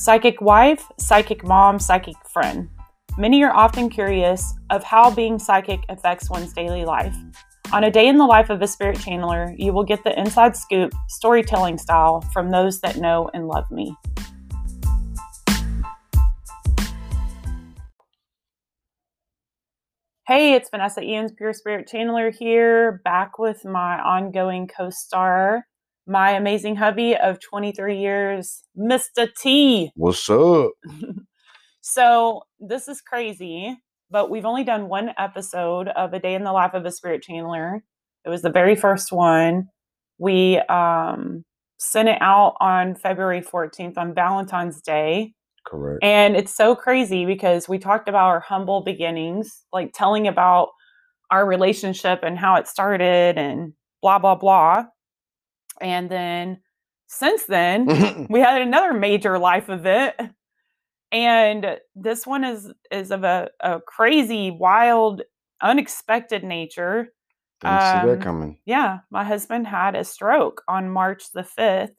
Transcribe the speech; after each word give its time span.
Psychic 0.00 0.40
wife, 0.40 0.90
psychic 0.98 1.44
mom, 1.44 1.78
psychic 1.78 2.16
friend. 2.32 2.70
Many 3.18 3.44
are 3.44 3.54
often 3.54 3.90
curious 3.90 4.54
of 4.70 4.82
how 4.82 5.14
being 5.14 5.38
psychic 5.38 5.80
affects 5.90 6.30
one's 6.30 6.54
daily 6.54 6.86
life. 6.86 7.14
On 7.70 7.84
a 7.84 7.90
day 7.90 8.08
in 8.08 8.16
the 8.16 8.24
life 8.24 8.48
of 8.48 8.62
a 8.62 8.66
spirit 8.66 8.96
channeler, 8.96 9.54
you 9.58 9.74
will 9.74 9.84
get 9.84 10.02
the 10.02 10.18
inside 10.18 10.56
scoop, 10.56 10.94
storytelling 11.08 11.76
style 11.76 12.22
from 12.32 12.50
those 12.50 12.80
that 12.80 12.96
know 12.96 13.28
and 13.34 13.46
love 13.46 13.70
me. 13.70 13.94
Hey, 20.26 20.54
it's 20.54 20.70
Vanessa 20.70 21.02
Ian's 21.02 21.32
Pure 21.32 21.52
Spirit 21.52 21.90
Channeler 21.92 22.34
here, 22.34 23.02
back 23.04 23.38
with 23.38 23.66
my 23.66 24.00
ongoing 24.00 24.66
co 24.66 24.88
star, 24.88 25.66
my 26.06 26.32
amazing 26.32 26.76
hubby 26.76 27.16
of 27.16 27.40
23 27.40 27.98
years, 27.98 28.62
Mr. 28.76 29.28
T. 29.38 29.90
What's 29.94 30.28
up? 30.28 30.70
so, 31.80 32.42
this 32.58 32.88
is 32.88 33.00
crazy, 33.00 33.76
but 34.10 34.30
we've 34.30 34.44
only 34.44 34.64
done 34.64 34.88
one 34.88 35.12
episode 35.18 35.88
of 35.88 36.12
A 36.12 36.20
Day 36.20 36.34
in 36.34 36.44
the 36.44 36.52
Life 36.52 36.74
of 36.74 36.84
a 36.84 36.90
Spirit 36.90 37.24
Channeler. 37.28 37.80
It 38.24 38.28
was 38.28 38.42
the 38.42 38.50
very 38.50 38.76
first 38.76 39.12
one. 39.12 39.68
We 40.18 40.58
um, 40.68 41.44
sent 41.78 42.08
it 42.08 42.18
out 42.20 42.56
on 42.60 42.94
February 42.94 43.40
14th 43.40 43.96
on 43.96 44.14
Valentine's 44.14 44.80
Day. 44.82 45.32
Correct. 45.66 46.02
And 46.02 46.36
it's 46.36 46.54
so 46.54 46.74
crazy 46.74 47.24
because 47.24 47.68
we 47.68 47.78
talked 47.78 48.08
about 48.08 48.26
our 48.26 48.40
humble 48.40 48.82
beginnings, 48.82 49.64
like 49.72 49.92
telling 49.94 50.26
about 50.26 50.68
our 51.30 51.46
relationship 51.46 52.20
and 52.22 52.38
how 52.38 52.56
it 52.56 52.66
started 52.66 53.38
and 53.38 53.72
blah, 54.02 54.18
blah, 54.18 54.34
blah. 54.34 54.84
And 55.80 56.10
then 56.10 56.60
since 57.06 57.44
then, 57.44 58.26
we 58.30 58.40
had 58.40 58.62
another 58.62 58.92
major 58.92 59.38
life 59.38 59.68
event. 59.68 60.14
And 61.12 61.78
this 61.96 62.26
one 62.26 62.44
is 62.44 62.72
is 62.90 63.10
of 63.10 63.24
a, 63.24 63.50
a 63.60 63.80
crazy, 63.80 64.50
wild, 64.50 65.22
unexpected 65.60 66.44
nature. 66.44 67.08
Didn't 67.60 67.80
see 67.80 67.86
Um, 67.98 68.08
that 68.08 68.20
coming. 68.22 68.58
Yeah, 68.64 68.98
my 69.10 69.24
husband 69.24 69.66
had 69.66 69.94
a 69.96 70.04
stroke 70.04 70.62
on 70.68 70.88
March 70.88 71.32
the 71.32 71.42
5th. 71.42 71.90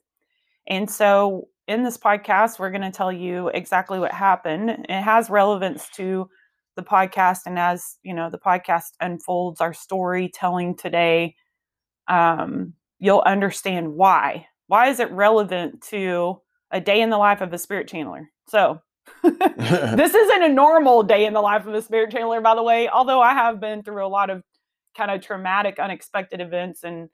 And 0.66 0.90
so 0.90 1.48
in 1.68 1.82
this 1.84 1.98
podcast, 1.98 2.58
we're 2.58 2.70
going 2.70 2.82
to 2.82 2.90
tell 2.90 3.12
you 3.12 3.48
exactly 3.48 3.98
what 3.98 4.12
happened. 4.12 4.70
It 4.88 5.02
has 5.02 5.30
relevance 5.30 5.88
to 5.96 6.28
the 6.76 6.82
podcast. 6.82 7.40
And 7.46 7.58
as 7.58 7.98
you 8.02 8.14
know, 8.14 8.30
the 8.30 8.38
podcast 8.38 8.92
unfolds 9.00 9.60
our 9.60 9.74
storytelling 9.74 10.76
today, 10.76 11.36
um, 12.08 12.72
you'll 13.02 13.22
understand 13.26 13.94
why. 13.94 14.46
Why 14.68 14.88
is 14.88 15.00
it 15.00 15.10
relevant 15.10 15.82
to 15.90 16.40
a 16.70 16.80
day 16.80 17.02
in 17.02 17.10
the 17.10 17.18
life 17.18 17.40
of 17.40 17.52
a 17.52 17.58
spirit 17.58 17.88
channeler? 17.88 18.26
So 18.48 18.80
this 19.22 20.14
isn't 20.14 20.42
a 20.42 20.48
normal 20.48 21.02
day 21.02 21.26
in 21.26 21.34
the 21.34 21.40
life 21.40 21.66
of 21.66 21.74
a 21.74 21.82
spirit 21.82 22.10
channeler, 22.10 22.40
by 22.40 22.54
the 22.54 22.62
way, 22.62 22.88
although 22.88 23.20
I 23.20 23.34
have 23.34 23.60
been 23.60 23.82
through 23.82 24.06
a 24.06 24.08
lot 24.08 24.30
of 24.30 24.42
kind 24.96 25.10
of 25.10 25.20
traumatic, 25.20 25.80
unexpected 25.80 26.40
events 26.40 26.84
and 26.84 27.08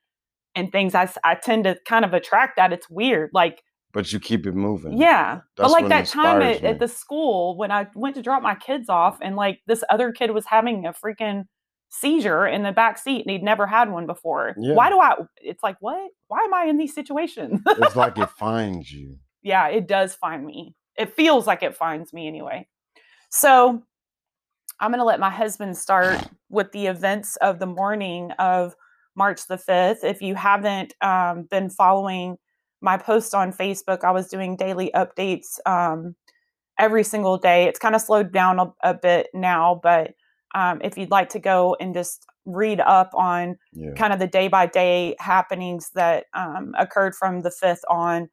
and 0.54 0.70
things. 0.70 0.94
I, 0.94 1.10
I 1.24 1.36
tend 1.36 1.64
to 1.64 1.78
kind 1.86 2.04
of 2.04 2.12
attract 2.12 2.56
that. 2.56 2.72
It's 2.72 2.90
weird. 2.90 3.30
Like, 3.32 3.62
but 3.92 4.12
you 4.12 4.20
keep 4.20 4.46
it 4.46 4.54
moving. 4.54 4.98
yeah. 4.98 5.40
But 5.56 5.70
like 5.70 5.88
that 5.88 6.06
time 6.06 6.42
at, 6.42 6.62
at 6.62 6.78
the 6.78 6.88
school 6.88 7.56
when 7.56 7.70
I 7.70 7.86
went 7.94 8.14
to 8.16 8.22
drop 8.22 8.42
my 8.42 8.54
kids 8.54 8.90
off 8.90 9.18
and 9.22 9.36
like 9.36 9.60
this 9.66 9.82
other 9.88 10.12
kid 10.12 10.32
was 10.32 10.44
having 10.44 10.84
a 10.84 10.92
freaking 10.92 11.44
seizure 11.90 12.46
in 12.46 12.62
the 12.62 12.72
back 12.72 12.98
seat 12.98 13.22
and 13.22 13.30
he'd 13.30 13.42
never 13.42 13.66
had 13.66 13.90
one 13.90 14.06
before. 14.06 14.54
Yeah. 14.58 14.74
Why 14.74 14.90
do 14.90 15.00
I 15.00 15.14
it's 15.42 15.62
like 15.62 15.76
what? 15.80 16.10
Why 16.28 16.40
am 16.40 16.54
I 16.54 16.64
in 16.64 16.76
these 16.76 16.94
situations? 16.94 17.60
It's 17.66 17.96
like 17.96 18.18
it 18.18 18.30
finds 18.38 18.92
you. 18.92 19.16
yeah, 19.42 19.68
it 19.68 19.86
does 19.88 20.14
find 20.14 20.44
me. 20.44 20.74
It 20.96 21.14
feels 21.14 21.46
like 21.46 21.62
it 21.62 21.76
finds 21.76 22.12
me 22.12 22.26
anyway. 22.26 22.66
So 23.30 23.82
I'm 24.80 24.90
going 24.90 25.00
to 25.00 25.04
let 25.04 25.20
my 25.20 25.30
husband 25.30 25.76
start 25.76 26.28
with 26.50 26.72
the 26.72 26.86
events 26.86 27.36
of 27.36 27.58
the 27.58 27.66
morning 27.66 28.30
of 28.32 28.74
March 29.16 29.46
the 29.46 29.56
5th. 29.56 30.04
If 30.04 30.22
you 30.22 30.34
haven't 30.34 30.94
um, 31.00 31.44
been 31.50 31.68
following 31.70 32.36
my 32.80 32.96
post 32.96 33.34
on 33.34 33.52
Facebook, 33.52 34.04
I 34.04 34.12
was 34.12 34.28
doing 34.28 34.56
daily 34.56 34.90
updates 34.94 35.58
um, 35.66 36.14
every 36.78 37.02
single 37.02 37.38
day. 37.38 37.64
It's 37.64 37.78
kind 37.78 37.94
of 37.94 38.00
slowed 38.00 38.32
down 38.32 38.60
a, 38.60 38.72
a 38.82 38.94
bit 38.94 39.28
now, 39.34 39.80
but 39.82 40.14
um, 40.54 40.80
if 40.82 40.96
you'd 40.96 41.10
like 41.10 41.28
to 41.30 41.38
go 41.38 41.76
and 41.80 41.94
just 41.94 42.24
read 42.46 42.80
up 42.80 43.10
on 43.14 43.56
Yeah. 43.72 43.92
kind 43.92 44.12
of 44.12 44.18
the 44.18 44.26
day 44.26 44.48
by 44.48 44.66
day 44.66 45.14
happenings 45.18 45.90
that 45.94 46.24
um, 46.34 46.74
occurred 46.78 47.14
from 47.14 47.40
the 47.42 47.50
5th 47.50 47.80
on. 47.90 48.28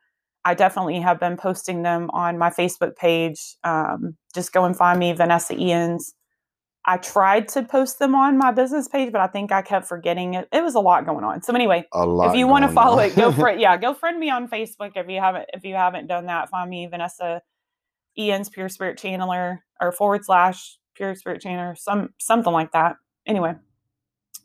I 0.45 0.53
definitely 0.53 0.99
have 0.99 1.19
been 1.19 1.37
posting 1.37 1.81
them 1.81 2.09
on 2.11 2.37
my 2.37 2.49
Facebook 2.51 2.95
page. 2.95 3.55
Um, 3.63 4.15
just 4.33 4.53
go 4.53 4.63
and 4.63 4.77
find 4.77 4.99
me, 4.99 5.11
Vanessa 5.11 5.53
Ians. 5.55 6.13
I 6.85 6.97
tried 6.97 7.47
to 7.49 7.63
post 7.63 7.97
them 7.97 8.13
on 8.13 8.37
my 8.37 8.51
business 8.51 8.87
page, 8.87 9.11
but 9.11 9.19
I 9.19 9.25
think 9.25 9.51
I 9.51 9.63
kept 9.63 9.87
forgetting 9.87 10.35
it. 10.35 10.47
It 10.51 10.63
was 10.63 10.75
a 10.75 10.79
lot 10.79 11.03
going 11.07 11.23
on. 11.23 11.41
So 11.41 11.51
anyway, 11.55 11.83
if 11.91 12.35
you 12.35 12.47
want 12.47 12.63
to 12.63 12.71
follow 12.71 12.99
on. 12.99 13.05
it, 13.09 13.15
go 13.15 13.31
for 13.31 13.49
it. 13.49 13.59
Yeah, 13.65 13.75
go 13.77 13.95
friend 13.95 14.19
me 14.19 14.29
on 14.29 14.47
Facebook 14.47 14.91
if 14.95 15.09
you 15.09 15.19
haven't 15.19 15.45
if 15.51 15.63
you 15.65 15.73
haven't 15.73 16.05
done 16.05 16.27
that. 16.27 16.49
Find 16.49 16.69
me 16.69 16.85
Vanessa 16.85 17.41
Ian's 18.17 18.49
Pure 18.49 18.69
Spirit 18.69 18.99
Channeler 18.99 19.59
or 19.81 19.91
forward 19.91 20.23
slash 20.25 20.77
Pure 20.95 21.15
Spirit 21.15 21.41
Channeler, 21.43 21.77
some 21.77 22.09
something 22.19 22.53
like 22.53 22.71
that. 22.71 22.95
Anyway, 23.27 23.55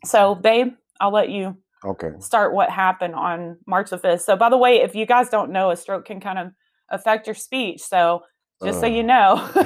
so 0.05 0.35
babe, 0.35 0.73
I'll 0.99 1.11
let 1.13 1.29
you 1.29 1.57
Okay. 1.83 2.11
start 2.19 2.53
what 2.53 2.69
happened 2.69 3.15
on 3.15 3.57
March 3.65 3.89
the 3.89 3.97
5th. 3.97 4.21
So, 4.21 4.35
by 4.35 4.49
the 4.49 4.57
way, 4.57 4.81
if 4.81 4.93
you 4.95 5.05
guys 5.05 5.29
don't 5.29 5.51
know, 5.51 5.71
a 5.71 5.75
stroke 5.77 6.05
can 6.05 6.19
kind 6.19 6.37
of 6.39 6.51
affect 6.89 7.25
your 7.27 7.33
speech. 7.35 7.81
So, 7.81 8.21
just 8.63 8.79
so 8.79 8.85
you 8.85 9.01
Uh, 9.01 9.05
know, 9.07 9.49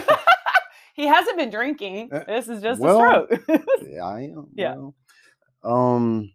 he 0.96 1.06
hasn't 1.08 1.38
been 1.38 1.50
drinking. 1.50 2.10
Uh, 2.14 2.24
This 2.26 2.48
is 2.48 2.62
just 2.62 2.82
well, 2.82 3.00
a 3.02 3.28
stroke. 3.38 3.62
Yeah, 3.90 4.06
I 4.06 4.22
am. 4.22 4.48
Yeah. 4.56 4.76
well, 4.76 4.96
Um. 5.64 6.32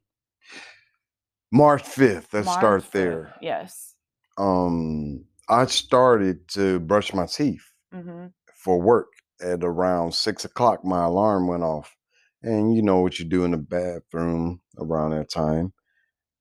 March 1.53 1.83
fifth. 1.83 2.33
Let's 2.33 2.47
March 2.47 2.59
start 2.59 2.83
5th, 2.83 2.93
there. 2.93 3.35
Yes. 3.41 3.95
Um. 4.39 5.25
I 5.49 5.67
started 5.67 6.47
to 6.51 6.79
brush 6.81 7.13
my 7.13 7.27
teeth 7.27 7.65
hmm 7.93 8.27
for 8.55 8.81
work 8.81 9.09
at 9.43 9.65
around 9.65 10.15
six 10.15 10.45
o'clock. 10.45 10.85
My 10.85 11.05
alarm 11.05 11.47
went 11.47 11.63
off, 11.63 11.97
and 12.43 12.75
you 12.75 12.83
know 12.83 13.01
what 13.01 13.19
you 13.19 13.25
do 13.25 13.45
in 13.45 13.51
the 13.53 13.57
bathroom 13.57 14.61
around 14.79 15.11
that 15.11 15.31
time. 15.31 15.73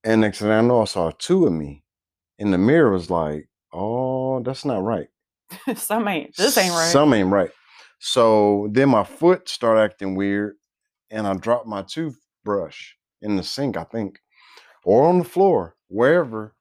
And 0.03 0.21
next 0.21 0.39
thing 0.39 0.49
I 0.49 0.61
know, 0.61 0.81
I 0.81 0.85
saw 0.85 1.11
two 1.17 1.45
of 1.45 1.53
me 1.53 1.83
in 2.37 2.51
the 2.51 2.57
mirror. 2.57 2.91
Was 2.91 3.09
like, 3.09 3.49
oh, 3.73 4.41
that's 4.41 4.65
not 4.65 4.83
right. 4.83 5.07
Some 5.75 6.07
ain't. 6.07 6.35
This 6.35 6.57
ain't 6.57 6.73
right. 6.73 6.91
Some 6.91 7.13
ain't 7.13 7.31
right. 7.31 7.51
So 7.99 8.69
then 8.71 8.89
my 8.89 9.03
foot 9.03 9.49
started 9.49 9.81
acting 9.81 10.15
weird, 10.15 10.55
and 11.11 11.27
I 11.27 11.33
dropped 11.33 11.67
my 11.67 11.81
toothbrush 11.81 12.93
in 13.21 13.35
the 13.35 13.43
sink, 13.43 13.75
I 13.75 13.83
think, 13.83 14.19
or 14.83 15.07
on 15.07 15.19
the 15.19 15.25
floor, 15.25 15.75
wherever. 15.87 16.55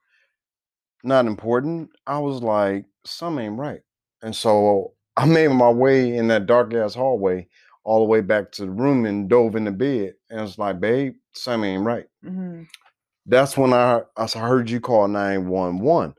Not 1.05 1.26
important. 1.26 1.91
I 2.06 2.19
was 2.19 2.43
like, 2.43 2.87
some 3.05 3.38
ain't 3.38 3.59
right. 3.59 3.82
And 4.20 4.34
so 4.34 4.94
I 5.19 5.27
made 5.27 5.49
my 5.49 5.69
way 5.69 6.17
in 6.17 6.29
that 6.29 6.47
dark 6.47 6.73
ass 6.75 6.95
hallway 6.95 7.49
all 7.83 7.99
the 7.99 8.09
way 8.09 8.21
back 8.21 8.53
to 8.53 8.62
the 8.62 8.71
room 8.71 9.05
and 9.05 9.29
dove 9.29 9.56
in 9.56 9.65
the 9.65 9.73
bed. 9.73 10.15
And 10.31 10.41
it's 10.41 10.59
like, 10.59 10.79
babe, 10.79 11.15
something 11.34 11.69
ain't 11.69 11.84
right. 11.84 12.06
hmm 12.23 12.62
That's 13.27 13.56
when 13.56 13.73
I, 13.73 14.03
I 14.17 14.27
heard 14.29 14.71
you 14.71 14.79
call 14.79 15.09
911. 15.09 16.15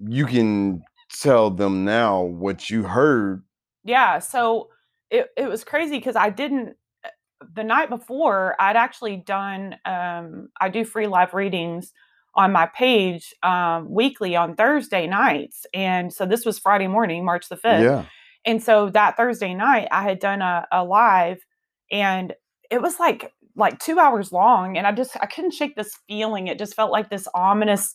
You 0.00 0.26
can 0.26 0.82
tell 1.20 1.50
them 1.50 1.84
now 1.84 2.22
what 2.22 2.68
you 2.68 2.82
heard 2.82 3.44
Yeah. 3.84 4.18
So, 4.18 4.70
it, 5.10 5.28
it 5.36 5.46
was 5.46 5.62
crazy 5.62 5.98
because 5.98 6.16
I 6.16 6.30
didn't, 6.30 6.74
uh, 7.04 7.10
the 7.54 7.62
night 7.62 7.88
before, 7.88 8.56
I'd 8.58 8.76
actually 8.76 9.18
done, 9.18 9.76
um, 9.84 10.48
I 10.60 10.70
do 10.70 10.84
free 10.84 11.06
live 11.06 11.34
readings 11.34 11.92
on 12.34 12.52
my 12.52 12.66
page 12.66 13.34
um, 13.42 13.90
weekly 13.90 14.36
on 14.36 14.54
Thursday 14.54 15.06
nights. 15.06 15.66
And 15.74 16.12
so 16.12 16.24
this 16.24 16.44
was 16.44 16.58
Friday 16.58 16.88
morning, 16.88 17.24
March 17.24 17.48
the 17.48 17.56
5th. 17.56 17.82
Yeah. 17.82 18.04
And 18.44 18.62
so 18.62 18.90
that 18.90 19.16
Thursday 19.16 19.54
night, 19.54 19.88
I 19.90 20.02
had 20.02 20.18
done 20.18 20.42
a, 20.42 20.66
a 20.72 20.84
live 20.84 21.44
and 21.90 22.32
it 22.70 22.80
was 22.80 22.98
like, 22.98 23.32
like 23.54 23.78
two 23.78 23.98
hours 23.98 24.32
long. 24.32 24.78
And 24.78 24.86
I 24.86 24.92
just, 24.92 25.16
I 25.20 25.26
couldn't 25.26 25.52
shake 25.52 25.76
this 25.76 25.94
feeling. 26.08 26.46
It 26.46 26.58
just 26.58 26.74
felt 26.74 26.90
like 26.90 27.10
this 27.10 27.28
ominous 27.34 27.94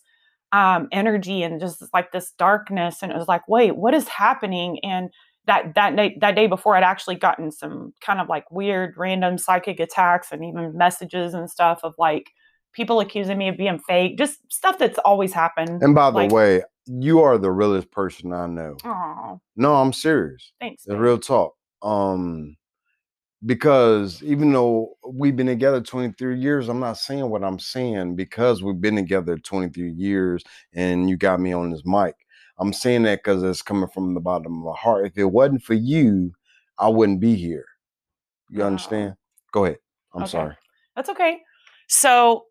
um, 0.52 0.88
energy 0.92 1.42
and 1.42 1.60
just 1.60 1.84
like 1.94 2.12
this 2.12 2.32
darkness. 2.38 3.02
And 3.02 3.12
it 3.12 3.18
was 3.18 3.28
like, 3.28 3.48
wait, 3.48 3.76
what 3.76 3.96
is 3.96 4.08
happening? 4.08 4.80
And 4.84 5.10
that, 5.48 5.74
that 5.76 5.96
day, 5.96 6.18
that 6.22 6.36
day 6.36 6.48
before 6.48 6.76
I'd 6.76 6.84
actually 6.84 7.16
gotten 7.16 7.52
some 7.52 7.94
kind 8.02 8.22
of 8.22 8.30
like 8.30 8.50
weird 8.52 8.94
random 8.98 9.38
psychic 9.38 9.80
attacks 9.80 10.32
and 10.32 10.46
even 10.46 10.78
messages 10.78 11.34
and 11.34 11.50
stuff 11.50 11.80
of 11.84 11.96
like 11.98 12.30
people 12.74 13.00
accusing 13.00 13.38
me 13.38 13.48
of 13.50 13.58
being 13.58 13.80
fake, 13.80 14.18
just 14.18 14.40
stuff 14.52 14.78
that's 14.78 14.98
always 15.00 15.34
happened. 15.34 15.82
And 15.82 15.96
by 15.96 16.12
the 16.12 16.18
like- 16.18 16.32
way, 16.32 16.64
you 16.86 17.22
are 17.22 17.38
the 17.38 17.52
realest 17.52 17.92
person 17.92 18.32
I 18.34 18.48
know. 18.48 18.78
Oh, 18.86 19.40
No, 19.56 19.76
I'm 19.76 19.92
serious. 19.94 20.54
thanks. 20.60 20.84
The 20.86 20.98
real 20.98 21.18
talk. 21.18 21.56
Um, 21.82 22.56
because 23.46 24.24
even 24.24 24.52
though 24.52 24.96
we've 25.08 25.36
been 25.36 25.48
together 25.48 25.80
23 25.82 26.40
years, 26.40 26.70
I'm 26.70 26.80
not 26.80 26.98
saying 26.98 27.30
what 27.30 27.44
I'm 27.44 27.60
saying 27.60 28.16
because 28.16 28.64
we've 28.64 28.82
been 28.82 28.96
together 28.96 29.38
23 29.38 29.92
years 29.92 30.44
and 30.74 31.10
you 31.10 31.18
got 31.18 31.40
me 31.40 31.54
on 31.54 31.70
this 31.72 31.84
mic. 31.86 32.16
I'm 32.58 32.74
saying 32.74 33.04
that 33.04 33.20
because 33.20 33.44
it's 33.44 33.62
coming 33.62 33.90
from 33.90 34.14
the 34.16 34.20
bottom 34.20 34.58
of 34.58 34.64
my 34.74 34.76
heart. 34.80 35.06
If 35.06 35.18
it 35.18 35.26
wasn't 35.26 35.62
for 35.62 35.76
you, 35.76 36.32
I 36.80 36.88
wouldn't 36.90 37.20
be 37.20 37.36
here. 37.36 37.66
You 38.50 38.62
Wow. 38.62 38.68
understand? 38.68 39.16
Go 39.52 39.66
ahead. 39.66 39.80
I'm 40.16 40.24
Okay. 40.24 40.32
sorry. 40.32 40.56
That's 40.96 41.10
okay. 41.10 41.42
So 41.88 42.46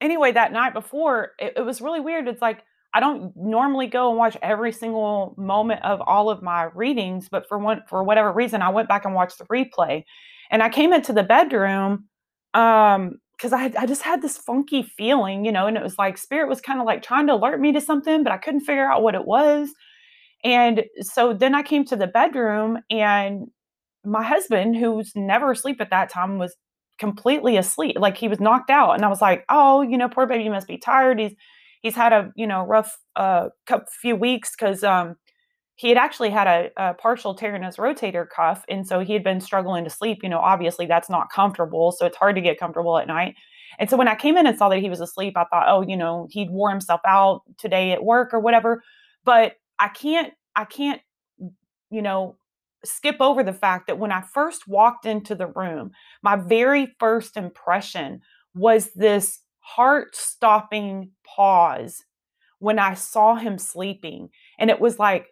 anyway, 0.00 0.32
that 0.32 0.52
night 0.52 0.74
before, 0.74 1.32
it, 1.38 1.54
it 1.56 1.62
was 1.62 1.80
really 1.80 2.00
weird. 2.00 2.28
It's 2.28 2.42
like 2.42 2.62
I 2.94 3.00
don't 3.00 3.32
normally 3.36 3.88
go 3.88 4.08
and 4.08 4.18
watch 4.18 4.36
every 4.42 4.72
single 4.72 5.34
moment 5.36 5.82
of 5.84 6.00
all 6.00 6.30
of 6.30 6.42
my 6.42 6.64
readings, 6.74 7.28
but 7.28 7.48
for 7.48 7.58
one 7.58 7.82
for 7.88 8.04
whatever 8.04 8.32
reason, 8.32 8.62
I 8.62 8.68
went 8.70 8.88
back 8.88 9.04
and 9.04 9.14
watched 9.14 9.38
the 9.38 9.44
replay. 9.46 10.04
And 10.50 10.62
I 10.62 10.68
came 10.68 10.92
into 10.92 11.12
the 11.12 11.24
bedroom 11.24 12.06
um 12.54 13.18
because 13.36 13.52
I, 13.52 13.72
I 13.76 13.86
just 13.86 14.02
had 14.02 14.22
this 14.22 14.38
funky 14.38 14.82
feeling, 14.84 15.44
you 15.44 15.50
know, 15.50 15.66
and 15.66 15.76
it 15.76 15.82
was 15.82 15.98
like 15.98 16.16
spirit 16.18 16.48
was 16.48 16.60
kind 16.60 16.78
of 16.80 16.86
like 16.86 17.02
trying 17.02 17.26
to 17.26 17.34
alert 17.34 17.60
me 17.60 17.72
to 17.72 17.80
something, 17.80 18.22
but 18.22 18.32
I 18.32 18.38
couldn't 18.38 18.60
figure 18.60 18.90
out 18.90 19.02
what 19.02 19.16
it 19.16 19.26
was. 19.26 19.70
And 20.44 20.84
so 21.00 21.32
then 21.34 21.54
I 21.54 21.62
came 21.62 21.84
to 21.86 21.96
the 21.96 22.06
bedroom 22.06 22.78
and 22.90 23.48
my 24.04 24.22
husband, 24.22 24.76
who's 24.76 25.12
never 25.16 25.52
asleep 25.52 25.80
at 25.80 25.90
that 25.90 26.10
time, 26.10 26.38
was 26.38 26.54
completely 26.98 27.56
asleep. 27.56 27.96
Like 27.98 28.16
he 28.16 28.28
was 28.28 28.40
knocked 28.40 28.70
out. 28.70 28.92
And 28.92 29.04
I 29.04 29.08
was 29.08 29.20
like, 29.20 29.44
oh, 29.48 29.82
you 29.82 29.98
know, 29.98 30.08
poor 30.08 30.26
baby 30.26 30.48
must 30.48 30.68
be 30.68 30.78
tired. 30.78 31.18
He's 31.18 31.34
he's 31.80 31.94
had 31.94 32.12
a, 32.12 32.32
you 32.36 32.46
know, 32.46 32.64
rough 32.64 32.98
uh 33.16 33.48
few 34.00 34.16
weeks 34.16 34.52
because 34.52 34.82
um 34.84 35.16
he 35.76 35.88
had 35.88 35.98
actually 35.98 36.30
had 36.30 36.46
a, 36.46 36.70
a 36.76 36.94
partial 36.94 37.34
tear 37.34 37.56
in 37.56 37.62
his 37.62 37.76
rotator 37.76 38.28
cuff. 38.28 38.64
And 38.68 38.86
so 38.86 39.00
he 39.00 39.12
had 39.12 39.24
been 39.24 39.40
struggling 39.40 39.82
to 39.84 39.90
sleep. 39.90 40.20
You 40.22 40.28
know, 40.28 40.38
obviously 40.38 40.86
that's 40.86 41.10
not 41.10 41.32
comfortable. 41.32 41.90
So 41.90 42.06
it's 42.06 42.16
hard 42.16 42.36
to 42.36 42.40
get 42.40 42.60
comfortable 42.60 42.96
at 42.98 43.08
night. 43.08 43.34
And 43.78 43.90
so 43.90 43.96
when 43.96 44.06
I 44.06 44.14
came 44.14 44.36
in 44.36 44.46
and 44.46 44.56
saw 44.56 44.68
that 44.68 44.78
he 44.78 44.88
was 44.88 45.00
asleep, 45.00 45.36
I 45.36 45.44
thought, 45.44 45.66
oh, 45.66 45.82
you 45.82 45.96
know, 45.96 46.28
he'd 46.30 46.50
wore 46.50 46.70
himself 46.70 47.00
out 47.04 47.42
today 47.58 47.90
at 47.90 48.04
work 48.04 48.32
or 48.32 48.38
whatever. 48.38 48.84
But 49.24 49.56
I 49.80 49.88
can't, 49.88 50.32
I 50.54 50.64
can't, 50.64 51.00
you 51.90 52.02
know, 52.02 52.36
skip 52.84 53.16
over 53.20 53.42
the 53.42 53.52
fact 53.52 53.86
that 53.86 53.98
when 53.98 54.12
I 54.12 54.22
first 54.22 54.68
walked 54.68 55.06
into 55.06 55.34
the 55.34 55.46
room, 55.48 55.90
my 56.22 56.36
very 56.36 56.94
first 56.98 57.36
impression 57.36 58.20
was 58.54 58.92
this 58.94 59.40
heart 59.60 60.14
stopping 60.14 61.10
pause 61.26 62.02
when 62.58 62.78
I 62.78 62.94
saw 62.94 63.34
him 63.34 63.58
sleeping. 63.58 64.28
And 64.58 64.70
it 64.70 64.80
was 64.80 64.98
like, 64.98 65.26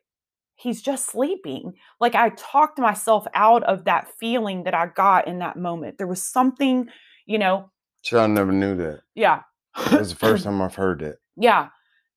he's 0.55 0.83
just 0.83 1.07
sleeping. 1.11 1.75
Like 2.01 2.15
I 2.15 2.31
talked 2.31 2.79
myself 2.79 3.27
out 3.35 3.63
of 3.65 3.85
that 3.85 4.09
feeling 4.19 4.65
that 4.65 4.75
I 4.75 4.87
got 4.87 5.27
in 5.29 5.39
that 5.39 5.57
moment. 5.57 5.99
There 5.99 6.07
was 6.07 6.23
something, 6.23 6.89
you 7.27 7.39
know, 7.39 7.71
See, 8.05 8.17
I 8.17 8.27
never 8.27 8.53
knew 8.53 8.75
that. 8.77 9.03
yeah. 9.15 9.43
That's 9.91 10.11
the 10.11 10.17
first 10.17 10.45
time 10.45 10.61
I've 10.61 10.75
heard 10.75 11.01
that. 11.01 11.17
Yeah. 11.37 11.69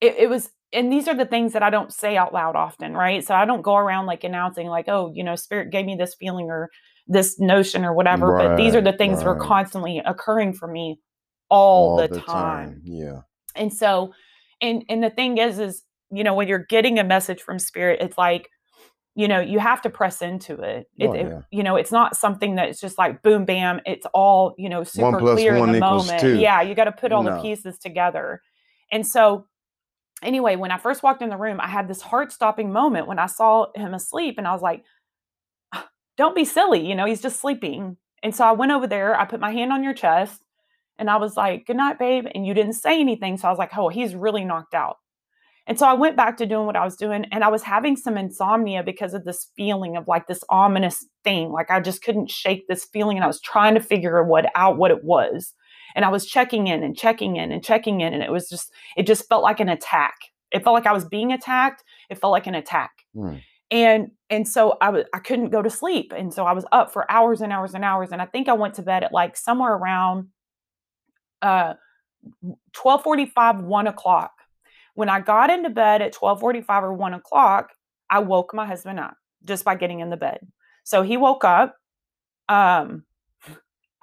It, 0.02 0.16
it 0.18 0.30
was, 0.30 0.50
and 0.75 0.94
these 0.94 1.07
are 1.07 1.16
the 1.16 1.25
things 1.25 1.54
that 1.54 1.63
I 1.63 1.72
don't 1.72 1.94
say 1.94 2.18
out 2.18 2.33
loud 2.33 2.56
often, 2.57 2.94
right? 2.94 3.25
So 3.25 3.36
I 3.36 3.45
don't 3.45 3.63
go 3.63 3.77
around 3.77 4.07
like 4.07 4.24
announcing, 4.25 4.68
like, 4.68 4.88
oh, 4.89 5.12
you 5.16 5.24
know, 5.24 5.36
spirit 5.36 5.72
gave 5.72 5.86
me 5.88 5.95
this 5.95 6.16
feeling 6.16 6.48
or 6.51 6.69
this 7.07 7.39
notion 7.39 7.86
or 7.86 7.94
whatever. 7.95 8.33
but 8.38 8.57
these 8.57 8.75
are 8.75 8.81
the 8.81 8.92
Right, 8.92 9.00
things 9.00 9.19
that 9.19 9.27
are 9.27 9.36
constantly 9.48 10.00
occurring 10.06 10.54
for 10.54 10.68
me 10.68 11.00
all, 11.50 11.98
the, 11.98 12.10
time. 12.10 12.81
Yeah. 12.86 13.22
And 13.56 13.74
so, 13.74 14.13
and 14.62 14.83
and 14.89 15.04
the 15.04 15.12
thing 15.12 15.38
is, 15.39 15.60
is 15.60 15.83
you 16.12 16.24
know, 16.24 16.36
when 16.36 16.48
you're 16.48 16.66
getting 16.69 17.00
a 17.00 17.04
message 17.06 17.42
from 17.42 17.60
spirit, 17.60 18.01
it's 18.01 18.18
like, 18.18 18.50
you 19.16 19.28
know, 19.28 19.39
you 19.42 19.60
have 19.60 19.81
to 19.83 19.89
press 19.89 20.21
into 20.21 20.56
it. 20.62 20.88
It, 20.98 21.07
Oh, 21.10 21.13
it- 21.13 21.44
you 21.51 21.63
know, 21.63 21.78
it's 21.78 21.92
not 21.92 22.18
something 22.18 22.56
that's 22.56 22.81
just 22.81 22.98
like 22.98 23.21
boom, 23.24 23.45
bam. 23.45 23.81
It's 23.86 24.07
all 24.13 24.56
you 24.57 24.69
know, 24.69 24.83
super 24.83 25.18
clear 25.19 25.56
in 25.56 25.71
the 25.74 25.80
moment. 25.80 26.21
two. 26.21 26.39
Yeah, 26.39 26.62
you 26.62 26.75
got 26.75 26.86
to 26.86 26.92
put 26.92 27.12
all 27.13 27.24
the 27.24 27.31
pieces 27.42 27.78
together. 27.80 28.42
And 28.92 29.07
so, 29.07 29.48
anyway, 30.25 30.56
when 30.56 30.72
I 30.72 30.77
first 30.77 31.04
walked 31.04 31.22
in 31.22 31.30
the 31.30 31.38
room, 31.38 31.60
I 31.62 31.68
had 31.68 31.88
this 31.88 32.01
heart 32.01 32.31
stopping 32.31 32.72
moment 32.72 33.07
when 33.07 33.19
I 33.19 33.27
saw 33.27 33.68
him 33.75 33.94
asleep, 33.94 34.36
and 34.38 34.48
I 34.48 34.54
was 34.54 34.62
like, 34.62 34.83
"Don't 36.18 36.36
be 36.36 36.45
silly," 36.45 36.86
you 36.88 36.95
know, 36.95 37.06
he's 37.06 37.22
just 37.22 37.39
sleeping. 37.39 37.98
And 38.24 38.36
so 38.36 38.45
I 38.45 38.54
went 38.54 38.72
over 38.72 38.88
there. 38.88 39.19
I 39.19 39.25
put 39.25 39.39
my 39.39 39.51
hand 39.51 39.72
on 39.72 39.83
your 39.83 39.94
chest, 39.94 40.44
and 40.98 41.10
I 41.10 41.18
was 41.18 41.38
like, 41.38 41.66
"Good 41.68 41.77
night, 41.77 42.00
babe." 42.00 42.25
And 42.33 42.45
you 42.45 42.54
didn't 42.54 42.74
say 42.74 43.00
anything, 43.00 43.38
so 43.38 43.48
I 43.48 43.51
was 43.51 43.60
like, 43.60 43.77
"Oh, 43.77 43.89
he's 43.89 44.16
really 44.16 44.45
knocked 44.45 44.74
out." 44.74 44.98
And 45.68 45.80
so 45.80 45.88
I 45.88 45.94
went 45.94 46.16
back 46.16 46.38
to 46.38 46.45
doing 46.45 46.68
what 46.68 46.75
I 46.75 46.86
was 46.86 46.95
doing, 46.95 47.25
and 47.31 47.44
I 47.44 47.48
was 47.50 47.63
having 47.63 47.95
some 47.98 48.18
insomnia 48.18 48.83
because 48.83 49.13
of 49.13 49.25
this 49.25 49.51
feeling 49.57 49.98
of 49.98 50.07
like 50.07 50.28
this 50.28 50.44
ominous 50.50 51.06
thing. 51.24 51.51
Like 51.51 51.71
I 51.71 51.80
just 51.80 52.04
couldn't 52.04 52.30
shake 52.30 52.68
this 52.68 52.86
feeling, 52.86 53.18
and 53.18 53.24
I 53.24 53.28
was 53.28 53.42
trying 53.42 53.74
to 53.75 53.80
figure 53.80 54.24
what 54.24 54.45
out 54.56 54.78
what 54.78 54.92
it 54.92 55.04
was. 55.04 55.54
And 55.95 56.06
I 56.06 56.09
was 56.09 56.25
checking 56.25 56.68
in 56.68 56.83
and 56.83 56.95
checking 56.95 57.38
in 57.38 57.51
and 57.51 57.63
checking 57.63 58.01
in, 58.01 58.13
and 58.13 58.21
it 58.21 58.31
was 58.31 58.50
just 58.50 58.71
it 58.97 59.07
just 59.07 59.27
felt 59.27 59.44
like 59.44 59.59
an 59.59 59.69
attack. 59.69 60.15
It 60.51 60.63
felt 60.63 60.74
like 60.74 60.86
I 60.86 60.94
was 60.94 61.06
being 61.06 61.31
attacked. 61.31 61.83
It 62.09 62.19
felt 62.19 62.31
like 62.31 62.47
an 62.47 62.56
attack 62.56 62.92
Hmm. 63.13 63.38
and 63.71 64.12
and 64.30 64.47
so 64.47 64.77
I 64.81 64.89
was 64.89 65.06
I 65.13 65.19
couldn't 65.19 65.50
go 65.50 65.62
to 65.62 65.69
sleep, 65.69 66.13
and 66.15 66.33
so 66.33 66.45
I 66.45 66.51
was 66.53 66.65
up 66.71 66.92
for 66.94 67.09
hours 67.09 67.42
and 67.42 67.51
hours 67.53 67.74
and 67.74 67.83
hours, 67.86 68.12
and 68.12 68.21
I 68.21 68.25
think 68.25 68.47
I 68.50 68.53
went 68.53 68.74
to 68.75 68.81
bed 68.81 69.03
at 69.03 69.12
like 69.13 69.38
somewhere 69.38 69.74
around 69.74 70.27
uh 71.42 71.74
twelve 72.74 73.03
forty 73.03 73.25
five, 73.25 73.59
one 73.59 73.88
o'clock. 73.88 74.31
When 74.95 75.09
I 75.09 75.19
got 75.19 75.50
into 75.50 75.69
bed 75.69 76.01
at 76.01 76.13
twelve 76.13 76.39
forty 76.39 76.62
five 76.62 76.83
or 76.83 76.94
one 76.94 77.13
o'clock, 77.13 77.69
I 78.09 78.19
woke 78.19 78.53
my 78.53 78.65
husband 78.65 79.00
up 79.00 79.15
just 79.44 79.63
by 79.63 79.75
getting 79.75 80.00
in 80.00 80.09
the 80.09 80.18
bed. 80.18 80.39
So 80.83 81.01
he 81.01 81.18
woke 81.18 81.44
up. 81.44 81.75
Um, 82.50 83.03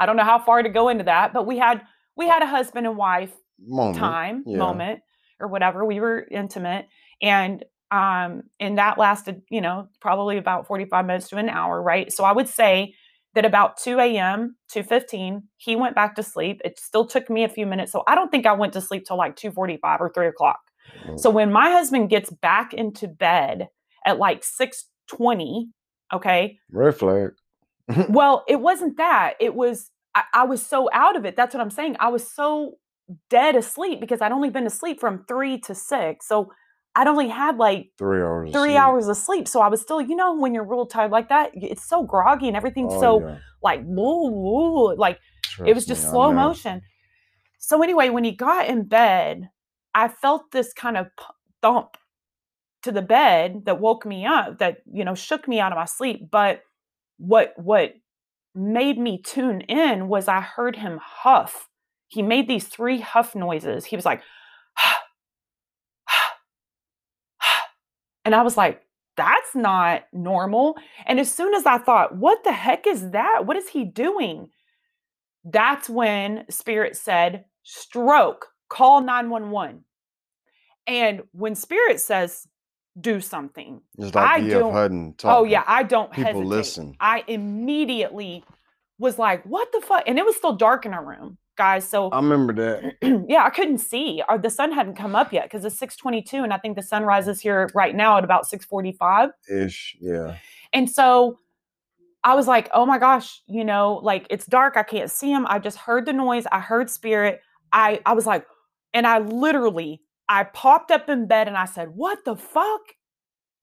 I 0.02 0.06
don't 0.06 0.16
know 0.16 0.24
how 0.24 0.38
far 0.38 0.62
to 0.62 0.68
go 0.68 0.88
into 0.88 1.04
that, 1.04 1.32
but 1.32 1.46
we 1.46 1.58
had 1.58 1.82
we 2.16 2.26
had 2.28 2.42
a 2.42 2.46
husband 2.46 2.86
and 2.86 2.96
wife 2.96 3.32
Moment. 3.58 3.98
time 3.98 4.42
yeah. 4.46 4.58
moment 4.58 5.00
or 5.38 5.46
whatever 5.48 5.84
we 5.84 6.00
were 6.00 6.26
intimate 6.30 6.86
and 7.22 7.64
um 7.92 8.42
and 8.58 8.78
that 8.78 8.98
lasted 8.98 9.42
you 9.50 9.60
know 9.60 9.88
probably 10.00 10.36
about 10.36 10.66
45 10.66 11.06
minutes 11.06 11.28
to 11.28 11.36
an 11.36 11.48
hour 11.48 11.80
right 11.80 12.12
so 12.12 12.24
i 12.24 12.32
would 12.32 12.48
say 12.48 12.94
that 13.34 13.44
about 13.44 13.76
2 13.76 14.00
a.m 14.00 14.56
2.15 14.74 15.42
he 15.58 15.76
went 15.76 15.94
back 15.94 16.16
to 16.16 16.22
sleep 16.24 16.60
it 16.64 16.78
still 16.80 17.06
took 17.06 17.30
me 17.30 17.44
a 17.44 17.48
few 17.48 17.66
minutes 17.66 17.92
so 17.92 18.02
i 18.08 18.14
don't 18.16 18.30
think 18.30 18.46
i 18.46 18.52
went 18.52 18.72
to 18.72 18.80
sleep 18.80 19.04
till 19.06 19.16
like 19.16 19.36
2.45 19.36 20.00
or 20.00 20.10
3 20.12 20.26
o'clock 20.26 20.60
Mm. 21.06 21.18
so 21.20 21.30
when 21.30 21.52
my 21.52 21.70
husband 21.70 22.10
gets 22.10 22.30
back 22.30 22.74
into 22.74 23.06
bed 23.06 23.68
at 24.04 24.18
like 24.18 24.42
6.20 24.42 25.66
okay 26.12 26.58
Red 26.70 26.96
flag. 26.96 27.30
well, 28.08 28.44
it 28.48 28.60
wasn't 28.60 28.96
that. 28.96 29.34
It 29.40 29.54
was 29.54 29.90
I, 30.14 30.22
I 30.34 30.44
was 30.44 30.64
so 30.64 30.88
out 30.92 31.16
of 31.16 31.24
it. 31.24 31.36
That's 31.36 31.54
what 31.54 31.60
I'm 31.60 31.70
saying. 31.70 31.96
I 32.00 32.08
was 32.08 32.28
so 32.28 32.74
dead 33.30 33.56
asleep 33.56 34.00
because 34.00 34.20
I'd 34.20 34.32
only 34.32 34.50
been 34.50 34.66
asleep 34.66 35.00
from 35.00 35.24
three 35.26 35.58
to 35.60 35.74
six. 35.74 36.26
So 36.28 36.52
I'd 36.94 37.06
only 37.06 37.28
had 37.28 37.56
like 37.56 37.90
Three 37.98 38.20
hours. 38.22 38.48
of 38.50 38.54
three 38.54 38.70
sleep. 38.70 38.78
hours 38.80 39.08
of 39.08 39.16
sleep. 39.16 39.48
So 39.48 39.60
I 39.60 39.68
was 39.68 39.80
still, 39.80 40.00
you 40.00 40.14
know, 40.16 40.34
when 40.36 40.52
you're 40.54 40.66
real 40.68 40.86
tired 40.86 41.10
like 41.10 41.28
that, 41.30 41.50
it's 41.54 41.84
so 41.88 42.02
groggy 42.04 42.48
and 42.48 42.56
everything's 42.56 42.92
Oh, 42.94 43.00
so 43.00 43.20
yeah. 43.26 43.38
like 43.62 43.80
woo, 43.84 44.30
woo, 44.30 44.94
like 44.96 45.18
it 45.64 45.74
was 45.74 45.86
just 45.86 46.04
me, 46.04 46.10
slow 46.10 46.32
motion. 46.32 46.82
So 47.58 47.82
anyway, 47.82 48.08
when 48.10 48.24
he 48.24 48.32
got 48.32 48.66
in 48.68 48.84
bed, 48.84 49.48
I 49.94 50.08
felt 50.08 50.50
this 50.52 50.72
kind 50.72 50.96
of 50.96 51.06
thump 51.62 51.96
to 52.82 52.92
the 52.92 53.02
bed 53.02 53.62
that 53.66 53.80
woke 53.80 54.04
me 54.04 54.26
up, 54.26 54.58
that 54.58 54.78
you 54.92 55.04
know 55.04 55.14
shook 55.14 55.46
me 55.48 55.60
out 55.60 55.72
of 55.72 55.76
my 55.78 55.84
sleep. 55.84 56.30
But 56.30 56.62
what 57.18 57.54
what 57.56 57.94
made 58.54 58.98
me 58.98 59.20
tune 59.20 59.62
in 59.62 60.08
was 60.08 60.28
I 60.28 60.40
heard 60.40 60.76
him 60.76 60.98
huff. 61.02 61.68
He 62.08 62.22
made 62.22 62.48
these 62.48 62.68
three 62.68 63.00
huff 63.00 63.34
noises. 63.34 63.86
He 63.86 63.96
was 63.96 64.04
like, 64.04 64.22
and 68.24 68.34
I 68.34 68.42
was 68.42 68.56
like, 68.56 68.82
that's 69.16 69.54
not 69.54 70.04
normal. 70.12 70.76
And 71.06 71.20
as 71.20 71.32
soon 71.32 71.54
as 71.54 71.66
I 71.66 71.78
thought, 71.78 72.16
what 72.16 72.44
the 72.44 72.52
heck 72.52 72.86
is 72.86 73.10
that? 73.10 73.46
What 73.46 73.56
is 73.56 73.70
he 73.70 73.84
doing? 73.84 74.48
That's 75.44 75.90
when 75.90 76.44
Spirit 76.50 76.96
said, 76.96 77.44
stroke, 77.62 78.46
call 78.68 79.02
911. 79.02 79.84
And 80.86 81.22
when 81.32 81.54
Spirit 81.54 82.00
says, 82.00 82.46
do 83.00 83.20
something, 83.20 83.80
It's 83.98 84.14
like 84.14 84.26
I 84.28 84.48
don't- 84.48 84.72
Hutton 84.72 85.14
oh 85.24 85.44
yeah, 85.44 85.64
I 85.66 85.82
don't 85.82 86.10
People 86.12 86.24
hesitate. 86.32 86.46
listen. 86.48 86.96
I 87.00 87.24
immediately 87.26 88.44
was 88.98 89.18
like, 89.18 89.42
what 89.44 89.72
the 89.72 89.80
fuck? 89.80 90.04
And 90.06 90.18
it 90.18 90.24
was 90.24 90.36
still 90.36 90.54
dark 90.54 90.84
in 90.86 90.92
our 90.92 91.04
room, 91.04 91.38
guys. 91.56 91.88
So 91.88 92.10
I 92.10 92.16
remember 92.16 92.52
that. 92.52 93.24
yeah, 93.28 93.44
I 93.44 93.50
couldn't 93.50 93.78
see. 93.78 94.22
Or 94.28 94.38
the 94.38 94.50
sun 94.50 94.72
hadn't 94.72 94.94
come 94.96 95.14
up 95.16 95.32
yet 95.32 95.44
because 95.44 95.64
it's 95.64 95.78
622 95.78 96.44
and 96.44 96.52
I 96.52 96.58
think 96.58 96.76
the 96.76 96.82
sun 96.82 97.04
rises 97.04 97.40
here 97.40 97.68
right 97.74 97.94
now 97.94 98.18
at 98.18 98.24
about 98.24 98.46
645. 98.46 99.30
Ish. 99.50 99.96
Yeah. 100.00 100.36
And 100.72 100.88
so 100.88 101.38
I 102.22 102.34
was 102.34 102.46
like, 102.46 102.70
oh 102.74 102.86
my 102.86 102.98
gosh, 102.98 103.42
you 103.48 103.64
know, 103.64 103.94
like 104.02 104.26
it's 104.30 104.46
dark. 104.46 104.76
I 104.76 104.82
can't 104.84 105.10
see 105.10 105.32
him. 105.32 105.46
I 105.48 105.58
just 105.58 105.78
heard 105.78 106.06
the 106.06 106.12
noise. 106.12 106.44
I 106.52 106.60
heard 106.60 106.88
spirit. 106.90 107.40
I 107.72 108.00
I 108.06 108.12
was 108.12 108.26
like, 108.26 108.44
and 108.94 109.06
I 109.06 109.18
literally 109.18 110.02
I 110.32 110.44
popped 110.44 110.90
up 110.90 111.10
in 111.10 111.26
bed 111.26 111.46
and 111.46 111.58
I 111.58 111.66
said, 111.66 111.90
what 111.90 112.24
the 112.24 112.36
fuck? 112.36 112.80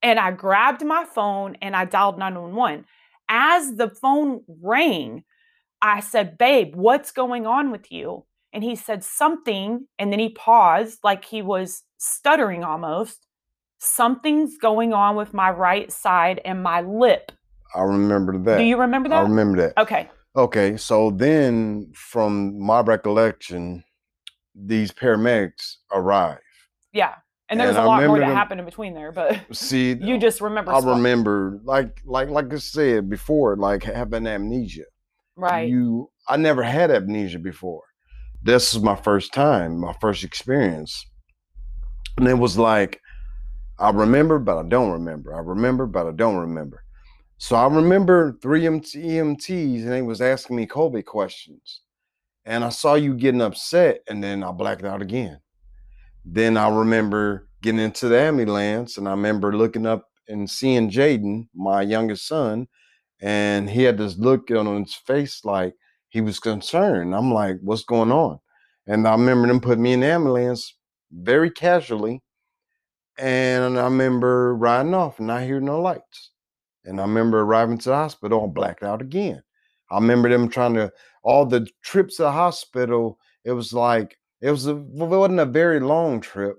And 0.04 0.20
I 0.20 0.30
grabbed 0.32 0.86
my 0.86 1.04
phone 1.04 1.58
and 1.62 1.76
I 1.76 1.86
dialed 1.86 2.20
911. 2.20 2.86
As 3.28 3.76
the 3.76 3.90
phone 3.90 4.44
rang, 4.62 5.24
I 5.82 6.00
said, 6.00 6.38
babe, 6.38 6.76
what's 6.76 7.12
going 7.12 7.48
on 7.48 7.72
with 7.72 7.92
you? 7.92 8.26
And 8.54 8.64
he 8.64 8.76
said 8.76 9.04
something, 9.04 9.88
and 9.98 10.12
then 10.12 10.20
he 10.20 10.30
paused, 10.30 11.00
like 11.04 11.26
he 11.26 11.42
was 11.42 11.84
stuttering 11.98 12.64
almost. 12.64 13.26
something's 13.80 14.58
going 14.58 14.94
on 14.94 15.16
with 15.16 15.34
my 15.34 15.50
right 15.50 15.92
side 15.92 16.40
and 16.46 16.62
my 16.62 16.82
lip. 16.82 17.32
I 17.74 17.82
remember 17.82 18.38
that. 18.38 18.58
Do 18.58 18.64
you 18.64 18.78
remember 18.80 19.10
that? 19.10 19.20
I 19.20 19.22
remember 19.22 19.58
that. 19.58 19.78
Okay. 19.82 20.10
Okay, 20.36 20.78
so 20.78 21.10
then 21.12 21.92
from 21.96 22.60
my 22.60 22.82
recollection, 22.82 23.84
these 24.54 24.92
paramedics 24.92 25.78
arrive. 25.92 26.40
Yeah. 26.94 27.16
And 27.50 27.60
there 27.60 27.68
was 27.68 27.78
And 27.78 27.86
a 27.86 27.88
lot 27.88 28.04
more 28.06 28.20
that 28.20 28.28
them- 28.28 28.36
happened 28.36 28.60
in 28.60 28.66
between 28.66 28.94
there, 28.94 29.12
but 29.12 29.40
See, 29.56 29.98
you 30.00 30.20
just 30.20 30.40
remember. 30.40 30.72
I 30.72 30.80
spot- 30.82 30.96
remember, 30.98 31.60
like, 31.64 32.02
like, 32.06 32.30
like 32.30 32.54
I 32.54 32.58
said 32.58 33.10
before, 33.10 33.56
like 33.56 33.84
having 33.84 34.28
amnesia. 34.28 34.84
Right. 35.36 35.68
You, 35.70 36.12
I 36.28 36.38
never 36.38 36.62
had 36.62 36.92
amnesia 36.92 37.40
before. 37.40 37.82
This 38.44 38.74
is 38.76 38.82
my 38.84 38.96
first 38.96 39.34
time, 39.34 39.80
my 39.80 39.94
first 40.00 40.24
experience, 40.24 41.06
and 42.18 42.28
it 42.28 42.38
was 42.38 42.58
like, 42.58 43.02
I 43.80 43.90
remember, 43.92 44.40
but 44.40 44.58
I 44.58 44.64
don't 44.68 44.92
remember. 44.92 45.34
I 45.36 45.40
remember, 45.40 45.86
but 45.86 46.06
I 46.08 46.12
don't 46.12 46.38
remember. 46.38 46.84
So 47.38 47.56
I 47.56 47.68
remember 47.68 48.38
three 48.42 48.66
MT 48.68 49.00
EMTs, 49.02 49.84
and 49.84 49.92
they 49.92 50.02
was 50.02 50.22
asking 50.22 50.56
me 50.58 50.68
COVID 50.68 51.06
questions, 51.06 51.82
and 52.46 52.64
I 52.64 52.70
saw 52.70 52.94
you 52.96 53.14
getting 53.16 53.42
upset, 53.42 54.02
and 54.08 54.24
then 54.24 54.44
I 54.44 54.52
blacked 54.52 54.84
out 54.84 55.02
again. 55.02 55.40
Then 56.26 56.58
I 56.58 56.70
remember 56.70 57.48
getting 57.62 57.80
into 57.80 58.08
the 58.10 58.20
ambulance, 58.20 58.98
and 58.98 59.08
I 59.08 59.12
remember 59.12 59.56
looking 59.56 59.86
up 59.86 60.06
and 60.28 60.50
seeing 60.50 60.90
Jaden, 60.90 61.48
my 61.56 61.82
youngest 61.82 62.28
son, 62.28 62.68
and 63.22 63.70
he 63.70 63.84
had 63.84 63.98
this 63.98 64.18
look 64.18 64.50
on 64.52 64.84
his 64.84 64.96
face 64.96 65.44
like 65.44 65.74
he 66.10 66.22
was 66.22 66.40
concerned. 66.40 67.16
I'm 67.16 67.34
like, 67.34 67.58
what's 67.62 67.84
going 67.84 68.12
on? 68.12 68.40
And 68.88 69.08
I 69.08 69.12
remember 69.12 69.48
them 69.48 69.60
putting 69.60 69.84
me 69.84 69.94
in 69.94 70.00
the 70.02 70.08
ambulance 70.08 70.76
very 71.12 71.52
casually. 71.52 72.22
And 73.18 73.78
I 73.78 73.84
remember 73.84 74.56
riding 74.56 74.94
off 74.94 75.20
and 75.20 75.28
not 75.28 75.44
hearing 75.44 75.66
no 75.66 75.82
lights. 75.82 76.32
And 76.86 77.00
I 77.00 77.04
remember 77.04 77.42
arriving 77.42 77.78
to 77.80 77.90
the 77.90 77.96
hospital 77.96 78.46
and 78.46 78.54
blacked 78.54 78.84
out 78.84 79.02
again. 79.02 79.44
I 79.92 79.96
remember 79.96 80.30
them 80.30 80.50
trying 80.50 80.76
to 80.76 80.92
all 81.24 81.46
the 81.46 81.68
trips 81.84 82.16
to 82.18 82.24
the 82.24 82.32
hospital. 82.32 83.20
It 83.44 83.52
was 83.52 83.74
like 83.74 84.18
it 84.42 84.52
was 84.52 84.68
a 84.68 84.76
it 84.76 84.82
wasn't 84.94 85.40
a 85.40 85.46
very 85.46 85.80
long 85.80 86.22
trip. 86.22 86.58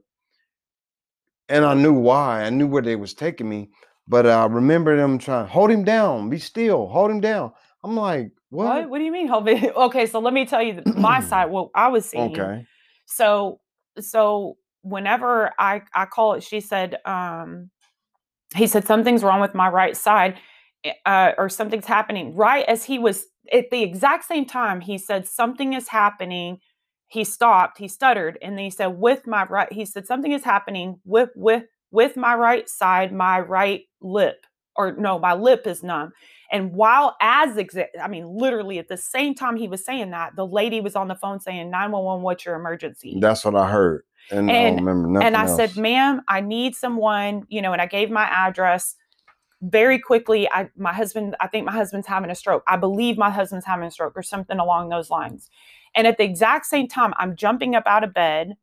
And 1.49 1.65
I 1.65 1.75
knew 1.75 1.93
why. 1.93 2.45
I 2.45 2.51
knew 2.51 2.67
where 2.67 2.83
they 2.83 2.97
was 2.97 3.15
taking 3.15 3.49
me. 3.49 3.71
But 4.07 4.27
I 4.27 4.45
remember 4.47 4.97
them 4.97 5.19
trying, 5.19 5.47
to 5.47 5.53
hold 5.53 5.71
him 5.71 5.85
down, 5.85 6.31
be 6.31 6.39
still, 6.39 6.89
hold 6.89 7.11
him 7.11 7.21
down. 7.21 7.53
I'm 7.85 7.97
like, 7.97 8.33
what? 8.51 8.67
what? 8.67 8.91
What 8.91 8.99
do 8.99 9.05
you 9.05 9.13
mean? 9.13 9.29
Hold 9.29 9.45
me- 9.45 9.71
Okay, 9.77 10.07
so 10.07 10.19
let 10.21 10.35
me 10.35 10.45
tell 10.47 10.63
you 10.63 10.83
my 10.97 11.21
side. 11.21 11.47
What 11.51 11.71
I 11.75 11.89
was 11.89 12.09
seeing. 12.09 12.39
Okay. 12.39 12.67
So 13.07 13.61
so 13.99 14.57
whenever 14.83 15.53
I 15.59 15.83
I 15.95 16.07
call 16.07 16.35
it, 16.35 16.43
she 16.43 16.61
said, 16.61 16.99
um, 17.05 17.71
he 18.55 18.67
said 18.67 18.87
something's 18.87 19.23
wrong 19.23 19.41
with 19.41 19.55
my 19.55 19.69
right 19.69 19.97
side, 19.97 20.39
eh, 20.85 20.93
uh, 21.07 21.33
or 21.39 21.49
something's 21.49 21.87
happening. 21.87 22.35
Right 22.35 22.65
as 22.67 22.85
he 22.85 22.99
was 22.99 23.27
at 23.53 23.71
the 23.71 23.83
exact 23.83 24.25
same 24.25 24.45
time, 24.45 24.81
he 24.81 24.99
said 24.99 25.27
something 25.27 25.73
is 25.73 25.89
happening. 25.89 26.59
He 27.11 27.25
stopped. 27.25 27.79
He 27.79 27.89
stuttered, 27.89 28.39
and 28.41 28.57
then 28.57 28.65
he 28.65 28.71
said, 28.71 28.87
"With 28.87 29.27
my 29.27 29.45
right," 29.45 29.73
he 29.73 29.85
said, 29.85 30.07
"Something 30.07 30.33
is 30.33 30.45
happening 30.45 31.01
with 31.05 31.31
with 31.35 31.65
with 31.91 32.17
my 32.17 32.35
right 32.37 32.69
side, 32.69 33.13
my 33.13 33.41
right 33.41 33.83
lip, 34.01 34.47
or 34.77 34.93
no, 34.93 35.19
my 35.19 35.35
lip 35.35 35.67
is 35.67 35.83
numb." 35.83 36.13
And 36.53 36.73
while 36.73 37.17
as 37.21 37.57
exa- 37.57 37.89
I 38.01 38.09
mean, 38.09 38.27
literally 38.27 38.79
at 38.79 38.89
the 38.89 38.97
same 38.97 39.35
time 39.35 39.57
he 39.57 39.69
was 39.69 39.85
saying 39.85 40.11
that, 40.11 40.35
the 40.37 40.47
lady 40.47 40.81
was 40.81 40.97
on 40.97 41.07
the 41.09 41.15
phone 41.15 41.39
saying, 41.39 41.71
911, 41.71 42.23
what's 42.25 42.45
your 42.45 42.57
emergency? 42.57 43.19
That's 43.21 43.45
what 43.45 43.55
I 43.55 43.69
heard. 43.71 44.03
And, 44.33 44.51
I 44.51 44.55
And- 44.55 44.77
don't 44.79 44.85
remember 44.87 45.09
nothing 45.09 45.27
and 45.29 45.37
I 45.37 45.47
said, 45.47 45.77
ma'am, 45.77 46.23
I 46.27 46.41
need 46.41 46.75
someone, 46.75 47.45
you 47.49 47.63
know, 47.63 47.73
and 47.73 47.81
I 47.81 47.87
gave 47.87 48.11
my 48.11 48.25
address 48.25 48.97
very 49.63 49.99
quickly. 50.01 50.49
I 50.51 50.71
my 50.77 50.93
husband, 50.93 51.37
I 51.41 51.47
think 51.47 51.67
my 51.67 51.73
husband's 51.73 52.09
having 52.09 52.31
a 52.31 52.35
stroke. 52.35 52.65
I 52.67 52.77
believe 52.77 53.17
my 53.17 53.31
husband's 53.31 53.67
having 53.67 53.87
a 53.87 53.91
stroke 53.91 54.15
or 54.17 54.23
something 54.23 54.59
along 54.59 54.89
those 54.89 55.09
lines. 55.11 55.51
And 55.95 56.07
at 56.07 56.19
the 56.19 56.25
exact 56.25 56.67
same 56.67 56.89
time, 56.89 57.13
I'm 57.19 57.37
jumping 57.37 57.75
up 57.75 57.85
out 57.87 58.05
of 58.05 58.15
bed, 58.15 58.55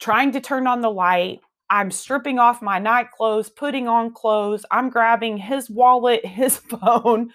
trying 0.00 0.32
to 0.32 0.40
turn 0.40 0.66
on 0.66 0.80
the 0.80 0.90
light. 0.90 1.40
I'm 1.68 1.90
stripping 1.90 2.38
off 2.38 2.62
my 2.62 2.78
night 2.78 3.10
clothes, 3.10 3.50
putting 3.50 3.88
on 3.88 4.12
clothes. 4.12 4.64
I'm 4.70 4.88
grabbing 4.88 5.36
his 5.36 5.68
wallet, 5.68 6.24
his 6.26 6.56
phone. 6.56 7.30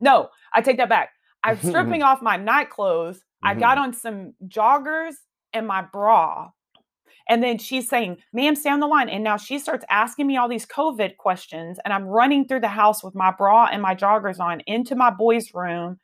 No, 0.00 0.30
I 0.52 0.60
take 0.60 0.78
that 0.78 0.88
back. 0.88 1.10
I'm 1.44 1.58
stripping 1.62 2.02
off 2.02 2.22
my 2.22 2.36
night 2.36 2.70
clothes. 2.70 3.20
I 3.42 3.54
got 3.54 3.76
mm-hmm. 3.76 3.84
on 3.84 3.92
some 3.92 4.34
joggers 4.48 5.14
and 5.52 5.66
my 5.66 5.82
bra. 5.82 6.50
And 7.28 7.42
then 7.42 7.58
she's 7.58 7.88
saying, 7.88 8.18
ma'am, 8.32 8.56
stay 8.56 8.70
on 8.70 8.80
the 8.80 8.86
line. 8.86 9.10
And 9.10 9.22
now 9.22 9.36
she 9.36 9.58
starts 9.58 9.84
asking 9.90 10.26
me 10.26 10.38
all 10.38 10.48
these 10.48 10.66
COVID 10.66 11.18
questions. 11.18 11.78
And 11.84 11.92
I'm 11.92 12.04
running 12.04 12.48
through 12.48 12.60
the 12.60 12.68
house 12.68 13.04
with 13.04 13.14
my 13.14 13.30
bra 13.30 13.68
and 13.70 13.82
my 13.82 13.94
joggers 13.94 14.40
on 14.40 14.60
into 14.66 14.94
my 14.94 15.10
boys' 15.10 15.52
room, 15.52 16.00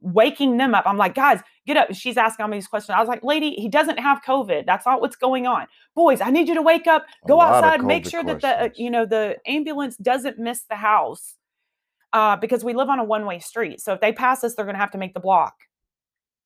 waking 0.00 0.56
them 0.56 0.74
up. 0.74 0.84
I'm 0.86 0.96
like, 0.98 1.14
guys, 1.14 1.40
get 1.66 1.76
up. 1.76 1.92
She's 1.94 2.16
asking 2.16 2.44
all 2.44 2.50
these 2.50 2.66
questions. 2.68 2.94
I 2.94 3.00
was 3.00 3.08
like, 3.08 3.24
lady, 3.24 3.52
he 3.52 3.68
doesn't 3.68 3.98
have 3.98 4.20
COVID. 4.26 4.66
That's 4.66 4.86
not 4.86 5.00
what's 5.00 5.16
going 5.16 5.46
on. 5.46 5.66
Boys, 5.94 6.20
I 6.20 6.30
need 6.30 6.48
you 6.48 6.54
to 6.54 6.62
wake 6.62 6.86
up, 6.86 7.06
go 7.26 7.40
outside, 7.40 7.84
make 7.84 8.06
sure 8.08 8.22
that 8.24 8.40
the, 8.42 8.48
uh, 8.64 8.68
you 8.76 8.90
know, 8.90 9.06
the 9.06 9.36
ambulance 9.46 9.96
doesn't 9.96 10.38
miss 10.38 10.62
the 10.68 10.76
house. 10.76 11.34
Uh, 12.12 12.36
because 12.36 12.64
we 12.64 12.72
live 12.72 12.88
on 12.88 12.98
a 12.98 13.04
one-way 13.04 13.38
street. 13.38 13.80
So 13.80 13.92
if 13.92 14.00
they 14.00 14.12
pass 14.12 14.42
us, 14.42 14.54
they're 14.54 14.64
gonna 14.64 14.78
have 14.78 14.92
to 14.92 14.98
make 14.98 15.12
the 15.12 15.20
block. 15.20 15.54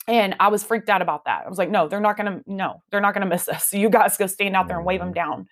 And 0.09 0.35
I 0.41 0.49
was 0.49 0.65
freaked 0.65 0.89
out 0.89 1.03
about 1.03 1.27
that. 1.27 1.45
I 1.47 1.49
was 1.49 1.59
like, 1.59 1.71
no, 1.71 1.87
they're 1.87 2.01
not 2.01 2.17
gonna, 2.17 2.41
no, 2.47 2.83
they're 2.91 3.01
not 3.01 3.15
gonna 3.15 3.27
miss 3.27 3.49
us. 3.49 3.67
So 3.67 3.77
you 3.77 3.89
guys 3.91 4.17
go 4.17 4.27
stand 4.27 4.57
out 4.57 4.67
there 4.67 4.79
and 4.79 4.87
wave 4.87 4.99
them 5.01 5.11
Mhm. 5.11 5.15
down. 5.17 5.47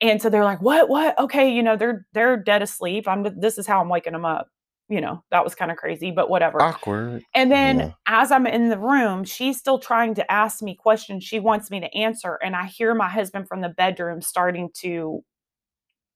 And 0.00 0.20
so 0.20 0.28
they're 0.28 0.44
like, 0.44 0.60
what, 0.60 0.88
what? 0.88 1.16
Okay, 1.20 1.52
you 1.52 1.62
know, 1.62 1.76
they're 1.76 2.04
they're 2.14 2.36
dead 2.36 2.62
asleep. 2.62 3.06
I'm 3.06 3.22
this 3.38 3.58
is 3.58 3.66
how 3.66 3.80
I'm 3.80 3.88
waking 3.88 4.14
them 4.14 4.24
up. 4.24 4.48
You 4.88 5.00
know, 5.00 5.24
that 5.30 5.42
was 5.44 5.54
kind 5.54 5.70
of 5.70 5.76
crazy, 5.76 6.10
but 6.10 6.28
whatever. 6.28 6.60
Awkward. 6.60 7.22
And 7.34 7.50
then 7.50 7.78
Yeah. 7.78 7.92
as 8.06 8.30
I'm 8.30 8.46
in 8.46 8.68
the 8.68 8.78
room, 8.78 9.24
she's 9.24 9.58
still 9.58 9.78
trying 9.78 10.14
to 10.14 10.30
ask 10.30 10.62
me 10.62 10.74
questions 10.76 11.24
she 11.24 11.40
wants 11.40 11.70
me 11.70 11.80
to 11.80 11.92
answer. 11.96 12.38
And 12.42 12.54
I 12.54 12.66
hear 12.66 12.94
my 12.94 13.08
husband 13.08 13.48
from 13.48 13.60
the 13.60 13.70
bedroom 13.70 14.20
starting 14.22 14.70
to 14.80 15.24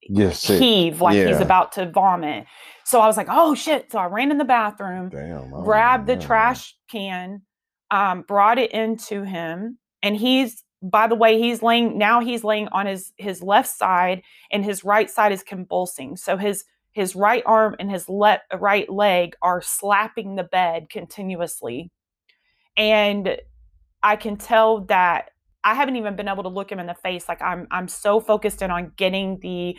Yes, 0.02 0.42
heave 0.42 1.00
like 1.00 1.16
he's 1.16 1.40
about 1.40 1.72
to 1.72 1.90
vomit. 1.90 2.46
So 2.84 3.00
I 3.00 3.06
was 3.06 3.16
like, 3.16 3.26
oh 3.30 3.54
shit. 3.54 3.90
So 3.90 3.98
I 3.98 4.06
ran 4.06 4.30
in 4.30 4.38
the 4.38 4.44
bathroom, 4.44 5.08
Damn. 5.08 5.54
I 5.54 5.62
grabbed 5.64 6.06
the 6.06 6.16
trash 6.16 6.74
can, 6.90 7.42
um, 7.90 8.22
brought 8.22 8.58
it 8.58 8.72
into 8.72 9.22
him. 9.24 9.78
And 10.02 10.16
he's, 10.16 10.62
by 10.82 11.08
the 11.08 11.16
way, 11.16 11.38
he's 11.38 11.62
laying, 11.62 11.98
now 11.98 12.20
he's 12.20 12.44
laying 12.44 12.68
on 12.68 12.86
his, 12.86 13.12
his 13.16 13.42
left 13.42 13.68
side 13.68 14.22
and 14.52 14.64
his 14.64 14.84
right 14.84 15.10
side 15.10 15.32
is 15.32 15.42
convulsing. 15.42 16.16
So 16.16 16.36
his, 16.36 16.64
his 16.98 17.14
right 17.14 17.42
arm 17.46 17.76
and 17.78 17.90
his 17.90 18.08
left 18.08 18.42
right 18.58 18.90
leg 18.90 19.36
are 19.40 19.62
slapping 19.62 20.34
the 20.34 20.44
bed 20.44 20.90
continuously. 20.90 21.90
And 22.76 23.38
I 24.02 24.16
can 24.16 24.36
tell 24.36 24.80
that 24.86 25.30
I 25.62 25.74
haven't 25.74 25.96
even 25.96 26.16
been 26.16 26.28
able 26.28 26.42
to 26.42 26.48
look 26.48 26.72
him 26.72 26.78
in 26.78 26.86
the 26.86 26.94
face. 26.94 27.28
Like 27.28 27.40
I'm 27.40 27.68
I'm 27.70 27.88
so 27.88 28.20
focused 28.20 28.62
in 28.62 28.70
on 28.70 28.92
getting 28.96 29.38
the 29.40 29.76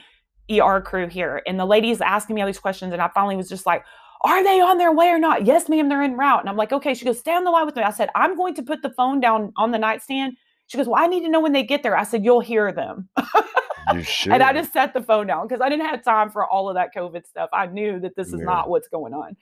ER 0.50 0.82
crew 0.82 1.08
here. 1.08 1.42
And 1.46 1.60
the 1.60 1.66
lady's 1.66 2.02
asking 2.02 2.36
me 2.36 2.42
all 2.42 2.48
these 2.48 2.60
questions. 2.60 2.94
And 2.94 3.02
I 3.02 3.10
finally 3.14 3.36
was 3.36 3.50
just 3.50 3.66
like, 3.66 3.84
are 4.22 4.44
they 4.44 4.62
on 4.62 4.78
their 4.78 4.94
way 4.94 5.10
or 5.10 5.20
not? 5.20 5.46
Yes, 5.46 5.70
ma'am, 5.70 5.90
they're 5.90 6.02
in 6.04 6.18
route. 6.18 6.40
And 6.40 6.50
I'm 6.50 6.58
like, 6.58 6.72
okay. 6.72 6.94
She 6.94 7.06
goes, 7.06 7.20
stay 7.20 7.34
on 7.34 7.44
the 7.44 7.52
line 7.52 7.66
with 7.66 7.76
me. 7.76 7.84
I 7.84 7.92
said, 7.92 8.10
I'm 8.16 8.36
going 8.36 8.54
to 8.56 8.64
put 8.64 8.82
the 8.82 8.90
phone 8.90 9.20
down 9.20 9.54
on 9.58 9.72
the 9.72 9.78
nightstand. 9.78 10.38
She 10.70 10.78
goes, 10.78 10.88
Well, 10.88 11.04
I 11.04 11.08
need 11.08 11.22
to 11.22 11.30
know 11.30 11.40
when 11.40 11.52
they 11.52 11.64
get 11.64 11.82
there. 11.82 11.98
I 11.98 12.04
said, 12.04 12.24
You'll 12.24 12.42
hear 12.42 12.72
them. 12.72 13.10
You 13.94 14.04
should. 14.04 14.34
And 14.34 14.44
I 14.44 14.54
just 14.54 14.74
set 14.74 14.94
the 14.94 15.02
phone 15.02 15.28
down 15.28 15.48
because 15.48 15.62
I 15.62 15.70
didn't 15.70 15.86
have 15.86 16.04
time 16.04 16.30
for 16.30 16.46
all 16.46 16.70
of 16.70 16.76
that 16.76 16.90
COVID 16.96 17.26
stuff. 17.26 17.50
I 17.54 17.68
knew 17.68 18.00
that 18.00 18.16
this 18.16 18.28
is 18.30 18.40
Yeah. 18.40 18.46
not 18.46 18.70
what's 18.70 18.88
going 18.88 19.14
on. 19.14 19.36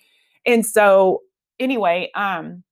And 0.45 0.65
so 0.65 1.21
anyway, 1.59 2.11
um, 2.15 2.63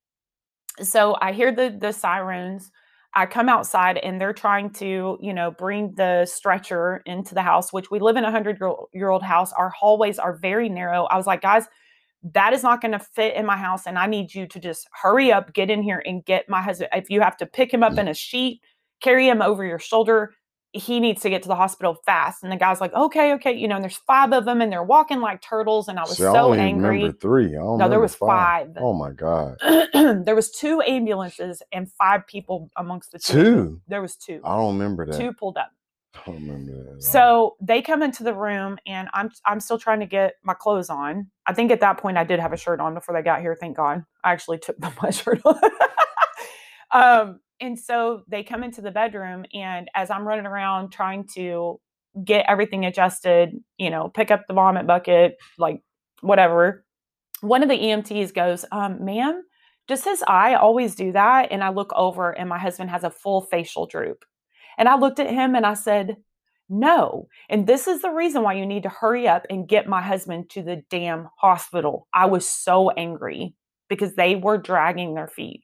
so 0.82 1.18
I 1.22 1.32
hear 1.32 1.52
the 1.52 1.76
the 1.80 1.92
sirens. 1.94 2.72
I 3.18 3.26
come 3.26 3.48
outside 3.48 3.98
and 4.00 4.20
they're 4.20 4.34
trying 4.34 4.72
to, 4.72 5.18
you 5.22 5.34
know, 5.34 5.50
bring 5.52 5.94
the 5.96 6.26
stretcher 6.26 7.02
into 7.06 7.34
the 7.34 7.42
house, 7.42 7.72
which 7.72 7.90
we 7.90 8.00
live 8.00 8.18
in 8.18 8.26
a 8.26 8.32
hundred 8.32 8.58
year 8.60 8.68
old- 8.68 8.90
year 8.94 9.10
old 9.10 9.24
house. 9.24 9.54
Our 9.54 9.70
hallways 9.70 10.20
are 10.20 10.34
very 10.36 10.68
narrow. 10.68 11.06
I 11.06 11.16
was 11.16 11.26
like, 11.26 11.42
guys, 11.42 11.66
that 12.34 12.52
is 12.52 12.62
not 12.62 12.82
going 12.82 12.92
to 12.92 13.00
fit 13.00 13.36
in 13.36 13.46
my 13.46 13.56
house. 13.56 13.88
And 13.88 13.98
I 13.98 14.06
need 14.08 14.34
you 14.34 14.48
to 14.48 14.60
just 14.60 14.90
hurry 15.02 15.32
up, 15.32 15.54
get 15.54 15.70
in 15.70 15.82
here 15.82 16.04
and 16.06 16.26
get 16.26 16.50
my 16.50 16.62
husband. 16.62 16.90
If 16.94 17.10
you 17.10 17.22
have 17.22 17.38
to 17.38 17.46
pick 17.46 17.74
him 17.74 17.84
up 17.84 17.98
in 17.98 18.10
a 18.10 18.14
sheet, 18.14 18.62
carry 19.02 19.30
him 19.30 19.42
over 19.42 19.64
your 19.64 19.80
shoulder, 19.80 20.34
he 20.76 21.00
needs 21.00 21.22
to 21.22 21.30
get 21.30 21.42
to 21.44 21.48
the 21.48 21.56
hospital 21.56 21.96
fast. 22.06 22.44
And 22.44 22.52
the 22.52 22.58
guy's 22.58 22.82
like, 22.82 22.94
okay, 22.94 23.34
okay. 23.34 23.54
You 23.54 23.68
know, 23.68 23.76
and 23.76 23.84
there's 23.84 23.98
five 23.98 24.34
of 24.34 24.46
them 24.46 24.62
and 24.62 24.72
they're 24.72 24.84
walking 24.84 25.22
like 25.22 25.42
turtles. 25.42 25.88
And 25.88 25.98
I 25.98 26.04
was 26.04 26.20
I 26.20 26.34
so 26.34 26.36
only 26.36 26.60
angry. 26.60 26.98
remember 26.98 27.18
three. 27.18 27.56
I 27.56 27.60
don't 27.60 27.78
No, 27.78 27.90
there 27.90 28.00
was 28.00 28.16
five. 28.16 28.72
Oh 28.78 28.94
my 28.94 29.12
god. 29.12 29.58
there 29.94 30.36
was 30.36 30.52
two 30.52 30.82
ambulances 30.82 31.62
and 31.72 31.92
five 31.94 32.28
people 32.28 32.70
amongst 32.78 33.12
the 33.12 33.20
two. 33.20 33.34
Two. 33.44 33.82
There 33.88 34.02
was 34.02 34.16
two. 34.16 34.42
I 34.44 34.56
don't 34.58 34.78
remember 34.78 35.06
that. 35.06 35.18
Two 35.18 35.34
pulled 35.34 35.58
up. 35.58 35.72
I 36.16 36.20
don't 36.32 36.48
remember 36.48 36.92
that. 36.94 37.02
So 37.02 37.56
they 37.62 37.82
come 37.82 38.04
into 38.04 38.24
the 38.24 38.34
room 38.34 38.78
and 38.86 39.10
I'm 39.14 39.32
I'm 39.46 39.60
still 39.60 39.80
trying 39.80 40.02
to 40.02 40.06
get 40.06 40.36
my 40.44 40.54
clothes 40.54 40.90
on. 40.90 41.30
I 41.48 41.54
think 41.54 41.72
at 41.72 41.80
that 41.82 41.98
point 41.98 42.18
I 42.18 42.24
did 42.24 42.40
have 42.40 42.54
a 42.54 42.58
shirt 42.58 42.80
on 42.80 42.94
before 42.94 43.16
they 43.16 43.22
got 43.22 43.42
here. 43.42 43.56
Thank 43.60 43.78
God. 43.78 44.04
I 44.24 44.34
actually 44.34 44.60
took 44.60 44.78
my 45.02 45.10
shirt 45.10 45.42
on. 45.46 45.60
um, 46.92 47.40
and 47.62 47.80
so 47.80 48.24
they 48.28 48.44
come 48.44 48.64
into 48.64 48.82
the 48.82 48.92
bedroom 48.92 49.46
and 49.54 49.90
as 49.96 50.10
I'm 50.10 50.28
running 50.28 50.46
around 50.46 50.92
trying 50.92 51.28
to 51.36 51.80
get 52.24 52.46
everything 52.48 52.86
adjusted, 52.86 53.52
you 53.78 53.90
know, 53.90 54.10
pick 54.10 54.32
up 54.32 54.44
the 54.48 54.54
vomit 54.54 54.88
bucket, 54.88 55.38
like 55.58 55.82
whatever. 56.22 56.86
One 57.42 57.64
of 57.64 57.70
the 57.70 57.78
EMTs 57.78 58.34
goes, 58.34 58.66
um, 58.72 59.04
ma'am, 59.04 59.44
does 59.88 60.04
his 60.04 60.24
eye 60.28 60.56
always 60.56 60.96
do 60.96 61.12
that? 61.12 61.52
And 61.52 61.64
I 61.64 61.70
look 61.70 61.92
over 61.96 62.32
and 62.32 62.50
my 62.50 62.58
husband 62.58 62.90
has 62.90 63.04
a 63.04 63.10
full 63.10 63.42
facial 63.42 63.86
droop. 63.86 64.24
And 64.78 64.90
I 64.90 64.98
looked 64.98 65.20
at 65.20 65.30
him 65.30 65.56
and 65.56 65.66
I 65.66 65.74
said, 65.74 66.18
no. 66.68 67.28
And 67.50 67.68
this 67.68 67.88
is 67.88 68.02
the 68.02 68.10
reason 68.10 68.42
why 68.42 68.54
you 68.54 68.66
need 68.66 68.84
to 68.84 68.90
hurry 68.90 69.28
up 69.28 69.46
and 69.50 69.68
get 69.68 69.88
my 69.88 70.02
husband 70.02 70.50
to 70.52 70.64
the 70.64 70.82
damn 70.90 71.30
hospital. 71.38 72.08
I 72.14 72.26
was 72.26 72.50
so 72.50 72.90
angry 72.92 73.54
because 73.88 74.16
they 74.16 74.36
were 74.36 74.58
dragging 74.58 75.14
their 75.14 75.28
feet. 75.28 75.64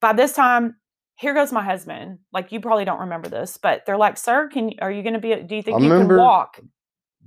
By 0.00 0.14
this 0.14 0.32
time, 0.32 0.76
here 1.20 1.34
goes 1.34 1.52
my 1.52 1.62
husband. 1.62 2.18
Like 2.32 2.50
you 2.50 2.60
probably 2.60 2.86
don't 2.86 3.00
remember 3.00 3.28
this, 3.28 3.58
but 3.58 3.84
they're 3.84 3.98
like, 3.98 4.16
"Sir, 4.16 4.48
can 4.48 4.72
are 4.80 4.90
you 4.90 5.02
going 5.02 5.12
to 5.12 5.20
be? 5.20 5.34
Do 5.34 5.54
you 5.54 5.62
think 5.62 5.78
I 5.78 5.84
you 5.84 5.90
can 5.90 6.16
walk?" 6.16 6.58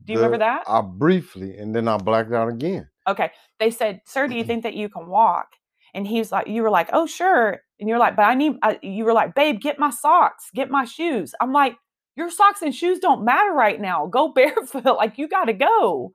Do 0.06 0.14
you 0.14 0.18
the- 0.18 0.26
remember 0.26 0.40
that? 0.40 0.64
I 0.68 0.82
briefly, 0.82 1.58
and 1.58 1.76
then 1.76 1.88
I 1.88 1.98
blacked 1.98 2.34
out 2.34 2.50
again. 2.50 2.90
Okay. 3.08 3.30
They 3.60 3.70
said, 3.70 4.02
"Sir, 4.06 4.28
do 4.28 4.34
you 4.34 4.42
mm-hmm. 4.42 4.48
think 4.48 4.64
that 4.64 4.74
you 4.74 4.90
can 4.90 5.08
walk?" 5.08 5.48
And 5.94 6.08
he 6.08 6.18
was 6.18 6.32
like, 6.32 6.48
"You 6.48 6.64
were 6.64 6.72
like, 6.72 6.90
oh 6.92 7.06
sure." 7.06 7.60
And 7.80 7.88
you're 7.88 8.00
like, 8.00 8.16
"But 8.16 8.24
I 8.24 8.34
need." 8.34 8.54
I, 8.64 8.80
you 8.82 9.06
were 9.06 9.14
like, 9.14 9.36
"Babe, 9.36 9.62
get 9.62 9.78
my 9.78 9.92
socks, 9.92 10.50
get 10.56 10.72
my 10.72 10.86
shoes." 10.86 11.36
I'm 11.40 11.54
like, 11.54 11.76
"Your 12.16 12.32
socks 12.32 12.64
and 12.64 12.74
shoes 12.74 12.98
don't 12.98 13.24
matter 13.24 13.54
right 13.54 13.80
now. 13.80 14.08
Go 14.08 14.30
barefoot. 14.34 14.86
like 14.86 15.20
you 15.20 15.28
got 15.28 15.46
to 15.46 15.54
go." 15.54 16.14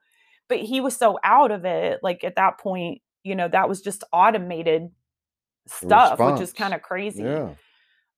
But 0.49 0.59
he 0.59 0.81
was 0.81 0.97
so 0.97 1.21
out 1.23 1.53
of 1.53 1.65
it. 1.65 2.01
Like 2.03 2.25
at 2.25 2.35
that 2.35 2.59
point, 2.59 3.03
you 3.23 3.37
know, 3.37 3.47
that 3.47 3.69
was 3.69 3.83
just 3.83 4.03
automated 4.13 4.91
stuff, 5.69 6.19
which 6.19 6.41
is 6.41 6.53
kind 6.53 6.75
of 6.75 6.83
crazy. 6.83 7.23
Yeah. 7.23 7.55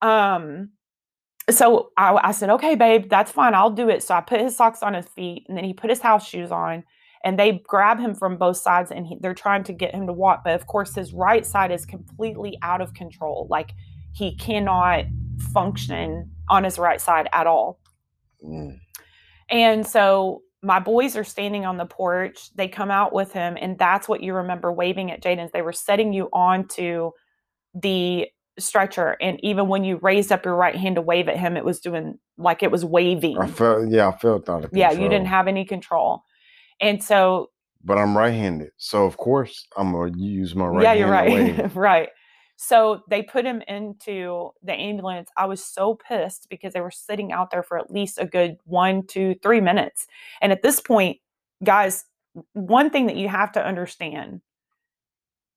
Um, 0.02 0.70
so 1.48 1.90
I, 1.96 2.18
I 2.22 2.32
said, 2.32 2.50
okay, 2.50 2.74
babe, 2.74 3.08
that's 3.08 3.32
fine. 3.32 3.54
I'll 3.54 3.70
do 3.70 3.88
it. 3.88 4.02
So 4.02 4.14
I 4.14 4.20
put 4.20 4.40
his 4.40 4.56
socks 4.56 4.82
on 4.82 4.94
his 4.94 5.06
feet 5.06 5.46
and 5.48 5.56
then 5.56 5.64
he 5.64 5.72
put 5.72 5.90
his 5.90 6.00
house 6.00 6.26
shoes 6.26 6.50
on 6.50 6.84
and 7.24 7.38
they 7.38 7.62
grab 7.66 7.98
him 7.98 8.14
from 8.14 8.36
both 8.36 8.56
sides 8.56 8.90
and 8.90 9.06
he, 9.06 9.16
they're 9.20 9.34
trying 9.34 9.64
to 9.64 9.72
get 9.72 9.94
him 9.94 10.06
to 10.06 10.12
walk. 10.12 10.42
But 10.44 10.54
of 10.54 10.66
course, 10.66 10.94
his 10.94 11.12
right 11.12 11.44
side 11.44 11.70
is 11.70 11.84
completely 11.84 12.56
out 12.62 12.80
of 12.80 12.94
control. 12.94 13.46
Like 13.50 13.72
he 14.12 14.36
cannot 14.36 15.04
function 15.52 16.30
on 16.48 16.64
his 16.64 16.78
right 16.78 17.00
side 17.00 17.28
at 17.32 17.46
all. 17.46 17.80
Mm. 18.44 18.78
And 19.50 19.86
so 19.86 20.42
my 20.62 20.78
boys 20.78 21.16
are 21.16 21.24
standing 21.24 21.64
on 21.64 21.76
the 21.76 21.86
porch. 21.86 22.54
They 22.54 22.68
come 22.68 22.90
out 22.90 23.12
with 23.12 23.32
him, 23.32 23.56
and 23.60 23.78
that's 23.78 24.08
what 24.08 24.22
you 24.22 24.34
remember 24.34 24.72
waving 24.72 25.10
at 25.10 25.22
Jaden's. 25.22 25.52
They 25.52 25.62
were 25.62 25.72
setting 25.72 26.12
you 26.12 26.28
onto 26.32 27.12
the 27.74 28.28
stretcher, 28.60 29.16
and 29.20 29.38
even 29.42 29.68
when 29.68 29.84
you 29.84 29.98
raised 30.02 30.32
up 30.32 30.44
your 30.44 30.56
right 30.56 30.76
hand 30.76 30.96
to 30.96 31.02
wave 31.02 31.28
at 31.28 31.36
him, 31.36 31.56
it 31.56 31.64
was 31.64 31.80
doing 31.80 32.18
like 32.38 32.62
it 32.62 32.70
was 32.70 32.84
waving. 32.84 33.38
I 33.38 33.48
felt, 33.48 33.90
yeah, 33.90 34.08
I 34.08 34.16
felt 34.16 34.48
out 34.48 34.64
of 34.64 34.70
Yeah, 34.72 34.92
you 34.92 35.08
didn't 35.08 35.26
have 35.26 35.48
any 35.48 35.64
control. 35.64 36.22
And 36.80 37.02
so, 37.02 37.50
But 37.84 37.98
I'm 37.98 38.16
right-handed, 38.16 38.70
so 38.76 39.04
of 39.04 39.16
course 39.16 39.66
I'm 39.76 39.92
gonna 39.92 40.12
use 40.16 40.54
my 40.54 40.66
right 40.66 40.82
yeah, 40.82 40.92
you're 40.92 41.10
right. 41.10 41.74
right. 41.74 42.08
So 42.62 43.00
they 43.08 43.22
put 43.22 43.46
him 43.46 43.62
into 43.68 44.50
the 44.62 44.74
ambulance. 44.74 45.30
I 45.38 45.46
was 45.46 45.64
so 45.64 45.94
pissed 45.94 46.46
because 46.50 46.74
they 46.74 46.82
were 46.82 46.90
sitting 46.90 47.32
out 47.32 47.50
there 47.50 47.62
for 47.62 47.78
at 47.78 47.90
least 47.90 48.18
a 48.18 48.26
good 48.26 48.58
one, 48.64 49.06
two, 49.06 49.34
three 49.42 49.62
minutes. 49.62 50.06
And 50.42 50.52
at 50.52 50.60
this 50.60 50.78
point, 50.78 51.16
guys, 51.64 52.04
one 52.52 52.90
thing 52.90 53.06
that 53.06 53.16
you 53.16 53.28
have 53.28 53.50
to 53.52 53.64
understand 53.64 54.42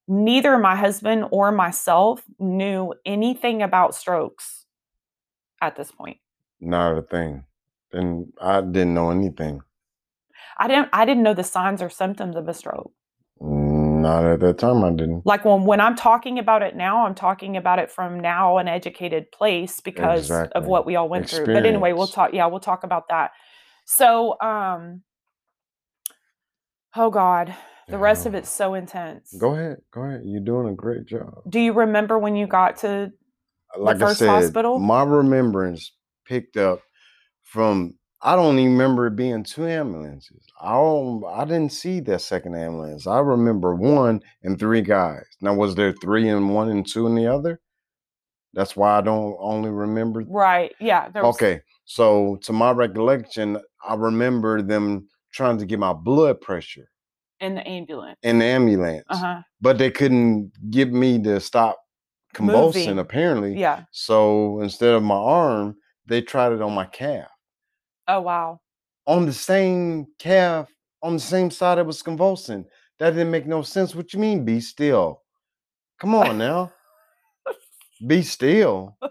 neither 0.08 0.58
my 0.58 0.76
husband 0.76 1.26
or 1.32 1.52
myself 1.52 2.24
knew 2.40 2.94
anything 3.06 3.62
about 3.62 3.96
strokes 3.96 4.66
at 5.62 5.76
this 5.76 5.92
point. 5.92 6.18
Not 6.60 6.98
a 6.98 7.02
thing. 7.02 7.46
And 7.92 8.34
I 8.42 8.62
didn't 8.62 8.94
know 8.94 9.12
anything. 9.12 9.62
I 10.58 10.68
didn't 10.68 10.90
I 10.94 11.06
didn't 11.06 11.24
know 11.24 11.34
the 11.34 11.44
signs 11.44 11.82
or 11.82 11.90
symptoms 11.90 12.36
of 12.36 12.48
a 12.48 12.54
stroke. 12.54 12.92
Not 13.40 14.26
at 14.26 14.40
that 14.42 14.58
time. 14.58 14.84
I 14.84 14.92
didn't. 14.92 15.26
Like 15.26 15.46
when 15.46 15.64
when 15.64 15.80
I'm 15.80 15.96
talking 15.96 16.38
about 16.38 16.62
it 16.62 16.76
now, 16.76 17.06
I'm 17.06 17.16
talking 17.16 17.56
about 17.56 17.80
it 17.80 17.90
from 17.90 18.20
now 18.20 18.58
an 18.58 18.68
educated 18.68 19.32
place 19.32 19.80
because 19.80 20.30
of 20.30 20.66
what 20.66 20.86
we 20.86 20.96
all 20.96 21.08
went 21.08 21.30
through. 21.30 21.46
But 21.46 21.66
anyway, 21.66 21.94
we'll 21.94 22.08
talk 22.08 22.34
yeah, 22.34 22.46
we'll 22.48 22.60
talk 22.60 22.84
about 22.84 23.10
that. 23.10 23.32
So 23.86 24.40
um 24.42 25.04
oh 26.96 27.10
god, 27.10 27.56
the 27.94 28.00
rest 28.00 28.26
of 28.26 28.34
it's 28.36 28.50
so 28.50 28.74
intense. 28.74 29.34
Go 29.40 29.54
ahead. 29.54 29.78
Go 29.94 30.02
ahead. 30.02 30.24
You're 30.26 30.42
doing 30.42 30.68
a 30.70 30.76
great 30.76 31.06
job. 31.06 31.44
Do 31.48 31.60
you 31.60 31.74
remember 31.74 32.20
when 32.20 32.36
you 32.36 32.48
got 32.48 32.78
to 32.78 33.14
Like 33.78 33.98
I 33.98 34.00
first 34.00 34.20
said, 34.20 34.30
hospital? 34.30 34.80
my 34.80 35.04
remembrance 35.04 35.94
picked 36.26 36.58
up 36.58 36.82
from. 37.44 37.96
I 38.22 38.36
don't 38.36 38.60
even 38.60 38.74
remember 38.74 39.08
it 39.08 39.16
being 39.16 39.44
two 39.44 39.68
ambulances. 39.68 40.44
I 40.62 40.72
don't. 40.74 41.24
I 41.26 41.46
didn't 41.46 41.72
see 41.74 42.00
that 42.02 42.22
second 42.22 42.56
ambulance. 42.56 43.08
I 43.08 43.20
remember 43.20 43.76
one 43.76 44.22
and 44.44 44.60
three 44.60 44.82
guys. 44.82 45.26
Now, 45.42 45.54
was 45.54 45.76
there 45.76 45.94
three 45.94 46.30
and 46.30 46.54
one 46.56 46.70
and 46.70 46.88
two 46.88 47.08
in 47.08 47.16
the 47.16 47.28
other? 47.28 47.62
That's 48.54 48.76
why 48.76 48.98
I 48.98 49.02
don't 49.02 49.38
only 49.40 49.70
remember 49.72 50.24
right? 50.28 50.74
Yeah, 50.80 51.10
there 51.10 51.24
was 51.24 51.36
Okay, 51.36 51.62
so 51.86 52.38
to 52.44 52.54
my 52.54 52.72
recollection, 52.72 53.60
I 53.88 53.96
remember 53.96 54.62
them 54.64 55.10
trying 55.34 55.60
to 55.60 55.66
get 55.68 55.80
my 55.80 55.94
blood 55.94 56.42
pressure 56.42 56.90
in 57.44 57.56
the 57.56 57.68
ambulance. 57.68 58.18
in 58.24 58.40
the 58.40 58.46
ambulance, 58.46 59.06
Uh-huh. 59.10 59.42
but 59.62 59.78
they 59.78 59.92
couldn't 59.92 60.52
get 60.72 60.92
me 60.92 61.22
to 61.24 61.40
stop 61.40 61.78
convulsing. 62.34 62.86
Moving. 62.88 63.00
Apparently, 63.00 63.58
Yeah. 63.60 63.84
So 63.92 64.60
instead 64.62 64.94
of 64.94 65.04
my 65.04 65.16
arm, 65.16 65.76
they 66.06 66.22
tried 66.22 66.54
it 66.54 66.62
on 66.62 66.74
my 66.74 66.86
calf, 66.86 67.30
Oh 68.08 68.22
wow. 68.22 68.60
on 69.08 69.26
the 69.26 69.34
same 69.34 70.08
calf, 70.20 70.70
on 71.02 71.14
the 71.14 71.20
same 71.20 71.52
side 71.52 71.78
it 71.78 71.86
was 71.86 72.02
convulsing. 72.02 72.66
That 73.00 73.12
didn't 73.12 73.32
make 73.32 73.46
no 73.48 73.62
sense. 73.62 73.94
What 73.96 74.14
you 74.14 74.20
mean, 74.20 74.46
be 74.46 74.60
still? 74.62 75.22
Come 76.00 76.16
on 76.16 76.38
now, 76.38 76.72
be 78.08 78.22
still. 78.24 78.98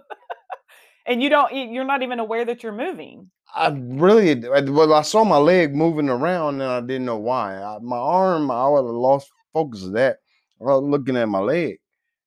And 1.05 1.21
you 1.21 1.29
don't 1.31 1.53
you- 1.53 1.69
you're 1.73 1.85
not 1.85 2.03
even 2.05 2.21
aware 2.21 2.45
that 2.45 2.63
you're 2.63 2.71
moving. 2.87 3.29
I 3.55 3.69
really, 3.69 4.35
well, 4.71 4.95
I 4.95 5.03
saw 5.03 5.25
my 5.25 5.37
leg 5.37 5.75
moving 5.75 6.09
around 6.09 6.61
and 6.61 6.71
I 6.71 6.81
didn't 6.81 7.05
know 7.07 7.19
why. 7.19 7.57
I, 7.57 7.79
my 7.81 7.99
arm, 7.99 8.51
I 8.51 8.69
would 8.69 8.87
have 8.87 8.95
lost 8.95 9.31
focus 9.53 9.85
of 9.85 9.93
that. 9.93 10.19
I 10.61 10.65
was 10.65 10.83
looking 10.85 11.17
at 11.17 11.29
my 11.29 11.41
leg, 11.41 11.79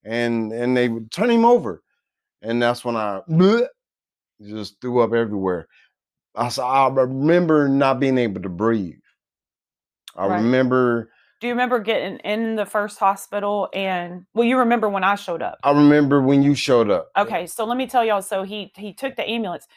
and 0.03 0.51
and 0.51 0.75
they 0.75 0.89
would 0.89 1.09
turn 1.11 1.29
him 1.29 1.45
over, 1.45 1.81
and 2.41 2.61
that's 2.61 2.83
when 2.83 2.97
I 2.97 3.21
bleh, 3.29 3.67
just 4.45 4.81
threw 4.81 4.99
up 5.01 5.13
everywhere. 5.13 5.67
I 6.35 6.49
saw, 6.49 6.87
I 6.89 6.93
remember 6.93 7.69
not 7.69 7.99
being 7.99 8.17
able 8.17 8.41
to 8.41 8.49
breathe. 8.49 8.95
I 10.17 10.27
Right. 10.27 10.37
remember, 10.37 11.09
Do 11.41 11.47
you 11.47 11.53
remember 11.53 11.79
getting 11.79 12.17
in 12.19 12.55
the 12.55 12.65
first 12.65 12.99
hospital 12.99 13.69
and 13.73 14.25
well 14.33 14.45
you 14.45 14.57
remember 14.57 14.89
when 14.89 15.03
I 15.03 15.15
showed 15.15 15.41
up? 15.41 15.59
I 15.63 15.71
remember 15.71 16.21
when 16.21 16.43
you 16.43 16.55
showed 16.55 16.89
up. 16.89 17.09
Okay, 17.17 17.47
so 17.47 17.65
let 17.65 17.77
me 17.77 17.87
tell 17.87 18.03
y'all. 18.03 18.21
So 18.21 18.43
he 18.43 18.71
he 18.75 18.93
took 18.93 19.15
the 19.15 19.27
ambulance. 19.29 19.67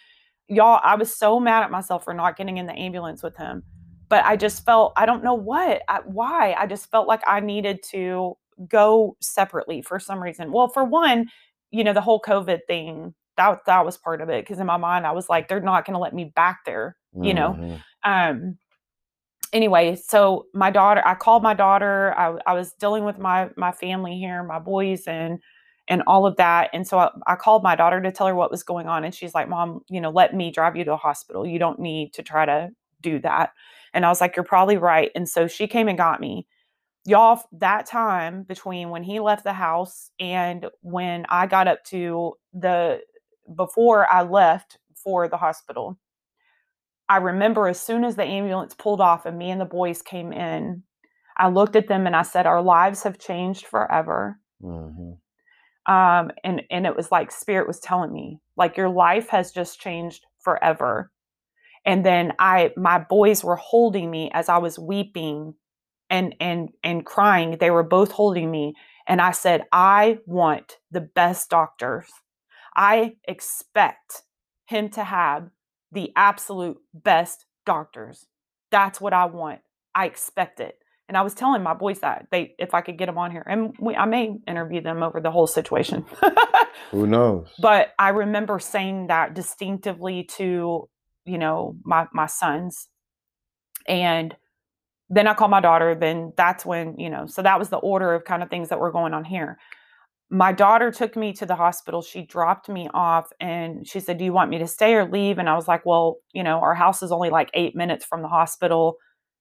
Y'all, 0.49 0.81
I 0.83 0.97
was 0.97 1.15
so 1.15 1.39
mad 1.39 1.63
at 1.63 1.71
myself 1.71 2.05
for 2.05 2.15
not 2.15 2.37
getting 2.37 2.59
in 2.59 2.67
the 2.67 2.73
ambulance 2.73 3.23
with 3.23 3.37
him. 3.37 3.63
But 4.09 4.25
I 4.25 4.37
just 4.37 4.65
felt 4.65 4.95
I 4.97 5.05
don't 5.07 5.23
know 5.23 5.35
what, 5.35 5.83
I, 5.89 6.01
why. 6.07 6.55
I 6.55 6.67
just 6.67 6.91
felt 6.91 7.07
like 7.07 7.21
I 7.27 7.41
needed 7.41 7.83
to 7.91 8.37
go 8.69 9.17
separately 9.21 9.83
for 9.83 10.01
some 10.01 10.23
reason. 10.23 10.51
Well, 10.51 10.69
for 10.69 10.85
one, 10.85 11.29
you 11.71 11.85
know, 11.85 11.93
the 11.93 12.01
whole 12.01 12.21
COVID 12.21 12.61
thing 12.67 13.15
that 13.37 13.61
that 13.67 13.85
was 13.85 13.97
part 13.99 14.21
of 14.21 14.31
it 14.31 14.45
because 14.45 14.59
in 14.59 14.67
my 14.67 14.79
mind 14.79 15.07
I 15.07 15.13
was 15.13 15.29
like, 15.29 15.47
they're 15.49 15.61
not 15.61 15.85
going 15.85 15.95
to 15.95 16.01
let 16.01 16.15
me 16.15 16.33
back 16.35 16.61
there. 16.65 16.97
You 17.13 17.35
know, 17.35 17.55
Mhm. 17.55 17.83
um 18.05 18.59
anyway 19.53 19.97
so 19.97 20.45
my 20.53 20.71
daughter 20.71 21.03
i 21.07 21.15
called 21.15 21.43
my 21.43 21.55
daughter 21.55 22.15
i, 22.19 22.37
I 22.47 22.53
was 22.53 22.73
dealing 22.75 23.05
with 23.05 23.19
my 23.19 23.49
my 23.57 23.73
family 23.73 24.19
here 24.19 24.43
my 24.43 24.59
boys 24.59 25.05
and 25.07 25.39
and 25.88 26.03
all 26.07 26.27
of 26.27 26.37
that 26.37 26.70
and 26.72 26.87
so 26.87 26.98
I, 26.98 27.11
I 27.27 27.37
called 27.37 27.62
my 27.62 27.74
daughter 27.77 28.01
to 28.01 28.12
tell 28.12 28.27
her 28.27 28.35
what 28.35 28.51
was 28.51 28.62
going 28.62 28.87
on 28.88 29.05
and 29.05 29.14
she's 29.14 29.35
like 29.35 29.48
mom 29.48 29.83
you 29.88 30.01
know 30.01 30.11
let 30.11 30.35
me 30.35 30.51
drive 30.51 30.77
you 30.77 30.85
to 30.85 30.92
a 30.92 30.96
hospital 30.96 31.46
you 31.46 31.59
don't 31.59 31.81
need 31.81 32.12
to 32.14 32.22
try 32.22 32.46
to 32.46 32.70
do 33.01 33.20
that 33.20 33.53
and 33.94 34.05
i 34.05 34.09
was 34.09 34.20
like 34.20 34.37
you're 34.37 34.44
probably 34.44 34.77
right 34.77 35.11
and 35.14 35.29
so 35.29 35.46
she 35.46 35.66
came 35.66 35.88
and 35.88 35.98
got 35.98 36.20
me 36.20 36.46
y'all 37.05 37.42
that 37.53 37.87
time 37.87 38.42
between 38.42 38.90
when 38.90 39.03
he 39.03 39.20
left 39.20 39.44
the 39.44 39.53
house 39.53 40.11
and 40.20 40.66
when 40.83 41.27
i 41.29 41.46
got 41.46 41.68
up 41.68 41.85
to 41.85 42.35
the 42.53 43.01
before 43.57 44.11
i 44.12 44.22
left 44.22 44.79
for 44.94 45.29
the 45.29 45.37
hospital 45.37 45.98
I 47.09 47.18
remember 47.18 47.68
as 47.68 47.81
soon 47.81 48.05
as 48.05 48.16
the 48.16 48.24
ambulance 48.24 48.74
pulled 48.74 49.01
off 49.01 49.24
and 49.27 49.38
me 49.38 49.51
and 49.51 49.61
the 49.61 49.64
boys 49.64 50.03
came 50.03 50.33
in, 50.33 50.83
I 51.37 51.48
looked 51.48 51.77
at 51.77 51.88
them 51.88 52.07
and 52.07 52.14
I 52.14 52.22
said, 52.22 52.46
Our 52.46 52.62
lives 52.62 53.03
have 53.05 53.18
changed 53.18 53.66
forever. 53.66 54.38
Mhm. 54.62 55.18
Um, 55.88 56.31
and, 56.44 56.62
and 56.70 56.87
it 56.87 56.94
was 56.96 57.11
like 57.11 57.33
Spirit 57.33 57.66
was 57.66 57.81
telling 57.81 58.12
me, 58.12 58.40
like, 58.57 58.77
your 58.77 58.90
life 58.90 59.31
has 59.31 59.53
just 59.53 59.81
changed 59.81 60.27
forever. 60.40 61.11
And 61.85 62.05
then 62.05 62.35
I 62.38 62.72
my 62.77 62.98
boys 62.98 63.42
were 63.42 63.57
holding 63.57 64.11
me 64.11 64.31
as 64.35 64.48
I 64.48 64.59
was 64.59 64.79
weeping 64.79 65.55
and 66.11 66.35
and 66.40 66.70
and 66.85 67.07
crying. 67.07 67.57
They 67.59 67.70
were 67.70 67.83
both 67.85 68.12
holding 68.12 68.51
me. 68.51 68.74
And 69.07 69.20
I 69.22 69.31
said, 69.33 69.64
I 69.72 70.18
want 70.27 70.77
the 70.90 71.01
best 71.01 71.51
doctors. 71.51 72.09
I 72.77 73.16
expect 73.27 74.22
him 74.66 74.90
to 74.90 75.05
have 75.05 75.48
the 75.92 76.12
absolute 76.16 76.79
best 76.92 77.46
doctors. 77.64 78.27
That's 78.70 79.01
what 79.01 79.14
I 79.14 79.24
want. 79.27 79.61
I 79.94 80.07
expect 80.07 80.61
it. 80.61 80.79
And 81.09 81.16
I 81.16 81.23
was 81.23 81.33
telling 81.33 81.62
my 81.62 81.73
boys 81.73 82.01
that 82.01 82.27
they, 82.31 82.55
if 82.59 82.75
I 82.75 82.83
could 82.83 82.99
get 82.99 83.07
them 83.07 83.16
on 83.16 83.31
here, 83.31 83.44
and 83.49 83.75
we, 83.81 83.97
I 83.97 84.05
may 84.05 84.37
interview 84.47 84.83
them 84.83 85.03
over 85.03 85.21
the 85.21 85.31
whole 85.31 85.47
situation. 85.47 86.05
Who 86.90 87.07
knows? 87.07 87.49
but 87.59 87.92
I 87.99 88.11
remember 88.11 88.59
saying 88.59 89.07
that 89.07 89.35
distinctively 89.35 90.25
to, 90.37 90.88
you 91.25 91.38
know, 91.38 91.77
my 91.83 92.07
my 92.12 92.27
sons, 92.27 92.88
and 93.87 94.37
then 95.09 95.27
I 95.27 95.35
called 95.35 95.51
my 95.51 95.61
daughter. 95.61 95.94
Then 95.94 96.35
that's 96.37 96.66
when 96.66 96.99
you 96.99 97.09
know. 97.09 97.27
So 97.27 97.40
that 97.42 97.59
was 97.59 97.71
the 97.71 97.79
order 97.79 98.12
of 98.12 98.25
kind 98.25 98.42
of 98.42 98.51
things 98.51 98.68
that 98.68 98.79
were 98.79 98.92
going 98.92 99.14
on 99.14 99.25
here. 99.25 99.59
My 100.31 100.53
daughter 100.53 100.90
took 100.90 101.16
me 101.16 101.33
to 101.35 101.47
the 101.47 101.57
hospital. 101.57 102.03
She 102.03 102.27
dropped 102.27 102.68
me 102.68 102.90
off, 102.92 103.31
and 103.40 103.88
she 103.88 104.01
said, 104.01 104.18
"Do 104.18 104.27
you 104.27 104.35
want 104.35 104.51
me 104.51 104.59
to 104.59 104.66
stay 104.66 104.94
or 104.94 105.09
leave?" 105.09 105.38
And 105.38 105.49
I 105.49 105.55
was 105.55 105.66
like, 105.68 105.87
"Well, 105.87 106.18
you 106.33 106.42
know, 106.42 106.61
our 106.61 106.75
house 106.75 107.03
is 107.03 107.12
only 107.12 107.31
like 107.31 107.51
eight 107.55 107.75
minutes 107.75 108.05
from 108.05 108.21
the 108.21 108.29
hospital." 108.29 108.97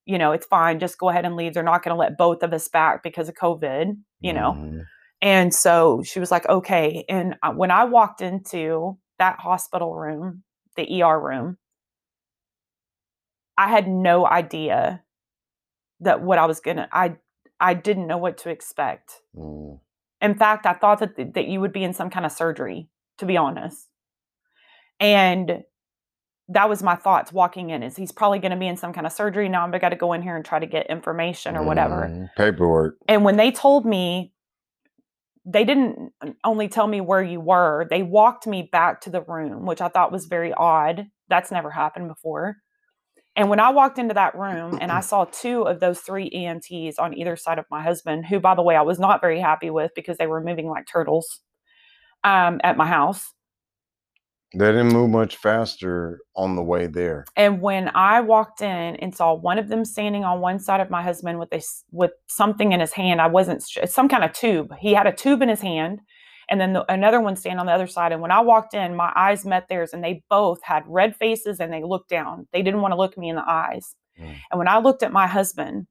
You 0.07 0.17
know, 0.17 0.31
it's 0.31 0.45
fine, 0.45 0.79
just 0.79 0.97
go 0.97 1.09
ahead 1.09 1.25
and 1.25 1.35
leave. 1.35 1.53
They're 1.53 1.63
not 1.63 1.83
going 1.83 1.93
to 1.93 1.99
let 1.99 2.17
both 2.17 2.41
of 2.41 2.53
us 2.53 2.67
back 2.69 3.03
because 3.03 3.27
of 3.27 3.35
COVID, 3.35 3.97
you 4.21 4.33
know. 4.33 4.53
Mhm. 4.53 4.85
And 5.21 5.53
so 5.53 6.01
she 6.03 6.19
was 6.19 6.31
like, 6.31 6.47
okay. 6.47 7.03
And 7.09 7.35
uh, 7.43 7.51
when 7.51 7.71
I 7.71 7.83
walked 7.83 8.21
into 8.21 8.97
that 9.19 9.39
hospital 9.39 9.95
room, 9.95 10.43
the 10.75 11.03
ER 11.03 11.19
room, 11.19 11.57
I 13.57 13.67
had 13.67 13.87
no 13.87 14.25
idea 14.25 15.03
that 15.99 16.21
what 16.21 16.37
I 16.37 16.45
was 16.45 16.59
going 16.59 16.77
to, 16.77 16.87
I, 16.91 17.15
I 17.59 17.73
didn't 17.73 18.07
know 18.07 18.17
what 18.17 18.37
to 18.39 18.49
expect. 18.49 19.13
Mm. 19.35 19.79
In 20.21 20.35
fact, 20.35 20.65
I 20.65 20.73
thought 20.73 20.99
that, 20.99 21.33
that 21.33 21.47
you 21.47 21.59
would 21.59 21.73
be 21.73 21.83
in 21.83 21.93
some 21.93 22.09
kind 22.11 22.25
of 22.25 22.31
surgery, 22.31 22.87
to 23.17 23.25
be 23.25 23.35
honest. 23.35 23.87
And 24.99 25.63
that 26.49 26.69
was 26.69 26.81
my 26.81 26.95
thoughts 26.95 27.33
walking 27.33 27.71
in 27.71 27.83
is 27.83 27.95
he's 27.95 28.11
probably 28.11 28.39
going 28.39 28.51
to 28.51 28.57
be 28.57 28.67
in 28.67 28.77
some 28.77 28.93
kind 28.93 29.05
of 29.05 29.11
surgery. 29.11 29.49
Now 29.49 29.63
I'm 29.63 29.71
got 29.71 29.89
to 29.89 29.95
go 29.95 30.13
in 30.13 30.21
here 30.21 30.35
and 30.35 30.45
try 30.45 30.59
to 30.59 30.65
get 30.65 30.87
information 30.87 31.57
or 31.57 31.63
whatever. 31.63 32.09
Mhm. 32.09 32.29
Paperwork. 32.37 32.95
And 33.07 33.25
when 33.25 33.35
they 33.35 33.51
told 33.51 33.85
me, 33.85 34.33
they 35.45 35.63
didn't 35.63 36.11
only 36.43 36.67
tell 36.67 36.87
me 36.87 36.99
where 36.99 37.23
you 37.23 37.39
were, 37.39 37.87
they 37.89 38.03
walked 38.03 38.47
me 38.47 38.63
back 38.69 39.01
to 39.01 39.09
the 39.09 39.21
room, 39.21 39.65
which 39.65 39.81
I 39.81 39.87
thought 39.87 40.11
was 40.11 40.25
very 40.25 40.53
odd. 40.53 41.07
That's 41.29 41.51
never 41.51 41.71
happened 41.71 42.09
before. 42.09 42.57
And 43.35 43.49
when 43.49 43.59
I 43.59 43.69
walked 43.69 43.99
into 43.99 44.13
that 44.15 44.35
room 44.35 44.77
and 44.81 44.91
I 44.91 44.99
saw 45.11 45.25
two 45.25 45.61
of 45.61 45.79
those 45.79 45.99
three 45.99 46.29
EMTs 46.29 46.95
on 46.99 47.13
either 47.17 47.35
side 47.35 47.59
of 47.59 47.65
my 47.69 47.81
husband, 47.81 48.25
who, 48.25 48.39
by 48.39 48.55
the 48.55 48.61
way, 48.63 48.75
I 48.75 48.81
was 48.81 48.99
not 48.99 49.21
very 49.21 49.39
happy 49.39 49.69
with 49.69 49.91
because 49.95 50.17
they 50.17 50.27
were 50.27 50.41
moving 50.41 50.67
like 50.67 50.85
turtles 50.91 51.39
um, 52.23 52.59
at 52.63 52.75
my 52.77 52.87
house. 52.87 53.33
They 54.57 54.71
didn't 54.71 54.93
move 54.93 55.11
much 55.11 55.35
faster 55.37 56.19
on 56.35 56.55
the 56.55 56.63
way 56.63 56.87
there. 56.87 57.25
And 57.35 57.61
when 57.61 57.91
I 57.93 58.21
walked 58.21 58.61
in 58.61 58.95
and 58.95 59.15
saw 59.15 59.35
one 59.35 59.59
of 59.59 59.67
them 59.69 59.85
standing 59.85 60.23
on 60.23 60.41
one 60.41 60.59
side 60.59 60.81
of 60.81 60.89
my 60.89 61.03
husband 61.03 61.37
with 61.37 61.53
a 61.53 61.61
with 61.91 62.11
something 62.27 62.71
in 62.71 62.79
his 62.79 62.93
hand, 62.93 63.21
I 63.21 63.27
wasn't 63.27 63.63
some 63.85 64.09
kind 64.09 64.23
of 64.23 64.33
tube. 64.33 64.73
He 64.79 64.93
had 64.95 65.05
a 65.05 65.13
tube 65.13 65.43
in 65.43 65.49
his 65.49 65.61
hand, 65.61 65.99
and 66.49 66.59
then 66.59 66.73
the, 66.73 66.91
another 66.91 67.21
one 67.21 67.35
standing 67.35 67.59
on 67.59 67.67
the 67.67 67.71
other 67.71 67.85
side. 67.85 68.11
And 68.11 68.21
when 68.21 68.31
I 68.31 68.39
walked 68.39 68.73
in, 68.73 68.95
my 68.95 69.11
eyes 69.15 69.45
met 69.45 69.67
theirs, 69.69 69.93
and 69.93 70.03
they 70.03 70.23
both 70.27 70.63
had 70.63 70.83
red 70.87 71.15
faces 71.15 71.59
and 71.59 71.71
they 71.71 71.83
looked 71.83 72.09
down. 72.09 72.47
They 72.51 72.63
didn't 72.63 72.81
want 72.81 72.93
to 72.93 72.97
look 72.97 73.15
me 73.15 73.29
in 73.29 73.35
the 73.35 73.47
eyes. 73.47 73.95
Mm. 74.19 74.35
And 74.51 74.57
when 74.57 74.67
I 74.67 74.79
looked 74.79 75.03
at 75.03 75.11
my 75.11 75.27
husband 75.27 75.85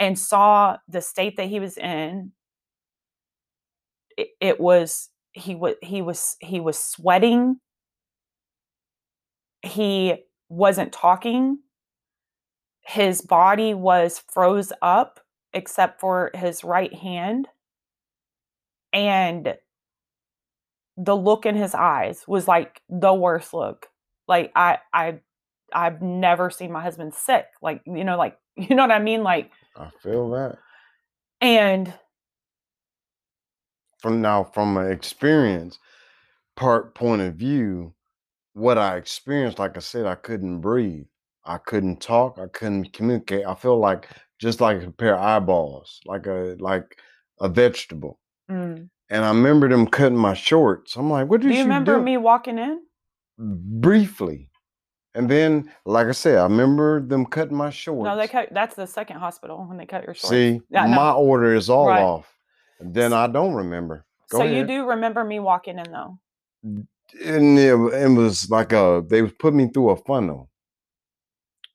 and 0.00 0.18
saw 0.18 0.78
the 0.88 1.00
state 1.00 1.36
that 1.36 1.46
he 1.46 1.60
was 1.60 1.78
in, 1.78 2.32
it, 4.16 4.28
it 4.40 4.60
was 4.60 5.10
he 5.36 5.54
was 5.54 5.74
he 5.82 6.02
was 6.02 6.36
he 6.40 6.60
was 6.60 6.78
sweating. 6.78 7.60
He 9.62 10.24
wasn't 10.48 10.92
talking. 10.92 11.58
His 12.80 13.20
body 13.20 13.74
was 13.74 14.22
froze 14.32 14.72
up 14.80 15.20
except 15.52 16.00
for 16.00 16.30
his 16.34 16.64
right 16.64 16.92
hand. 16.92 17.48
And 18.92 19.56
the 20.96 21.16
look 21.16 21.44
in 21.44 21.54
his 21.54 21.74
eyes 21.74 22.24
was 22.26 22.48
like 22.48 22.80
the 22.88 23.12
worst 23.12 23.52
look. 23.52 23.88
Like 24.26 24.50
i 24.56 24.78
i 24.92 25.20
i've 25.72 26.00
never 26.00 26.48
seen 26.48 26.72
my 26.72 26.80
husband 26.80 27.12
sick 27.12 27.46
like 27.60 27.82
you 27.86 28.04
know 28.04 28.16
like 28.16 28.38
you 28.56 28.74
know 28.74 28.82
what 28.82 28.90
i 28.92 28.98
mean? 28.98 29.22
Like 29.22 29.50
I 29.76 29.90
feel 30.02 30.30
that. 30.30 30.56
and 31.42 31.92
From 34.06 34.20
now, 34.22 34.44
from 34.44 34.76
an 34.76 34.92
experience 34.92 35.80
part 36.54 36.94
point 36.94 37.22
of 37.22 37.34
view, 37.34 37.92
what 38.52 38.78
I 38.78 38.98
experienced, 38.98 39.58
like 39.58 39.76
I 39.76 39.80
said, 39.80 40.06
I 40.06 40.14
couldn't 40.14 40.60
breathe. 40.60 41.06
I 41.44 41.58
couldn't 41.58 42.00
talk. 42.00 42.38
I 42.38 42.46
couldn't 42.46 42.92
communicate. 42.92 43.44
I 43.44 43.56
feel 43.56 43.80
like 43.80 44.08
just 44.38 44.60
like 44.60 44.80
a 44.80 44.92
pair 44.92 45.16
of 45.16 45.22
eyeballs, 45.22 46.00
like 46.06 46.26
a 46.28 46.54
like 46.60 47.00
a 47.40 47.48
vegetable. 47.48 48.20
mm. 48.48 48.88
And 49.10 49.24
I 49.24 49.28
remember 49.30 49.68
them 49.68 49.88
cutting 49.88 50.16
my 50.16 50.34
shorts. 50.34 50.94
I'm 50.94 51.10
like, 51.10 51.28
what 51.28 51.40
do 51.40 51.48
did 51.48 51.56
you 51.56 51.64
remember 51.64 51.96
do? 51.98 52.04
me 52.04 52.16
walking 52.16 52.58
in 52.60 52.82
briefly. 53.36 54.50
And 55.16 55.28
then, 55.28 55.72
like 55.84 56.06
I 56.06 56.12
said, 56.12 56.38
I 56.38 56.44
remember 56.44 57.04
them 57.04 57.26
cutting 57.26 57.56
my 57.56 57.70
shorts. 57.70 58.06
no 58.06 58.16
they 58.16 58.28
cut 58.28 58.50
that's 58.52 58.76
the 58.76 58.86
second 58.86 59.16
hospital 59.18 59.64
when 59.66 59.76
they 59.78 59.86
cut 59.86 60.04
your 60.04 60.14
shorts 60.14 60.28
See, 60.28 60.60
Yeah, 60.70 60.86
my 60.86 61.10
order 61.10 61.52
is 61.56 61.68
all 61.68 61.88
Right. 61.88 62.04
off. 62.04 62.35
Then 62.80 63.12
I 63.12 63.26
don't 63.26 63.54
remember. 63.54 64.04
Go 64.30 64.38
so 64.38 64.44
you 64.44 64.64
do 64.66 64.86
remember 64.86 65.24
me 65.24 65.38
walking 65.40 65.78
in 65.78 65.90
though 65.90 66.18
And 67.24 67.58
it, 67.58 67.74
it 67.74 68.08
was 68.16 68.50
like 68.50 68.72
a 68.72 69.02
they 69.08 69.22
put 69.22 69.54
me 69.54 69.68
through 69.72 69.90
a 69.90 69.96
funnel. 69.96 70.50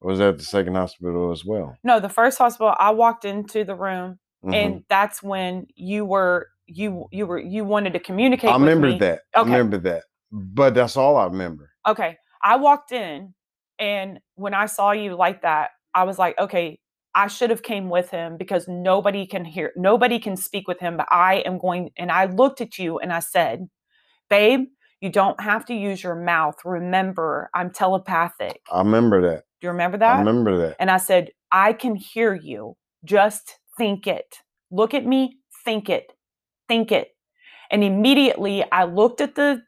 Was 0.02 0.20
that 0.20 0.38
the 0.38 0.44
second 0.44 0.76
hospital 0.76 1.32
as 1.32 1.46
well. 1.46 1.78
no 1.84 2.00
the 2.00 2.10
first 2.10 2.38
hospital 2.38 2.74
i 2.80 2.90
walked 2.90 3.24
into 3.26 3.64
the 3.64 3.76
room 3.76 4.20
Mhm. 4.44 4.54
and 4.56 4.84
that's 4.90 5.22
when 5.22 5.68
you 5.76 6.04
were 6.04 6.48
you 6.66 7.06
you 7.12 7.26
were 7.28 7.38
you 7.40 7.64
wanted 7.64 7.94
to 7.94 8.00
communicate 8.00 8.50
I 8.50 8.54
remember 8.54 8.88
me. 8.88 8.98
that. 8.98 9.22
I 9.36 9.42
remember 9.44 9.78
that. 9.80 10.04
But 10.32 10.74
that's 10.74 10.98
all 10.98 11.16
I 11.18 11.26
remember. 11.26 11.70
okay 11.88 12.18
i 12.44 12.56
walked 12.58 12.92
in 12.92 13.34
and 13.80 14.20
when 14.36 14.54
i 14.56 14.66
saw 14.66 14.92
you 14.92 15.16
like 15.16 15.44
that 15.44 15.70
i 15.94 16.04
was 16.04 16.18
like 16.20 16.38
okay 16.40 16.80
i 17.16 17.28
should 17.28 17.50
have 17.50 17.64
came 17.64 17.90
with 17.90 18.10
him 18.10 18.38
because 18.38 18.68
nobody 18.68 19.26
can 19.26 19.46
hear 19.46 19.72
nobody 19.76 20.20
can 20.20 20.36
speak 20.36 20.68
with 20.68 20.80
him 20.80 20.98
but 20.98 21.08
i 21.12 21.36
am 21.46 21.58
going 21.58 21.90
and 21.98 22.12
i 22.12 22.26
looked 22.26 22.62
at 22.62 22.78
you 22.78 23.00
and 23.00 23.12
i 23.14 23.20
said 23.20 23.68
babe 24.30 24.62
you 25.02 25.10
don't 25.10 25.40
have 25.42 25.66
to 25.66 25.74
use 25.74 26.04
your 26.04 26.16
mouth 26.16 26.56
remember 26.64 27.50
i'm 27.54 27.72
telepathic 27.72 28.62
I 28.72 28.80
remember 28.80 29.22
that. 29.22 29.44
do 29.60 29.68
you 29.68 29.72
remember 29.72 29.98
that? 29.98 30.16
I 30.16 30.20
remember 30.20 30.58
that. 30.58 30.76
And 30.80 30.90
I 30.90 30.98
said, 30.98 31.30
I 31.52 31.74
can 31.74 31.96
hear 31.96 32.34
you. 32.34 32.76
Just 33.04 33.58
think 33.78 34.08
it. 34.08 34.38
Look 34.72 34.94
at 34.94 35.06
me, 35.06 35.38
think 35.66 35.90
it, 35.90 36.12
think 36.68 36.92
it. 36.92 37.10
And 37.70 37.84
immediately 37.84 38.64
I 38.72 38.86
looked 38.86 39.22
at 39.22 39.36
the 39.36 39.62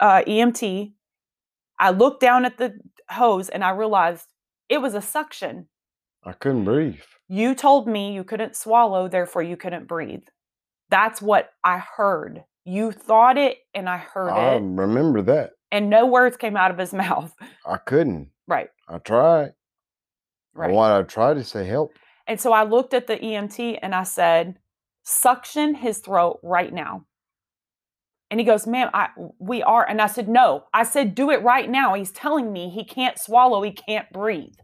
uh, 0.00 0.22
EMT. 0.26 0.92
I 1.78 1.90
looked 1.90 2.20
down 2.20 2.44
at 2.44 2.58
the 2.58 2.78
hose 3.10 3.48
and 3.48 3.64
I 3.64 3.70
realized 3.70 4.26
it 4.68 4.78
was 4.80 4.94
a 4.94 5.02
suction. 5.02 5.68
I 6.24 6.32
couldn't 6.32 6.64
breathe. 6.64 7.00
You 7.28 7.54
told 7.54 7.86
me 7.88 8.12
you 8.14 8.24
couldn't 8.24 8.56
swallow, 8.56 9.08
therefore 9.08 9.42
you 9.42 9.56
couldn't 9.56 9.86
breathe. 9.88 10.24
That's 10.90 11.20
what 11.22 11.50
I 11.62 11.78
heard. 11.78 12.44
You 12.64 12.92
thought 12.92 13.36
it 13.38 13.58
and 13.74 13.88
I 13.88 13.96
heard 13.98 14.28
it. 14.28 14.32
I 14.32 14.54
it, 14.54 14.60
remember 14.62 15.22
that. 15.22 15.52
and 15.72 15.90
no 15.90 16.06
words 16.06 16.36
came 16.36 16.56
out 16.56 16.70
of 16.70 16.78
his 16.78 16.92
mouth. 17.04 17.34
I 17.66 17.76
couldn't. 17.78 18.30
Right, 18.46 18.68
I 18.88 18.98
tried. 18.98 19.52
right. 20.54 20.70
What 20.70 20.92
I 20.92 21.02
tried 21.02 21.34
to 21.34 21.44
say 21.44 21.64
help. 21.66 21.92
And 22.26 22.40
so 22.40 22.52
I 22.52 22.62
looked 22.64 22.94
at 22.94 23.06
the 23.06 23.16
EMT 23.16 23.78
and 23.82 23.94
I 23.94 24.02
said, 24.04 24.56
suction 25.02 25.74
his 25.74 25.98
throat 25.98 26.40
right 26.42 26.72
now. 26.72 27.04
And 28.30 28.40
he 28.40 28.46
goes, 28.46 28.66
ma'am, 28.66 28.90
I 28.94 29.08
we 29.38 29.62
are. 29.62 29.86
And 29.86 30.00
I 30.00 30.06
said, 30.06 30.28
no. 30.28 30.64
I 30.72 30.82
said, 30.84 31.14
do 31.14 31.30
it 31.30 31.42
right 31.42 31.68
now. 31.70 31.94
He's 31.94 32.10
telling 32.10 32.52
me 32.52 32.68
he 32.70 32.84
can't 32.84 33.18
swallow, 33.18 33.62
he 33.62 33.72
can't 33.72 34.10
breathe. 34.12 34.54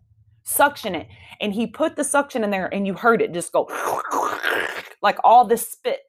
Suction 0.44 0.94
it. 0.94 1.09
And 1.40 1.53
he 1.53 1.66
put 1.66 1.96
the 1.96 2.05
suction 2.05 2.44
in 2.44 2.50
there 2.50 2.72
and 2.72 2.87
you 2.87 2.94
heard 2.94 3.22
it 3.22 3.33
just 3.33 3.53
go 3.53 3.68
like 5.03 5.18
all 5.24 5.44
this 5.44 5.70
spit. 5.70 6.00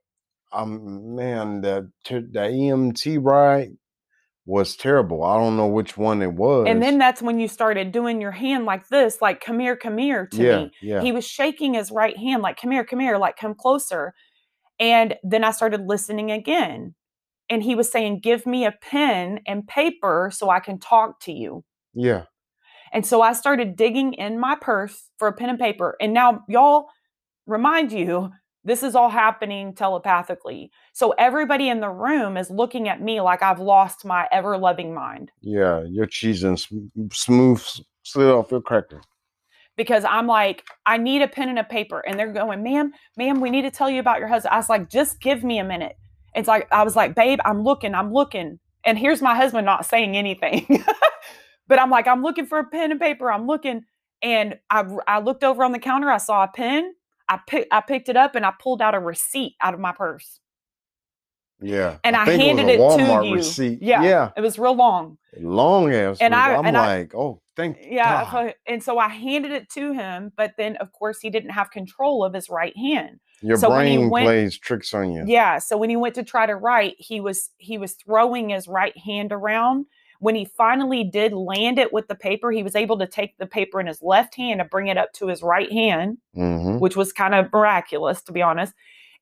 Um, 0.53 1.15
man, 1.15 1.61
the 1.61 1.89
the 2.09 2.39
EMT 2.39 3.19
ride 3.23 3.77
was 4.45 4.75
terrible. 4.75 5.23
I 5.23 5.37
don't 5.37 5.55
know 5.55 5.67
which 5.67 5.97
one 5.97 6.21
it 6.21 6.33
was. 6.33 6.65
And 6.67 6.81
then 6.81 6.97
that's 6.97 7.21
when 7.21 7.39
you 7.39 7.47
started 7.47 7.91
doing 7.91 8.19
your 8.19 8.31
hand 8.31 8.65
like 8.65 8.87
this, 8.89 9.21
like 9.21 9.39
come 9.39 9.59
here, 9.59 9.75
come 9.75 9.97
here 9.97 10.27
to 10.27 10.43
yeah, 10.43 10.57
me. 10.57 10.71
yeah. 10.81 11.01
He 11.01 11.11
was 11.11 11.25
shaking 11.25 11.75
his 11.75 11.91
right 11.91 12.17
hand, 12.17 12.41
like, 12.41 12.59
come 12.59 12.71
here, 12.71 12.83
come 12.83 12.99
here, 12.99 13.17
like, 13.17 13.37
come 13.37 13.53
closer. 13.55 14.13
And 14.79 15.15
then 15.23 15.43
I 15.43 15.51
started 15.51 15.87
listening 15.87 16.31
again. 16.31 16.95
And 17.49 17.61
he 17.61 17.75
was 17.75 17.91
saying, 17.91 18.21
give 18.21 18.45
me 18.45 18.65
a 18.65 18.71
pen 18.71 19.41
and 19.45 19.67
paper 19.67 20.31
so 20.33 20.49
I 20.49 20.59
can 20.59 20.79
talk 20.79 21.19
to 21.21 21.31
you. 21.31 21.63
yeah. 21.93 22.23
And 22.93 23.05
so 23.05 23.21
I 23.21 23.33
started 23.33 23.75
digging 23.75 24.13
in 24.13 24.39
my 24.39 24.55
purse 24.55 25.09
for 25.17 25.27
a 25.27 25.33
pen 25.33 25.49
and 25.49 25.59
paper. 25.59 25.95
And 26.01 26.13
now, 26.13 26.43
y'all, 26.47 26.87
remind 27.47 27.91
you, 27.91 28.31
This 28.63 28.83
is 28.83 28.93
all 28.95 29.09
happening 29.09 29.73
telepathically. 29.73 30.71
So 30.93 31.11
everybody 31.17 31.67
in 31.69 31.79
the 31.79 31.89
room 31.89 32.37
is 32.37 32.51
looking 32.51 32.87
at 32.87 33.01
me 33.01 33.19
like 33.19 33.41
I've 33.41 33.59
lost 33.59 34.05
my 34.05 34.27
ever 34.31 34.55
loving 34.57 34.93
mind. 34.93 35.31
Yeah, 35.41 35.83
your 35.89 36.05
cheese 36.05 36.43
and 36.43 36.59
smooth 37.11 37.63
slid 38.03 38.27
off 38.27 38.51
your 38.51 38.61
cracker. 38.61 39.01
Because 39.77 40.03
I'm 40.03 40.27
like, 40.27 40.63
I 40.85 40.97
need 40.97 41.23
a 41.23 41.27
pen 41.27 41.49
and 41.49 41.57
a 41.57 41.63
paper. 41.63 42.01
And 42.01 42.19
they're 42.19 42.31
going, 42.31 42.61
ma'am, 42.61 42.91
ma'am, 43.17 43.41
we 43.41 43.49
need 43.49 43.63
to 43.63 43.71
tell 43.71 43.89
you 43.89 43.99
about 43.99 44.19
your 44.19 44.27
husband. 44.27 44.53
I 44.53 44.57
was 44.57 44.69
like, 44.69 44.89
just 44.89 45.19
give 45.21 45.43
me 45.43 45.57
a 45.57 45.63
minute. 45.63 45.95
It's 46.35 46.47
like, 46.47 46.67
I 46.71 46.83
was 46.83 46.95
like, 46.95 47.15
babe, 47.15 47.39
I'm 47.43 47.63
looking, 47.63 47.95
I'm 47.95 48.13
looking. 48.13 48.59
And 48.85 48.97
here's 48.97 49.21
my 49.21 49.35
husband 49.35 49.65
not 49.65 49.85
saying 49.85 50.15
anything. 50.15 50.67
but 51.71 51.79
I'm 51.79 51.89
like, 51.89 52.05
I'm 52.05 52.21
looking 52.21 52.45
for 52.45 52.59
a 52.59 52.65
pen 52.65 52.91
and 52.91 52.99
paper. 52.99 53.31
I'm 53.31 53.47
looking. 53.47 53.85
And 54.21 54.59
I, 54.69 54.83
I 55.07 55.19
looked 55.19 55.41
over 55.41 55.63
on 55.63 55.71
the 55.71 55.79
counter. 55.79 56.11
I 56.11 56.17
saw 56.17 56.43
a 56.43 56.49
pen. 56.49 56.93
I 57.29 57.39
picked 57.47 57.73
I 57.73 57.79
picked 57.79 58.09
it 58.09 58.17
up 58.17 58.35
and 58.35 58.45
I 58.45 58.51
pulled 58.61 58.81
out 58.81 58.93
a 58.93 58.99
receipt 58.99 59.55
out 59.61 59.73
of 59.73 59.79
my 59.79 59.93
purse. 59.93 60.41
Yeah. 61.61 61.99
And 62.03 62.17
I, 62.17 62.25
think 62.25 62.43
handed 62.43 62.67
it, 62.67 62.77
it, 62.81 62.97
to 62.97 63.25
you. 63.25 63.35
receipt. 63.35 63.79
Yeah. 63.81 64.03
Yeah. 64.03 64.31
It 64.35 64.41
was 64.41 64.59
real 64.59 64.75
long. 64.75 65.17
Long 65.39 65.93
ass. 65.93 66.17
And. 66.19 66.35
I- 66.35 66.55
I'm 66.55 66.65
and 66.65 66.75
I- 66.75 66.97
like, 66.97 67.15
oh, 67.15 67.41
thank 67.55 67.77
Yeah. 67.81 68.27
God. 68.29 68.53
And 68.67 68.83
so 68.83 68.97
I 68.99 69.07
handed 69.07 69.51
it 69.53 69.69
to 69.69 69.93
him, 69.93 70.33
but 70.35 70.55
then 70.57 70.75
of 70.75 70.91
course 70.91 71.19
he 71.21 71.29
didn't 71.29 71.51
have 71.51 71.71
control 71.71 72.25
of 72.25 72.33
his 72.33 72.49
right 72.49 72.75
hand. 72.75 73.21
Your 73.41 73.55
so 73.55 73.69
when 73.69 73.87
he 73.87 73.95
brain 73.95 74.09
went- 74.09 74.25
plays 74.25 74.59
tricks 74.59 74.93
on 74.93 75.13
you. 75.13 75.23
Yeah. 75.25 75.59
So 75.59 75.77
when 75.77 75.89
he 75.89 75.95
went 75.95 76.15
to 76.15 76.23
try 76.23 76.45
to 76.47 76.55
write, 76.57 76.95
he 76.97 77.21
was 77.21 77.49
he 77.59 77.77
was 77.77 77.93
throwing 77.93 78.49
his 78.49 78.67
right 78.67 78.97
hand 78.97 79.31
around. 79.31 79.85
When 80.21 80.35
he 80.35 80.45
finally 80.45 81.03
did 81.03 81.33
land 81.33 81.79
it 81.79 81.91
with 81.91 82.07
the 82.07 82.13
paper, 82.15 82.51
he 82.51 82.61
was 82.61 82.75
able 82.75 82.99
to 82.99 83.07
take 83.07 83.37
the 83.39 83.47
paper 83.47 83.79
in 83.81 83.87
his 83.87 84.03
left 84.03 84.35
hand 84.35 84.61
and 84.61 84.69
bring 84.69 84.87
it 84.87 84.95
up 84.97 85.11
to 85.13 85.27
his 85.27 85.41
right 85.41 85.71
hand, 85.71 86.19
hmm 86.35 86.77
which 86.77 86.95
was 86.95 87.11
kind 87.11 87.33
of 87.35 87.51
miraculous, 87.51 88.21
to 88.23 88.31
be 88.31 88.41
honest. 88.41 88.73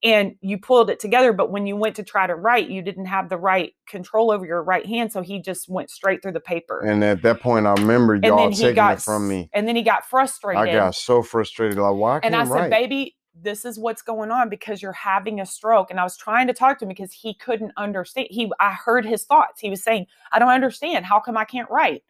And 0.04 0.36
you 0.42 0.58
pulled 0.58 0.90
it 0.90 1.00
together, 1.00 1.34
but 1.34 1.52
when 1.52 1.68
you 1.68 1.76
went 1.76 1.96
to 1.96 2.04
try 2.04 2.28
to 2.28 2.36
write, 2.36 2.70
you 2.70 2.82
didn't 2.82 3.06
have 3.06 3.30
the 3.30 3.38
right 3.38 3.74
control 3.88 4.32
over 4.32 4.46
your 4.46 4.62
right 4.64 4.86
hand, 4.86 5.12
so 5.12 5.22
he 5.22 5.42
just 5.42 5.68
went 5.70 5.90
straight 5.90 6.22
through 6.22 6.34
the 6.34 6.40
paper. 6.40 6.82
And 6.86 7.04
at 7.04 7.22
that 7.24 7.40
point, 7.42 7.66
I 7.66 7.74
remember 7.74 8.16
y'all 8.16 8.50
taking 8.52 8.76
got 8.76 8.98
it 8.98 9.02
from 9.02 9.28
me. 9.28 9.50
And 9.54 9.68
then 9.68 9.76
he 9.76 9.82
got 9.82 10.06
frustrated. 10.06 10.70
I 10.70 10.74
got 10.74 10.96
so 10.96 11.22
frustrated. 11.22 11.78
Like, 11.78 11.96
why 11.96 12.20
can't 12.20 12.34
and 12.34 12.36
I 12.36 12.46
said, 12.46 12.54
write? 12.54 12.72
baby, 12.72 13.16
this 13.42 13.66
is 13.66 13.80
what's 13.80 14.02
going 14.02 14.32
on 14.32 14.50
because 14.50 14.82
you're 14.82 14.92
having 14.92 15.40
a 15.40 15.46
stroke. 15.46 15.92
And 15.92 16.00
I 16.00 16.04
was 16.04 16.18
trying 16.18 16.48
to 16.48 16.54
talk 16.54 16.80
to 16.80 16.86
him 16.86 16.90
because 16.90 17.14
he 17.14 17.34
couldn't 17.34 17.72
understand. 17.78 18.28
He 18.30 18.52
I 18.60 18.74
heard 18.74 19.06
his 19.06 19.26
thoughts. 19.26 19.62
He 19.62 19.70
was 19.70 19.84
saying, 19.84 20.08
I 20.32 20.40
don't 20.40 20.50
understand. 20.50 21.06
How 21.06 21.20
come 21.20 21.38
I 21.38 21.46
can't 21.46 21.70
write? 21.70 22.04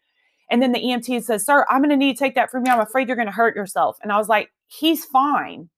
And 0.49 0.61
then 0.61 0.71
the 0.71 0.79
EMT 0.79 1.23
says, 1.23 1.45
Sir, 1.45 1.65
I'm 1.69 1.81
gonna 1.81 1.95
need 1.95 2.13
to 2.17 2.19
take 2.19 2.35
that 2.35 2.51
from 2.51 2.65
you. 2.65 2.71
I'm 2.71 2.79
afraid 2.79 3.07
you're 3.07 3.17
gonna 3.17 3.31
hurt 3.31 3.55
yourself. 3.55 3.97
And 4.01 4.11
I 4.11 4.17
was 4.17 4.29
like, 4.29 4.51
He's 4.67 5.05
fine. 5.05 5.69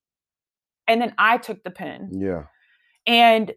And 0.87 1.01
then 1.01 1.13
I 1.17 1.37
took 1.37 1.63
the 1.63 1.71
pen. 1.71 2.09
Yeah. 2.11 2.43
And 3.07 3.53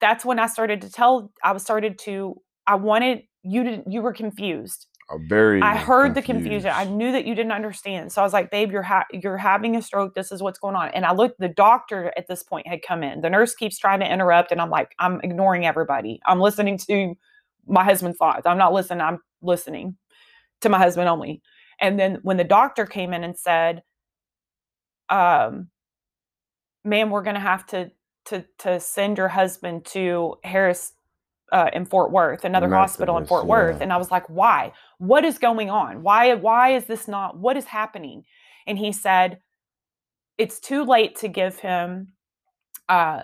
that's 0.00 0.24
when 0.24 0.38
I 0.38 0.46
started 0.46 0.80
to 0.82 0.90
tell, 0.90 1.32
I 1.42 1.52
was 1.52 1.62
started 1.62 1.98
to, 2.00 2.40
I 2.66 2.76
wanted 2.76 3.22
you 3.42 3.62
to, 3.64 3.82
you 3.88 4.02
were 4.02 4.12
confused. 4.12 4.86
A 5.10 5.18
very. 5.18 5.60
I 5.60 5.76
heard 5.76 6.14
the 6.14 6.22
confusion. 6.22 6.70
I 6.74 6.84
knew 6.84 7.12
that 7.12 7.26
you 7.26 7.34
didn't 7.34 7.52
understand. 7.52 8.10
So 8.10 8.22
I 8.22 8.24
was 8.24 8.32
like, 8.32 8.50
"Babe, 8.50 8.72
you're 8.72 8.82
ha- 8.82 9.04
you're 9.12 9.36
having 9.36 9.76
a 9.76 9.82
stroke. 9.82 10.14
This 10.14 10.32
is 10.32 10.42
what's 10.42 10.58
going 10.58 10.76
on." 10.76 10.88
And 10.88 11.04
I 11.04 11.12
looked. 11.12 11.38
The 11.38 11.48
doctor 11.48 12.10
at 12.16 12.26
this 12.26 12.42
point 12.42 12.66
had 12.66 12.80
come 12.82 13.02
in. 13.02 13.20
The 13.20 13.28
nurse 13.28 13.54
keeps 13.54 13.78
trying 13.78 14.00
to 14.00 14.10
interrupt, 14.10 14.50
and 14.50 14.62
I'm 14.62 14.70
like, 14.70 14.94
"I'm 14.98 15.20
ignoring 15.22 15.66
everybody. 15.66 16.20
I'm 16.24 16.40
listening 16.40 16.78
to 16.88 17.14
my 17.66 17.84
husband's 17.84 18.16
thoughts. 18.16 18.46
I'm 18.46 18.56
not 18.56 18.72
listening. 18.72 19.02
I'm 19.02 19.18
listening 19.42 19.96
to 20.62 20.70
my 20.70 20.78
husband 20.78 21.08
only." 21.08 21.42
And 21.80 22.00
then 22.00 22.20
when 22.22 22.38
the 22.38 22.44
doctor 22.44 22.86
came 22.86 23.12
in 23.12 23.24
and 23.24 23.38
said, 23.38 23.82
"Um, 25.10 25.68
ma'am, 26.82 27.10
we're 27.10 27.22
going 27.22 27.34
to 27.34 27.40
have 27.40 27.66
to 27.66 27.90
to 28.26 28.46
to 28.60 28.80
send 28.80 29.18
your 29.18 29.28
husband 29.28 29.84
to 29.86 30.36
Harris." 30.44 30.94
Uh, 31.52 31.68
in 31.72 31.84
Fort 31.84 32.10
Worth, 32.10 32.44
another 32.44 32.68
hospital 32.68 33.18
in 33.18 33.26
Fort 33.26 33.46
Worth, 33.46 33.76
yeah. 33.76 33.82
and 33.82 33.92
I 33.92 33.96
was 33.98 34.10
like, 34.10 34.28
"Why? 34.30 34.72
what 34.98 35.24
is 35.24 35.38
going 35.38 35.70
on? 35.70 36.02
Why 36.02 36.34
why 36.34 36.70
is 36.74 36.84
this 36.86 37.06
not 37.08 37.38
what 37.38 37.56
is 37.56 37.66
happening? 37.66 38.24
And 38.66 38.78
he 38.78 38.92
said 38.92 39.38
it's 40.38 40.58
too 40.58 40.84
late 40.84 41.16
to 41.16 41.28
give 41.28 41.58
him 41.58 42.08
uh, 42.88 43.22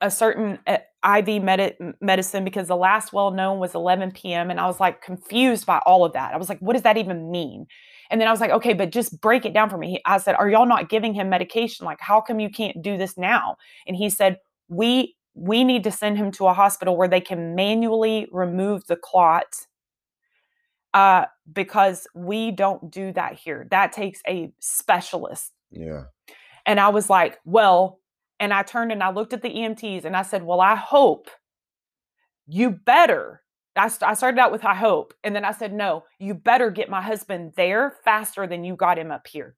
a 0.00 0.10
certain 0.10 0.58
uh, 0.66 0.78
iv 1.16 1.42
medi- 1.42 1.76
medicine 2.00 2.44
because 2.44 2.68
the 2.68 2.76
last 2.76 3.12
well 3.12 3.30
known 3.30 3.58
was 3.58 3.74
11 3.74 4.10
p.m 4.12 4.50
and 4.50 4.60
i 4.60 4.66
was 4.66 4.78
like 4.78 5.00
confused 5.00 5.64
by 5.64 5.78
all 5.86 6.04
of 6.04 6.12
that. 6.12 6.34
I 6.34 6.36
was 6.36 6.50
like 6.50 6.58
what 6.60 6.74
does 6.74 6.82
that 6.82 6.98
even 6.98 7.30
mean 7.30 7.66
and 8.10 8.20
then 8.20 8.28
i 8.28 8.30
was 8.30 8.40
like 8.40 8.50
okay 8.50 8.74
but 8.74 8.90
just 8.92 9.20
break 9.20 9.44
it 9.46 9.54
down 9.54 9.70
for 9.70 9.78
me. 9.78 9.92
He- 9.92 10.02
i 10.04 10.18
said 10.18 10.34
are 10.36 10.50
y'all 10.50 10.66
not 10.66 10.88
giving 10.90 11.14
him 11.14 11.28
medication? 11.28 11.86
Like 11.86 12.00
how 12.00 12.20
come 12.20 12.40
you 12.40 12.50
can't 12.50 12.82
do 12.82 12.96
this 12.98 13.16
now? 13.16 13.56
And 13.86 13.96
he 13.96 14.10
said 14.10 14.38
we 14.68 15.16
we 15.40 15.64
need 15.64 15.84
to 15.84 15.90
send 15.90 16.18
him 16.18 16.30
to 16.30 16.46
a 16.46 16.52
hospital 16.52 16.98
where 16.98 17.08
they 17.08 17.20
can 17.20 17.54
manually 17.54 18.28
remove 18.30 18.86
the 18.86 18.96
clot 18.96 19.66
uh, 20.92 21.24
because 21.50 22.06
we 22.14 22.50
don't 22.50 22.90
do 22.90 23.10
that 23.12 23.34
here. 23.34 23.66
That 23.70 23.92
takes 23.92 24.20
a 24.28 24.52
specialist. 24.60 25.52
Yeah. 25.70 26.04
And 26.66 26.78
I 26.78 26.90
was 26.90 27.08
like, 27.08 27.38
well, 27.46 28.00
and 28.38 28.52
I 28.52 28.62
turned 28.62 28.92
and 28.92 29.02
I 29.02 29.12
looked 29.12 29.32
at 29.32 29.40
the 29.40 29.48
EMTs 29.48 30.04
and 30.04 30.14
I 30.14 30.22
said, 30.22 30.42
well, 30.42 30.60
I 30.60 30.76
hope 30.76 31.30
you 32.46 32.70
better. 32.70 33.42
I, 33.76 33.88
st- 33.88 34.10
I 34.10 34.14
started 34.14 34.38
out 34.38 34.52
with 34.52 34.64
I 34.66 34.74
hope. 34.74 35.14
And 35.24 35.34
then 35.34 35.46
I 35.46 35.52
said, 35.52 35.72
no, 35.72 36.04
you 36.18 36.34
better 36.34 36.70
get 36.70 36.90
my 36.90 37.00
husband 37.00 37.52
there 37.56 37.96
faster 38.04 38.46
than 38.46 38.62
you 38.62 38.76
got 38.76 38.98
him 38.98 39.10
up 39.10 39.26
here. 39.26 39.56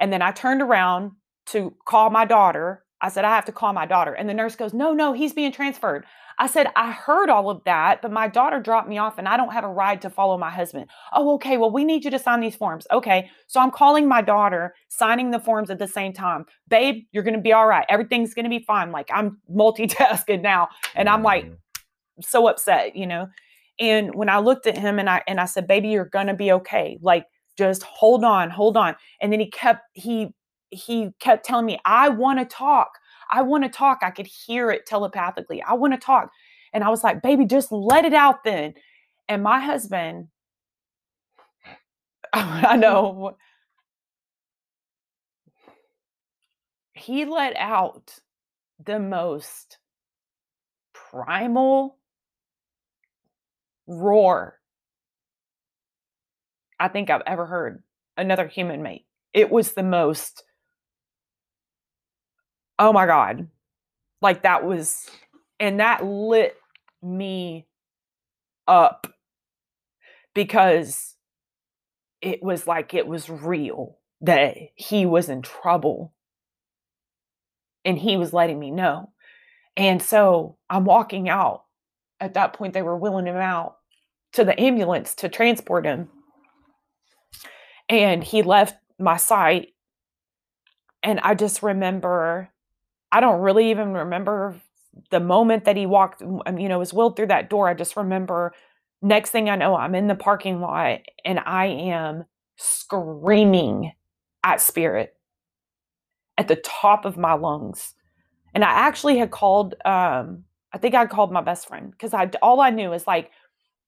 And 0.00 0.12
then 0.12 0.22
I 0.22 0.32
turned 0.32 0.60
around 0.60 1.12
to 1.46 1.76
call 1.86 2.10
my 2.10 2.24
daughter. 2.24 2.82
I 3.00 3.08
said, 3.10 3.24
I 3.24 3.34
have 3.34 3.44
to 3.46 3.52
call 3.52 3.72
my 3.72 3.86
daughter. 3.86 4.12
And 4.14 4.28
the 4.28 4.34
nurse 4.34 4.56
goes, 4.56 4.72
No, 4.72 4.92
no, 4.92 5.12
he's 5.12 5.32
being 5.32 5.52
transferred. 5.52 6.04
I 6.38 6.46
said, 6.48 6.66
I 6.76 6.92
heard 6.92 7.30
all 7.30 7.48
of 7.48 7.64
that, 7.64 8.02
but 8.02 8.12
my 8.12 8.28
daughter 8.28 8.60
dropped 8.60 8.88
me 8.88 8.98
off 8.98 9.16
and 9.16 9.26
I 9.26 9.38
don't 9.38 9.52
have 9.52 9.64
a 9.64 9.68
ride 9.68 10.02
to 10.02 10.10
follow 10.10 10.36
my 10.36 10.50
husband. 10.50 10.86
Oh, 11.14 11.34
okay. 11.36 11.56
Well, 11.56 11.70
we 11.70 11.82
need 11.82 12.04
you 12.04 12.10
to 12.10 12.18
sign 12.18 12.40
these 12.40 12.54
forms. 12.56 12.86
Okay. 12.92 13.30
So 13.46 13.58
I'm 13.58 13.70
calling 13.70 14.06
my 14.06 14.20
daughter, 14.20 14.74
signing 14.88 15.30
the 15.30 15.40
forms 15.40 15.70
at 15.70 15.78
the 15.78 15.88
same 15.88 16.12
time. 16.12 16.44
Babe, 16.68 17.04
you're 17.12 17.22
going 17.22 17.36
to 17.36 17.40
be 17.40 17.54
all 17.54 17.66
right. 17.66 17.86
Everything's 17.88 18.34
going 18.34 18.44
to 18.44 18.50
be 18.50 18.62
fine. 18.64 18.92
Like 18.92 19.08
I'm 19.12 19.38
multitasking 19.50 20.42
now. 20.42 20.68
And 20.94 21.08
I'm 21.08 21.22
like, 21.22 21.46
Mhm. 21.46 21.56
so 22.20 22.48
upset, 22.48 22.96
you 22.96 23.06
know. 23.06 23.28
And 23.78 24.14
when 24.14 24.28
I 24.28 24.38
looked 24.38 24.66
at 24.66 24.76
him 24.78 24.98
and 24.98 25.08
I 25.08 25.22
and 25.26 25.38
I 25.40 25.44
said, 25.44 25.66
"Baby, 25.66 25.88
you're 25.88 26.06
going 26.06 26.28
to 26.28 26.34
be 26.34 26.50
okay. 26.52 26.98
Like 27.02 27.26
just 27.58 27.82
hold 27.82 28.24
on, 28.24 28.48
hold 28.50 28.76
on." 28.76 28.96
And 29.20 29.32
then 29.32 29.40
he 29.40 29.50
kept 29.50 29.82
he 29.94 30.34
he 30.76 31.10
kept 31.20 31.44
telling 31.46 31.66
me, 31.66 31.78
"I 31.84 32.08
want 32.10 32.38
to 32.38 32.44
talk. 32.44 32.90
I 33.30 33.42
want 33.42 33.64
to 33.64 33.70
talk." 33.70 34.00
I 34.02 34.10
could 34.10 34.26
hear 34.26 34.70
it 34.70 34.86
telepathically. 34.86 35.62
I 35.62 35.74
want 35.74 35.92
to 35.94 35.98
talk. 35.98 36.30
And 36.72 36.84
I 36.84 36.90
was 36.90 37.04
like, 37.04 37.22
"Baby, 37.22 37.46
just 37.46 37.72
let 37.72 38.04
it 38.04 38.14
out 38.14 38.44
then." 38.44 38.74
And 39.28 39.42
my 39.42 39.60
husband 39.60 40.28
I 42.32 42.76
know 42.76 43.36
he 46.94 47.24
let 47.24 47.56
out 47.56 48.18
the 48.84 48.98
most 48.98 49.78
primal 50.92 51.98
roar 53.86 54.58
I 56.78 56.88
think 56.88 57.10
I've 57.10 57.22
ever 57.26 57.46
heard 57.46 57.82
another 58.16 58.46
human 58.46 58.82
make. 58.82 59.06
It 59.32 59.50
was 59.50 59.72
the 59.72 59.82
most, 59.82 60.44
oh 62.78 62.92
my 62.92 63.06
God. 63.06 63.48
Like 64.22 64.42
that 64.42 64.64
was, 64.64 65.08
and 65.60 65.80
that 65.80 66.04
lit 66.04 66.56
me 67.02 67.66
up 68.66 69.12
because 70.34 71.14
it 72.20 72.42
was 72.42 72.66
like 72.66 72.94
it 72.94 73.06
was 73.06 73.28
real 73.28 73.98
that 74.20 74.56
he 74.74 75.06
was 75.06 75.28
in 75.28 75.42
trouble 75.42 76.12
and 77.84 77.98
he 77.98 78.16
was 78.16 78.32
letting 78.32 78.58
me 78.58 78.70
know. 78.70 79.10
And 79.76 80.02
so 80.02 80.56
I'm 80.68 80.84
walking 80.84 81.28
out. 81.28 81.64
At 82.18 82.34
that 82.34 82.54
point, 82.54 82.72
they 82.72 82.82
were 82.82 82.96
wheeling 82.96 83.26
him 83.26 83.36
out 83.36 83.76
to 84.32 84.44
the 84.44 84.58
ambulance 84.58 85.14
to 85.16 85.28
transport 85.28 85.84
him. 85.84 86.08
And 87.88 88.24
he 88.24 88.42
left 88.42 88.76
my 88.98 89.16
sight. 89.16 89.68
And 91.02 91.20
I 91.20 91.34
just 91.34 91.62
remember, 91.62 92.50
I 93.12 93.20
don't 93.20 93.40
really 93.40 93.70
even 93.70 93.92
remember 93.92 94.56
the 95.10 95.20
moment 95.20 95.64
that 95.64 95.76
he 95.76 95.86
walked, 95.86 96.20
you 96.22 96.68
know, 96.68 96.78
was 96.78 96.92
wheeled 96.92 97.16
through 97.16 97.28
that 97.28 97.50
door. 97.50 97.68
I 97.68 97.74
just 97.74 97.96
remember 97.96 98.52
next 99.02 99.30
thing 99.30 99.48
I 99.48 99.56
know, 99.56 99.76
I'm 99.76 99.94
in 99.94 100.06
the 100.06 100.14
parking 100.14 100.60
lot 100.60 101.00
and 101.24 101.38
I 101.40 101.66
am 101.66 102.24
screaming 102.56 103.92
at 104.42 104.60
spirit 104.60 105.14
at 106.38 106.48
the 106.48 106.56
top 106.56 107.04
of 107.04 107.16
my 107.16 107.34
lungs. 107.34 107.94
And 108.54 108.64
I 108.64 108.70
actually 108.70 109.18
had 109.18 109.30
called, 109.30 109.74
um, 109.84 110.44
I 110.72 110.78
think 110.78 110.94
I 110.94 111.06
called 111.06 111.32
my 111.32 111.42
best 111.42 111.68
friend 111.68 111.90
because 111.90 112.14
I 112.14 112.30
all 112.42 112.60
I 112.60 112.70
knew 112.70 112.92
is 112.92 113.06
like, 113.06 113.30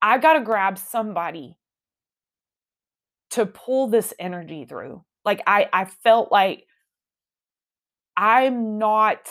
I've 0.03 0.23
gotta 0.23 0.41
grab 0.41 0.79
somebody 0.79 1.57
to 3.31 3.47
pull 3.47 3.89
this 3.89 4.15
energy 4.19 4.65
through. 4.65 5.05
Like 5.25 5.43
I 5.47 5.69
I 5.73 5.85
felt 5.87 6.33
like 6.33 6.67
I'm 8.19 8.79
not 8.79 9.29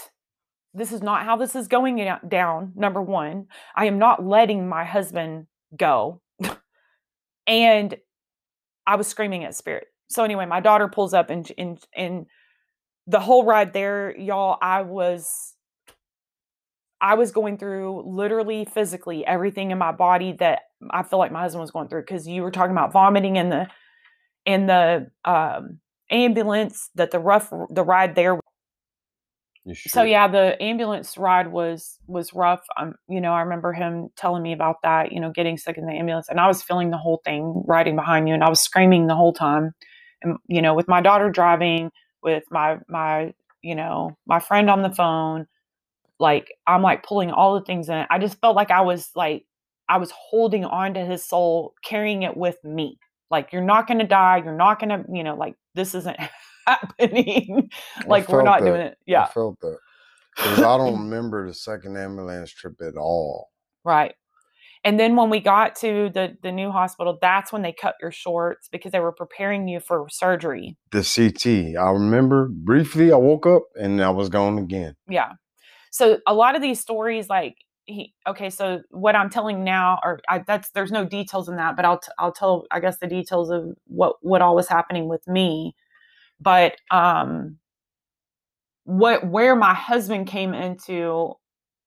this 0.74 0.92
is 0.92 1.02
not 1.02 1.26
how 1.26 1.38
this 1.38 1.56
is 1.56 1.68
going 1.68 2.08
down. 2.28 2.72
Number 2.76 3.02
1, 3.02 3.48
I 3.76 3.86
am 3.86 3.98
not 3.98 4.24
letting 4.24 4.70
my 4.70 4.86
husband 4.86 5.48
go. 5.76 6.22
and 7.48 7.96
I 8.86 8.96
was 8.96 9.08
screaming 9.08 9.44
at 9.44 9.56
spirit. 9.56 9.88
So 10.10 10.24
anyway, 10.24 10.46
my 10.46 10.60
daughter 10.60 10.88
pulls 10.88 11.14
up 11.14 11.30
and 11.30 11.52
and 11.58 11.80
and 11.96 12.26
the 13.08 13.20
whole 13.20 13.46
ride 13.46 13.74
there, 13.74 14.16
y'all, 14.18 14.58
I 14.62 14.84
was 14.84 15.56
I 17.02 17.16
was 17.16 17.32
going 17.32 17.58
through 17.58 18.04
literally 18.06 18.66
physically 18.66 19.26
everything 19.26 19.72
in 19.72 19.78
my 19.78 19.92
body 19.92 20.34
that 20.40 20.62
I 20.92 21.04
feel 21.04 21.20
like 21.20 21.32
my 21.32 21.42
husband 21.42 21.62
was 21.62 21.72
going 21.72 21.90
through 21.90 22.02
because 22.02 22.28
you 22.28 22.42
were 22.42 22.52
talking 22.52 22.72
about 22.72 22.94
vomiting 22.94 23.36
in 23.36 23.50
the 23.50 23.68
in 24.46 24.68
the 24.68 25.10
um, 25.26 25.80
ambulance 26.10 26.90
that 26.96 27.12
the 27.12 27.20
rough 27.20 27.52
the 27.70 27.84
ride 27.84 28.16
there 28.16 28.40
So 29.76 30.04
yeah 30.04 30.28
the 30.28 30.62
ambulance 30.62 31.18
ride 31.18 31.52
was 31.52 32.00
was 32.08 32.34
rough 32.34 32.66
um 32.78 32.96
you 33.10 33.20
know 33.20 33.34
i 33.34 33.42
remember 33.42 33.74
him 33.74 34.10
telling 34.16 34.44
me 34.44 34.54
about 34.54 34.78
that 34.84 35.12
you 35.12 35.20
know 35.20 35.32
getting 35.32 35.58
sick 35.58 35.78
in 35.78 35.86
the 35.86 35.94
ambulance 35.94 36.30
and 36.30 36.40
i 36.40 36.48
was 36.48 36.62
feeling 36.62 36.90
the 36.90 36.98
whole 36.98 37.22
thing 37.26 37.64
riding 37.66 37.96
behind 37.96 38.28
you 38.28 38.34
and 38.34 38.44
i 38.44 38.50
was 38.50 38.62
screaming 38.62 39.08
the 39.08 39.16
whole 39.16 39.34
time 39.34 39.74
and 40.22 40.38
you 40.48 40.62
know 40.62 40.74
with 40.74 40.88
my 40.88 41.02
daughter 41.02 41.30
driving 41.30 41.92
with 42.24 42.44
my 42.50 42.78
my 42.88 43.34
you 43.62 43.76
know 43.76 44.18
my 44.26 44.40
friend 44.40 44.70
on 44.70 44.82
the 44.82 44.92
phone 44.92 45.46
like 46.20 46.54
i'm 46.66 46.82
like 46.82 47.04
pulling 47.04 47.32
all 47.32 47.56
the 47.56 47.66
things 47.66 47.90
in 47.90 48.06
i 48.10 48.18
just 48.18 48.40
felt 48.40 48.56
like 48.56 48.72
i 48.72 48.82
was 48.82 49.10
like 49.16 49.46
i 49.90 49.98
was 49.98 50.12
holding 50.12 50.66
on 50.66 50.94
to 50.94 51.06
his 51.06 51.24
soul 51.24 51.74
carrying 51.84 52.24
it 52.24 52.38
with 52.38 52.58
me 52.64 52.98
like 53.30 53.52
you're 53.52 53.62
not 53.62 53.88
going 53.88 54.00
to 54.00 54.08
die 54.08 54.42
you're 54.44 54.56
not 54.56 54.80
going 54.80 54.90
to 54.90 55.04
you 55.12 55.24
know 55.24 55.36
like 55.36 55.56
this 55.76 55.94
isn't 55.94 56.18
happening 57.00 57.70
like 58.06 58.28
we're 58.30 58.44
not 58.44 58.60
that. 58.60 58.66
doing 58.66 58.82
it 58.82 58.98
Yeah. 59.06 59.24
I 59.24 59.28
felt 59.28 59.60
that. 59.62 59.78
Because 60.36 60.60
I 60.60 60.78
don't 60.78 61.00
remember 61.10 61.48
the 61.48 61.54
second 61.54 61.98
ambulance 61.98 62.52
trip 62.52 62.76
at 62.82 62.96
all. 62.96 63.50
Right. 63.84 64.14
And 64.84 65.00
then 65.00 65.16
when 65.16 65.30
we 65.30 65.40
got 65.40 65.76
to 65.78 66.10
the 66.14 66.38
the 66.44 66.52
new 66.52 66.72
hospital, 66.72 67.18
that's 67.22 67.52
when 67.52 67.62
they 67.62 67.74
cut 67.74 67.96
your 68.02 68.12
shorts 68.12 68.70
because 68.70 68.92
they 68.92 69.00
were 69.00 69.12
preparing 69.12 69.68
you 69.68 69.80
for 69.80 70.08
surgery. 70.10 70.78
The 70.92 71.04
CT. 71.04 71.76
I 71.82 71.92
remember 71.92 72.48
briefly 72.50 73.12
I 73.12 73.18
woke 73.18 73.46
up 73.48 73.64
and 73.76 74.02
I 74.02 74.10
was 74.12 74.30
gone 74.30 74.58
again. 74.58 74.96
Yeah. 75.10 75.34
So 75.92 76.20
a 76.28 76.34
lot 76.34 76.56
of 76.56 76.62
these 76.62 76.80
stories 76.80 77.28
like 77.30 77.56
he 77.86 78.14
okay, 78.28 78.50
so 78.50 78.82
what 78.92 79.16
I'm 79.16 79.30
telling 79.30 79.64
now 79.64 80.00
or 80.04 80.20
I, 80.30 80.44
that's 80.46 80.70
there's 80.72 80.92
no 80.92 81.06
details 81.06 81.50
in 81.50 81.56
that, 81.56 81.76
but 81.76 81.86
I'll 81.86 82.00
t- 82.00 82.12
I'll 82.20 82.34
tell 82.34 82.66
I 82.72 82.80
guess 82.80 82.98
the 83.00 83.08
details 83.08 83.50
of 83.50 83.66
what 83.86 84.18
what 84.22 84.42
all 84.42 84.56
was 84.56 84.68
happening 84.68 85.08
with 85.10 85.28
me. 85.28 85.74
But 86.40 86.76
um 86.92 87.58
what 88.88 89.28
where 89.28 89.54
my 89.54 89.74
husband 89.74 90.28
came 90.28 90.54
into 90.54 91.34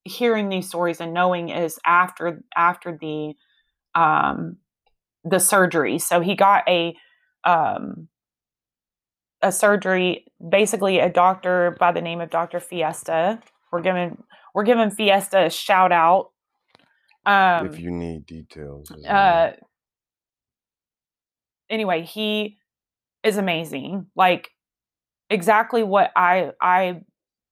hearing 0.05 0.51
these 0.51 0.69
stories 0.69 1.01
and 1.01 1.15
knowing 1.15 1.49
is 1.49 1.79
after 1.87 2.43
after 2.55 2.99
the 3.01 3.33
um 3.95 4.59
the 5.25 5.39
surgery 5.39 5.99
so 5.99 6.21
he 6.21 6.35
got 6.35 6.63
a 6.69 6.95
um 7.45 8.07
a 9.41 9.51
surgery 9.51 10.27
basically 10.47 10.99
a 10.99 11.09
doctor 11.09 11.75
by 11.81 11.91
the 11.91 12.03
name 12.03 12.21
of 12.21 12.29
dr 12.29 12.61
fiesta 12.61 13.41
we're 13.73 13.81
giving 13.81 14.23
we're 14.55 14.65
giving 14.65 14.91
fiesta 14.91 15.47
a 15.47 15.51
shout 15.51 15.93
out 15.93 16.33
um 17.25 17.67
if 17.67 17.79
you 17.79 17.91
need 17.91 18.27
details. 18.27 18.91
uh 19.09 19.53
anyway 21.71 22.03
he 22.03 22.59
is 23.25 23.37
amazing 23.37 24.07
like 24.17 24.49
exactly 25.29 25.83
what 25.83 26.11
i 26.17 26.51
i 26.61 27.01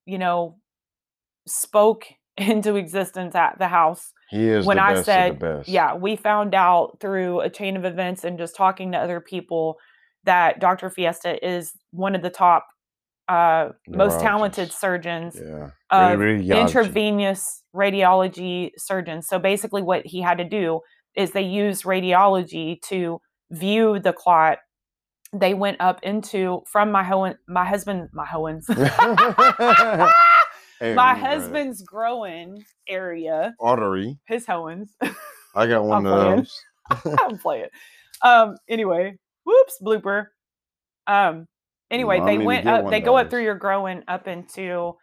you 0.07 0.19
know 0.19 0.57
spoke 1.47 2.05
into 2.37 2.77
existence 2.77 3.35
at 3.35 3.59
the 3.59 3.69
house 3.69 4.13
he 4.31 4.47
is 4.49 4.67
when 4.67 4.77
the 4.77 4.83
I 4.83 4.93
best 4.93 5.07
said, 5.07 5.31
of 5.33 5.39
the 5.39 5.47
best. 5.47 5.69
yeah, 5.71 5.95
we 5.95 6.15
found 6.15 6.55
out 6.55 6.99
through 7.01 7.41
a 7.41 7.49
chain 7.49 7.79
of 7.79 7.87
events 7.87 8.25
and 8.25 8.37
just 8.39 8.55
talking 8.55 8.93
to 8.93 8.99
other 8.99 9.21
people 9.23 9.77
that 10.25 10.61
Dr. 10.61 10.91
Fiesta 10.91 11.43
is 11.43 11.73
one 11.93 12.15
of 12.15 12.21
the 12.21 12.29
top, 12.29 12.67
uh, 13.29 13.71
most 13.89 14.21
talented 14.21 14.71
surgeons 14.71 15.41
Yeah. 15.43 15.71
of 15.91 16.19
Radiology. 16.19 16.61
intravenous 16.61 17.63
radiology 17.75 18.73
surgeons. 18.77 19.27
So 19.29 19.39
basically, 19.39 19.81
what 19.81 20.05
he 20.05 20.21
had 20.21 20.37
to 20.37 20.45
do 20.45 20.81
is 21.17 21.31
they 21.31 21.41
use 21.41 21.85
radiology 21.85 22.83
to 22.83 23.21
view 23.51 23.99
the 23.99 24.13
clot. 24.13 24.59
They 25.33 25.55
went 25.55 25.81
up 25.81 26.01
into 26.03 26.63
from 26.67 26.91
my 26.91 27.05
ho- 27.05 27.35
my 27.49 27.65
husband 27.67 28.09
my 28.13 28.25
Hohen's 28.25 28.67
Hey, 30.81 30.95
my 30.95 31.15
husband's 31.15 31.83
growing 31.83 32.65
area 32.89 33.55
artery. 33.61 34.19
his 34.27 34.47
Hohen's. 34.47 34.95
I 35.55 35.67
got 35.67 35.85
one 35.85 35.99
I'm 35.99 36.07
of 36.07 36.13
playing. 36.13 36.37
those. 36.37 37.19
I'm 37.21 37.39
playing. 37.39 37.67
Um. 38.23 38.57
Anyway, 38.69 39.17
whoops, 39.45 39.79
blooper. 39.83 40.27
Um. 41.07 41.47
Anyway, 41.91 42.21
they 42.25 42.39
went 42.39 42.67
up. 42.67 42.91
They 42.91 43.01
go 43.01 43.17
up 43.17 43.31
through 43.31 43.43
your 43.43 43.57
growing 43.57 44.03
up 44.09 44.29
into 44.29 44.95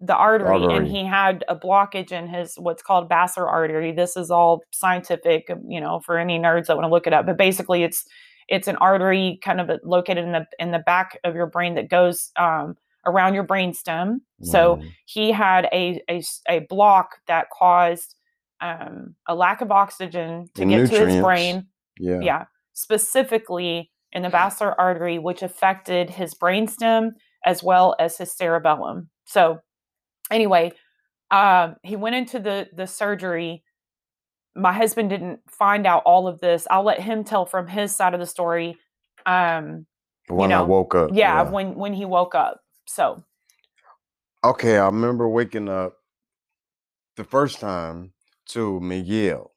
the 0.00 0.14
artery, 0.14 0.48
and 0.76 0.86
he 0.86 1.04
had 1.04 1.44
a 1.48 1.56
blockage 1.56 2.12
in 2.12 2.28
his 2.28 2.54
what's 2.56 2.82
called 2.82 3.08
basilar 3.08 3.48
artery. 3.48 3.92
This 3.92 4.16
is 4.16 4.30
all 4.30 4.60
scientific, 4.72 5.48
um, 5.50 5.62
you 5.68 5.80
know, 5.80 6.00
for 6.00 6.18
any 6.18 6.38
nerds 6.38 6.66
that 6.66 6.76
want 6.76 6.84
to 6.84 6.90
look 6.90 7.06
it 7.06 7.12
up. 7.12 7.26
But 7.26 7.38
basically, 7.38 7.82
it's 7.82 8.04
it's 8.48 8.68
an 8.68 8.76
artery 8.76 9.38
kind 9.42 9.60
of 9.60 9.70
located 9.84 10.24
in 10.24 10.32
the 10.32 10.46
in 10.58 10.70
the 10.70 10.78
back 10.78 11.18
of 11.24 11.34
your 11.34 11.46
brain 11.46 11.74
that 11.74 11.88
goes 11.88 12.30
um, 12.36 12.76
around 13.04 13.34
your 13.34 13.42
brain 13.42 13.72
brainstem. 13.72 14.16
So 14.42 14.80
he 15.06 15.32
had 15.32 15.68
a 15.72 16.02
a 16.48 16.60
block 16.68 17.16
that 17.26 17.46
caused 17.50 18.14
um, 18.60 19.14
a 19.26 19.34
lack 19.34 19.60
of 19.60 19.70
oxygen 19.70 20.48
to 20.54 20.62
And 20.62 20.70
get 20.70 20.90
to 20.90 21.06
his 21.06 21.22
brain. 21.22 21.66
yeah. 21.98 22.20
Yeah, 22.20 22.44
specifically 22.72 23.90
in 24.12 24.22
the 24.22 24.30
vascular 24.30 24.78
artery, 24.80 25.18
which 25.18 25.42
affected 25.42 26.10
his 26.10 26.34
brainstem 26.34 27.10
as 27.44 27.62
well 27.62 27.94
as 27.98 28.16
his 28.18 28.32
cerebellum. 28.32 29.10
So, 29.24 29.60
anyway, 30.30 30.72
um, 31.30 31.76
he 31.82 31.96
went 31.96 32.16
into 32.16 32.38
the 32.38 32.68
the 32.74 32.86
surgery. 32.86 33.62
My 34.56 34.72
husband 34.72 35.10
didn't 35.10 35.40
find 35.50 35.86
out 35.86 36.02
all 36.06 36.26
of 36.26 36.40
this. 36.40 36.66
I'll 36.70 36.82
let 36.84 37.00
him 37.00 37.24
tell 37.24 37.46
from 37.46 37.66
his 37.68 37.94
side 37.94 38.14
of 38.14 38.20
the 38.20 38.26
story. 38.26 38.78
Um, 39.26 39.86
When 40.28 40.52
I 40.52 40.58
know, 40.58 40.64
woke 40.64 40.94
up. 40.94 41.10
yeah, 41.12 41.42
when 41.42 41.74
when 41.74 41.92
he 41.94 42.04
woke 42.04 42.34
up. 42.34 42.60
So, 42.86 43.22
Okay, 44.44 44.78
I 44.78 44.86
remember 44.86 45.28
waking 45.28 45.68
up 45.68 45.94
the 47.16 47.24
first 47.24 47.58
time 47.60 48.12
to 48.50 48.78
Miguel, 48.80 49.52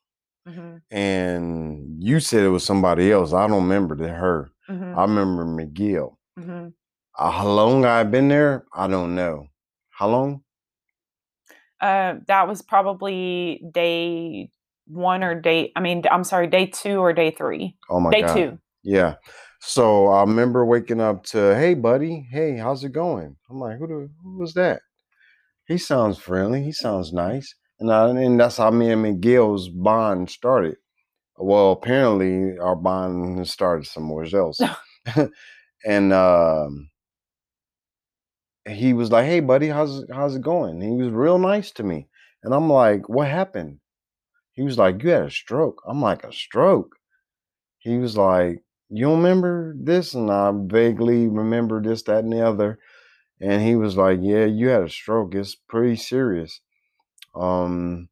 mhm, 0.48 0.82
and 0.92 2.04
you 2.04 2.20
said 2.20 2.44
it 2.44 2.50
was 2.50 2.64
somebody 2.64 3.12
else. 3.12 3.34
I 3.34 3.48
don't 3.48 3.64
remember 3.64 3.96
the 3.96 4.10
her. 4.10 4.50
mhm, 4.70 4.98
I 4.98 5.02
remember 5.04 5.46
Miguel. 5.46 6.18
mhm. 6.38 6.74
Uh, 7.18 7.32
how 7.32 7.48
long 7.48 7.86
I've 7.86 8.12
been 8.12 8.30
there, 8.30 8.66
I 8.74 8.88
don't 8.88 9.14
know. 9.16 9.48
How 9.90 10.08
long? 10.08 10.44
Uh, 11.82 12.16
that 12.28 12.48
was 12.48 12.62
probably 12.62 13.64
day 13.72 14.50
one 14.89 15.23
or 15.23 15.39
day. 15.39 15.71
I 15.75 15.80
mean, 15.80 16.04
I'm 16.12 16.23
sorry, 16.23 16.47
day 16.47 16.65
two 16.65 16.99
or 16.99 17.13
day 17.13 17.32
three. 17.32 17.78
Oh 17.89 17.99
my 17.99 18.12
day 18.12 18.21
god. 18.21 18.34
two. 18.34 18.60
Yeah. 18.84 19.15
So 19.62 20.08
I 20.08 20.21
remember 20.21 20.65
waking 20.65 21.02
up 21.02 21.23
to, 21.28 21.56
hey 21.56 21.73
buddy, 21.73 22.28
hey, 22.32 22.58
how's 22.58 22.84
it 22.84 22.91
going? 22.91 23.36
I'm 23.49 23.60
like, 23.60 23.78
who 23.78 23.88
the 23.88 24.10
who 24.23 24.38
was 24.38 24.54
that? 24.54 24.82
He 25.67 25.78
sounds 25.78 26.17
friendly. 26.17 26.63
He 26.63 26.71
sounds 26.71 27.13
nice. 27.13 27.54
And 27.80 27.91
I, 27.91 28.10
and 28.10 28.39
that's 28.39 28.58
how 28.58 28.71
me 28.71 28.91
and 28.91 29.04
Miguel's 29.04 29.69
bond 29.69 30.30
started. 30.30 30.78
Well, 31.38 31.71
apparently 31.71 32.58
our 32.58 32.75
bond 32.75 33.47
started 33.47 33.86
somewhere 33.86 34.28
else. 34.34 34.60
and 35.86 36.13
um 36.13 36.89
he 38.68 38.93
was 38.93 39.11
like, 39.11 39.26
Hey 39.26 39.39
buddy, 39.39 39.68
how's 39.68 40.05
how's 40.11 40.36
it 40.36 40.41
going? 40.41 40.82
And 40.82 40.84
he 40.84 41.03
was 41.03 41.11
real 41.11 41.38
nice 41.38 41.72
to 41.72 41.84
me. 41.84 42.07
And 42.43 42.53
I'm 42.53 42.70
like, 42.70 43.07
What 43.09 43.28
happened? 43.28 43.80
He 44.60 44.66
was 44.66 44.78
like, 44.78 45.01
You 45.01 45.12
had 45.12 45.28
a 45.28 45.32
stroke. 45.32 45.82
I'm 45.88 46.01
like, 46.01 46.26
a 46.26 46.34
stroke. 46.34 46.97
He 47.78 47.97
was 47.97 48.18
like, 48.18 48.62
You 48.89 49.12
remember 49.12 49.74
this? 49.80 50.14
And 50.16 50.30
I 50.30 50.51
vaguely 50.53 51.30
remember 51.30 51.82
this, 51.82 52.03
that, 52.03 52.26
and 52.26 52.34
the 52.34 52.45
other. 52.45 52.78
And 53.39 53.62
he 53.62 53.78
was 53.78 53.95
like, 53.95 54.20
Yeah, 54.22 54.43
you 54.43 54.68
had 54.68 54.84
a 54.84 54.89
stroke. 54.89 55.34
It's 55.34 55.55
pretty 55.55 55.95
serious. 55.95 56.60
Um 57.34 58.10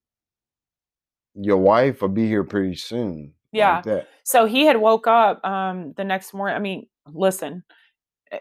your 1.35 1.57
wife 1.57 2.01
will 2.01 2.07
be 2.07 2.27
here 2.27 2.45
pretty 2.45 2.75
soon. 2.75 3.33
Yeah. 3.51 3.75
Like 3.75 3.83
that. 3.83 4.07
So 4.23 4.45
he 4.45 4.65
had 4.65 4.77
woke 4.77 5.05
up 5.05 5.45
um, 5.45 5.93
the 5.97 6.05
next 6.05 6.33
morning. 6.33 6.55
I 6.55 6.59
mean, 6.59 6.87
listen, 7.13 7.63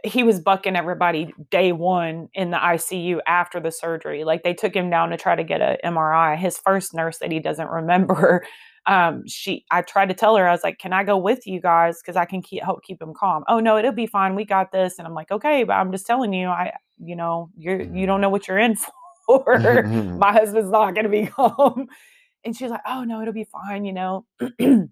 he 0.05 0.23
was 0.23 0.41
bucking 0.41 0.77
everybody 0.77 1.33
day 1.51 1.73
one 1.73 2.29
in 2.35 2.51
the 2.51 2.57
ICU 2.57 3.21
after 3.27 3.61
the 3.61 3.71
surgery. 3.71 4.25
Like 4.25 4.43
they 4.43 4.55
took 4.55 4.75
him 4.75 4.91
down 4.91 5.11
to 5.11 5.17
try 5.17 5.37
to 5.37 5.45
get 5.45 5.61
a 5.61 5.79
MRI. 5.85 6.37
His 6.37 6.59
first 6.59 6.95
nurse 6.95 7.19
that 7.19 7.31
he 7.31 7.41
doesn't 7.41 7.69
remember, 7.69 8.45
um, 8.87 9.27
she 9.27 9.65
I 9.71 9.83
tried 9.83 10.09
to 10.09 10.15
tell 10.15 10.37
her, 10.37 10.49
I 10.49 10.53
was 10.53 10.63
like, 10.65 10.79
Can 10.79 10.93
I 10.93 11.05
go 11.05 11.17
with 11.17 11.47
you 11.47 11.61
guys? 11.61 12.01
Because 12.03 12.17
I 12.17 12.25
can 12.25 12.43
keep 12.43 12.63
help 12.63 12.83
keep 12.83 13.01
him 13.01 13.15
calm. 13.15 13.45
Oh 13.49 13.61
no, 13.61 13.77
it'll 13.79 13.93
be 13.93 14.07
fine. 14.07 14.35
We 14.35 14.45
got 14.45 14.73
this. 14.73 14.95
And 14.99 15.07
I'm 15.07 15.15
like, 15.15 15.31
okay, 15.31 15.65
but 15.65 15.75
I'm 15.75 15.93
just 15.93 16.07
telling 16.07 16.33
you, 16.33 16.49
I 16.49 16.73
you 16.99 17.17
know, 17.17 17.51
you're 17.57 17.83
you 17.83 18.07
don't 18.07 18.21
know 18.21 18.31
what 18.31 18.49
you're 18.49 18.59
in 18.59 18.77
for. 19.27 19.83
My 20.19 20.33
husband's 20.33 20.71
not 20.71 20.95
gonna 20.95 21.09
be 21.09 21.27
calm. 21.27 21.87
And 22.45 22.57
she's 22.57 22.71
like, 22.71 22.83
Oh 22.87 23.05
no, 23.05 23.21
it'll 23.21 23.35
be 23.35 23.45
fine, 23.45 23.85
you 23.85 23.93
know. 23.93 24.25
and 24.61 24.91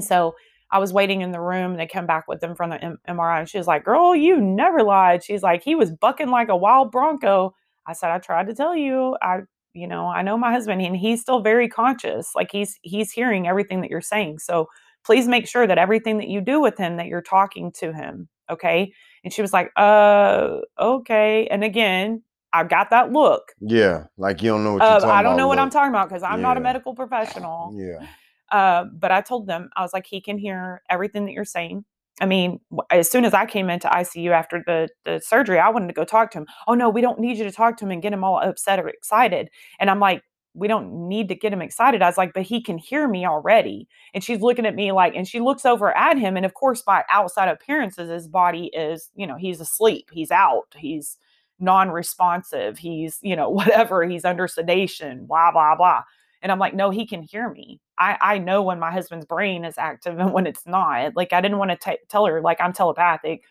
so 0.00 0.34
I 0.70 0.78
was 0.78 0.92
waiting 0.92 1.20
in 1.20 1.30
the 1.32 1.40
room 1.40 1.72
and 1.72 1.80
they 1.80 1.86
come 1.86 2.06
back 2.06 2.26
with 2.28 2.40
them 2.40 2.54
from 2.54 2.70
the 2.70 2.82
M- 2.82 2.98
MRI. 3.08 3.40
And 3.40 3.48
she 3.48 3.58
was 3.58 3.66
like, 3.66 3.84
Girl, 3.84 4.14
you 4.14 4.40
never 4.40 4.82
lied. 4.82 5.24
She's 5.24 5.42
like, 5.42 5.62
He 5.62 5.74
was 5.74 5.92
bucking 5.92 6.28
like 6.30 6.48
a 6.48 6.56
wild 6.56 6.90
bronco. 6.90 7.54
I 7.86 7.92
said, 7.92 8.10
I 8.10 8.18
tried 8.18 8.48
to 8.48 8.54
tell 8.54 8.74
you. 8.74 9.16
I, 9.22 9.40
you 9.74 9.86
know, 9.86 10.06
I 10.08 10.22
know 10.22 10.38
my 10.38 10.50
husband 10.52 10.82
and 10.82 10.96
he's 10.96 11.20
still 11.20 11.40
very 11.40 11.68
conscious. 11.68 12.32
Like 12.34 12.50
he's 12.50 12.78
he's 12.82 13.12
hearing 13.12 13.46
everything 13.46 13.82
that 13.82 13.90
you're 13.90 14.00
saying. 14.00 14.38
So 14.40 14.68
please 15.04 15.28
make 15.28 15.46
sure 15.46 15.66
that 15.66 15.78
everything 15.78 16.18
that 16.18 16.28
you 16.28 16.40
do 16.40 16.60
with 16.60 16.78
him 16.78 16.96
that 16.96 17.06
you're 17.06 17.22
talking 17.22 17.70
to 17.72 17.92
him. 17.92 18.28
Okay. 18.50 18.92
And 19.22 19.32
she 19.32 19.42
was 19.42 19.52
like, 19.52 19.70
uh, 19.76 20.58
okay. 20.80 21.46
And 21.48 21.62
again, 21.62 22.22
I've 22.52 22.68
got 22.68 22.90
that 22.90 23.12
look. 23.12 23.52
Yeah, 23.60 24.04
like 24.16 24.42
you 24.42 24.50
don't 24.50 24.64
know 24.64 24.74
what 24.74 24.82
you're 24.82 25.10
Uh, 25.10 25.12
I 25.12 25.22
don't 25.22 25.36
know 25.36 25.46
what 25.46 25.58
I'm 25.58 25.70
talking 25.70 25.90
about 25.90 26.08
because 26.08 26.22
I'm 26.22 26.40
not 26.40 26.56
a 26.56 26.60
medical 26.60 26.94
professional. 26.94 27.74
Yeah. 27.76 28.06
Uh, 28.50 28.84
but 28.92 29.10
I 29.10 29.20
told 29.20 29.46
them, 29.46 29.70
I 29.76 29.82
was 29.82 29.92
like, 29.92 30.06
he 30.06 30.20
can 30.20 30.38
hear 30.38 30.82
everything 30.88 31.24
that 31.26 31.32
you're 31.32 31.44
saying. 31.44 31.84
I 32.20 32.26
mean, 32.26 32.60
as 32.90 33.10
soon 33.10 33.24
as 33.24 33.34
I 33.34 33.44
came 33.44 33.68
into 33.68 33.88
ICU 33.88 34.30
after 34.30 34.62
the, 34.64 34.88
the 35.04 35.20
surgery, 35.20 35.58
I 35.58 35.68
wanted 35.68 35.88
to 35.88 35.92
go 35.92 36.04
talk 36.04 36.30
to 36.30 36.38
him. 36.38 36.46
Oh, 36.66 36.74
no, 36.74 36.88
we 36.88 37.02
don't 37.02 37.20
need 37.20 37.36
you 37.36 37.44
to 37.44 37.52
talk 37.52 37.76
to 37.78 37.84
him 37.84 37.90
and 37.90 38.00
get 38.00 38.12
him 38.12 38.24
all 38.24 38.40
upset 38.40 38.78
or 38.78 38.88
excited. 38.88 39.50
And 39.78 39.90
I'm 39.90 40.00
like, 40.00 40.22
we 40.54 40.68
don't 40.68 41.08
need 41.08 41.28
to 41.28 41.34
get 41.34 41.52
him 41.52 41.60
excited. 41.60 42.00
I 42.00 42.06
was 42.06 42.16
like, 42.16 42.32
but 42.32 42.42
he 42.42 42.62
can 42.62 42.78
hear 42.78 43.06
me 43.06 43.26
already. 43.26 43.86
And 44.14 44.24
she's 44.24 44.40
looking 44.40 44.64
at 44.64 44.74
me 44.74 44.90
like, 44.90 45.14
and 45.14 45.28
she 45.28 45.38
looks 45.38 45.66
over 45.66 45.94
at 45.94 46.16
him. 46.16 46.36
And 46.36 46.46
of 46.46 46.54
course, 46.54 46.80
by 46.80 47.04
outside 47.10 47.48
appearances, 47.48 48.08
his 48.08 48.26
body 48.26 48.70
is, 48.72 49.10
you 49.14 49.26
know, 49.26 49.36
he's 49.36 49.60
asleep, 49.60 50.08
he's 50.10 50.30
out, 50.30 50.74
he's 50.74 51.18
non 51.60 51.90
responsive, 51.90 52.78
he's, 52.78 53.18
you 53.20 53.36
know, 53.36 53.50
whatever, 53.50 54.02
he's 54.04 54.24
under 54.24 54.48
sedation, 54.48 55.26
blah, 55.26 55.52
blah, 55.52 55.76
blah. 55.76 56.02
And 56.40 56.50
I'm 56.50 56.58
like, 56.58 56.74
no, 56.74 56.88
he 56.88 57.06
can 57.06 57.22
hear 57.22 57.50
me. 57.50 57.80
I, 57.98 58.18
I 58.20 58.38
know 58.38 58.62
when 58.62 58.78
my 58.78 58.90
husband's 58.90 59.24
brain 59.26 59.64
is 59.64 59.78
active 59.78 60.18
and 60.18 60.32
when 60.32 60.46
it's 60.46 60.66
not. 60.66 61.16
Like, 61.16 61.32
I 61.32 61.40
didn't 61.40 61.58
want 61.58 61.80
to 61.80 61.98
tell 62.08 62.26
her, 62.26 62.40
like, 62.40 62.60
I'm 62.60 62.72
telepathic, 62.72 63.42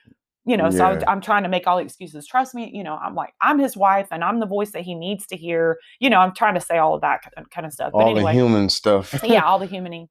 you 0.46 0.56
know. 0.56 0.70
So 0.70 0.86
I, 0.86 1.12
I'm 1.12 1.22
trying 1.22 1.44
to 1.44 1.50
make 1.50 1.66
all 1.68 1.78
the 1.78 1.84
excuses. 1.84 2.28
Trust 2.28 2.54
me, 2.54 2.70
you 2.74 2.84
know, 2.84 2.96
I'm 2.96 3.16
like, 3.16 3.34
I'm 3.42 3.58
his 3.60 3.76
wife 3.76 4.08
and 4.12 4.24
I'm 4.24 4.40
the 4.40 4.46
voice 4.46 4.72
that 4.72 4.84
he 4.84 4.94
needs 4.94 5.26
to 5.28 5.36
hear. 5.36 5.78
You 6.00 6.10
know, 6.10 6.20
I'm 6.20 6.34
trying 6.34 6.54
to 6.56 6.62
say 6.62 6.78
all 6.78 6.94
of 6.94 7.02
that 7.02 7.24
kind 7.24 7.34
of- 7.38 7.50
kind 7.50 7.66
of 7.66 7.74
stuff. 7.74 7.92
All 7.94 8.02
but 8.02 8.10
anyway, 8.12 8.34
the 8.34 8.40
human 8.40 8.70
stuff. 8.70 9.20
yeah, 9.24 9.42
all 9.42 9.60
the 9.60 9.68
humaning. 9.76 10.08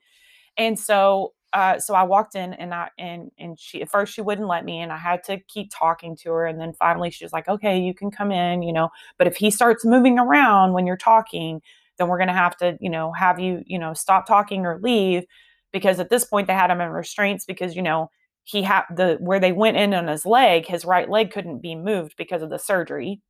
And 0.57 0.79
so 0.79 1.33
uh 1.53 1.79
so 1.79 1.95
I 1.95 2.03
walked 2.03 2.35
in 2.35 2.53
and 2.55 2.75
I 2.75 2.91
and 2.99 3.31
and 3.39 3.59
she 3.59 3.81
at 3.81 3.89
first 3.89 4.13
she 4.13 4.21
wouldn't 4.21 4.49
let 4.49 4.65
me 4.65 4.81
and 4.81 4.91
I 4.91 4.97
had 4.97 5.23
to 5.25 5.39
keep 5.47 5.71
talking 5.73 6.17
to 6.23 6.31
her 6.33 6.47
and 6.47 6.61
then 6.61 6.73
finally 6.73 7.11
she 7.11 7.25
was 7.25 7.33
like, 7.33 7.49
"Okay, 7.49 7.79
you 7.79 7.95
can 7.95 8.11
come 8.11 8.33
in, 8.33 8.63
you 8.63 8.73
know, 8.73 8.89
but 9.19 9.29
if 9.29 9.37
he 9.37 9.53
starts 9.53 9.85
moving 9.85 10.19
around 10.19 10.73
when 10.73 10.85
you're 10.85 10.97
talking, 10.97 11.63
then 11.99 12.09
we're 12.09 12.19
going 12.19 12.29
to 12.29 12.35
have 12.35 12.57
to, 12.59 12.77
you 12.81 12.91
know, 12.91 13.13
have 13.13 13.39
you, 13.39 13.63
you 13.67 13.79
know, 13.79 13.95
stop 13.95 14.27
talking 14.27 14.67
or 14.67 14.79
leave 14.83 15.25
because 15.73 16.01
at 16.01 16.11
this 16.11 16.25
point 16.25 16.47
they 16.47 16.55
had 16.55 16.71
him 16.71 16.81
in 16.81 16.91
restraints 16.91 17.45
because, 17.45 17.75
you 17.77 17.83
know, 17.83 18.11
he 18.45 18.63
had 18.63 18.83
the 18.95 19.17
where 19.21 19.41
they 19.41 19.53
went 19.53 19.77
in 19.77 19.95
on 19.95 20.07
his 20.07 20.27
leg, 20.27 20.67
his 20.67 20.85
right 20.85 21.09
leg 21.09 21.31
couldn't 21.33 21.61
be 21.61 21.75
moved 21.75 22.15
because 22.17 22.43
of 22.43 22.51
the 22.51 22.59
surgery. 22.59 23.21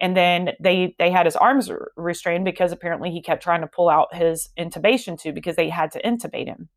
And 0.00 0.16
then 0.16 0.50
they 0.60 0.96
they 0.98 1.10
had 1.10 1.26
his 1.26 1.36
arms 1.36 1.70
restrained 1.96 2.44
because 2.44 2.72
apparently 2.72 3.10
he 3.10 3.22
kept 3.22 3.42
trying 3.42 3.60
to 3.60 3.66
pull 3.66 3.88
out 3.88 4.14
his 4.14 4.48
intubation 4.58 5.20
tube 5.20 5.34
because 5.34 5.56
they 5.56 5.68
had 5.68 5.92
to 5.92 6.02
intubate 6.02 6.46
him. 6.46 6.68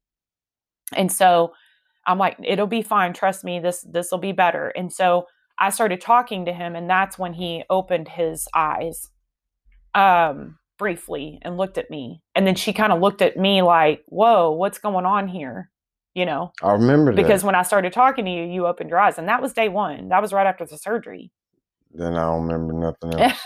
And 0.96 1.12
so 1.12 1.54
i'm 2.08 2.20
like 2.20 2.38
it'll 2.44 2.68
be 2.68 2.84
fine 2.84 3.14
trust 3.14 3.44
me 3.44 3.60
this 3.60 3.84
this 3.90 4.12
will 4.12 4.20
be 4.20 4.34
better. 4.34 4.68
And 4.76 4.92
so 4.92 5.26
i 5.58 5.70
started 5.70 6.02
talking 6.02 6.46
to 6.46 6.54
him 6.54 6.76
and 6.76 6.90
that's 6.90 7.18
when 7.18 7.34
he 7.34 7.64
opened 7.70 8.10
his 8.10 8.48
eyes. 8.54 9.10
Um 9.96 10.58
briefly 10.78 11.40
and 11.42 11.58
looked 11.58 11.78
at 11.78 11.90
me 11.90 12.22
and 12.36 12.46
then 12.46 12.56
she 12.56 12.74
kind 12.74 12.92
of 12.94 13.00
looked 13.02 13.22
at 13.22 13.38
me 13.38 13.62
like 13.62 14.04
whoa 14.08 14.52
what's 14.52 14.78
going 14.78 15.06
on 15.06 15.28
here 15.28 15.70
you 16.14 16.26
know 16.26 16.52
I 16.62 16.72
remember 16.74 17.12
that. 17.14 17.22
because 17.22 17.44
when 17.44 17.56
i 17.56 17.64
started 17.64 17.94
talking 17.94 18.26
to 18.26 18.32
you 18.32 18.44
you 18.44 18.68
opened 18.68 18.90
your 18.90 19.00
eyes 19.00 19.18
and 19.18 19.28
that 19.30 19.42
was 19.42 19.54
day 19.54 19.70
one 19.70 20.10
that 20.10 20.22
was 20.22 20.34
right 20.34 20.48
after 20.48 20.66
the 20.66 20.78
surgery 20.78 21.32
then 21.98 22.14
I 22.16 22.24
don't 22.24 22.48
remember 22.48 22.74
nothing 22.74 23.20
else. 23.22 23.40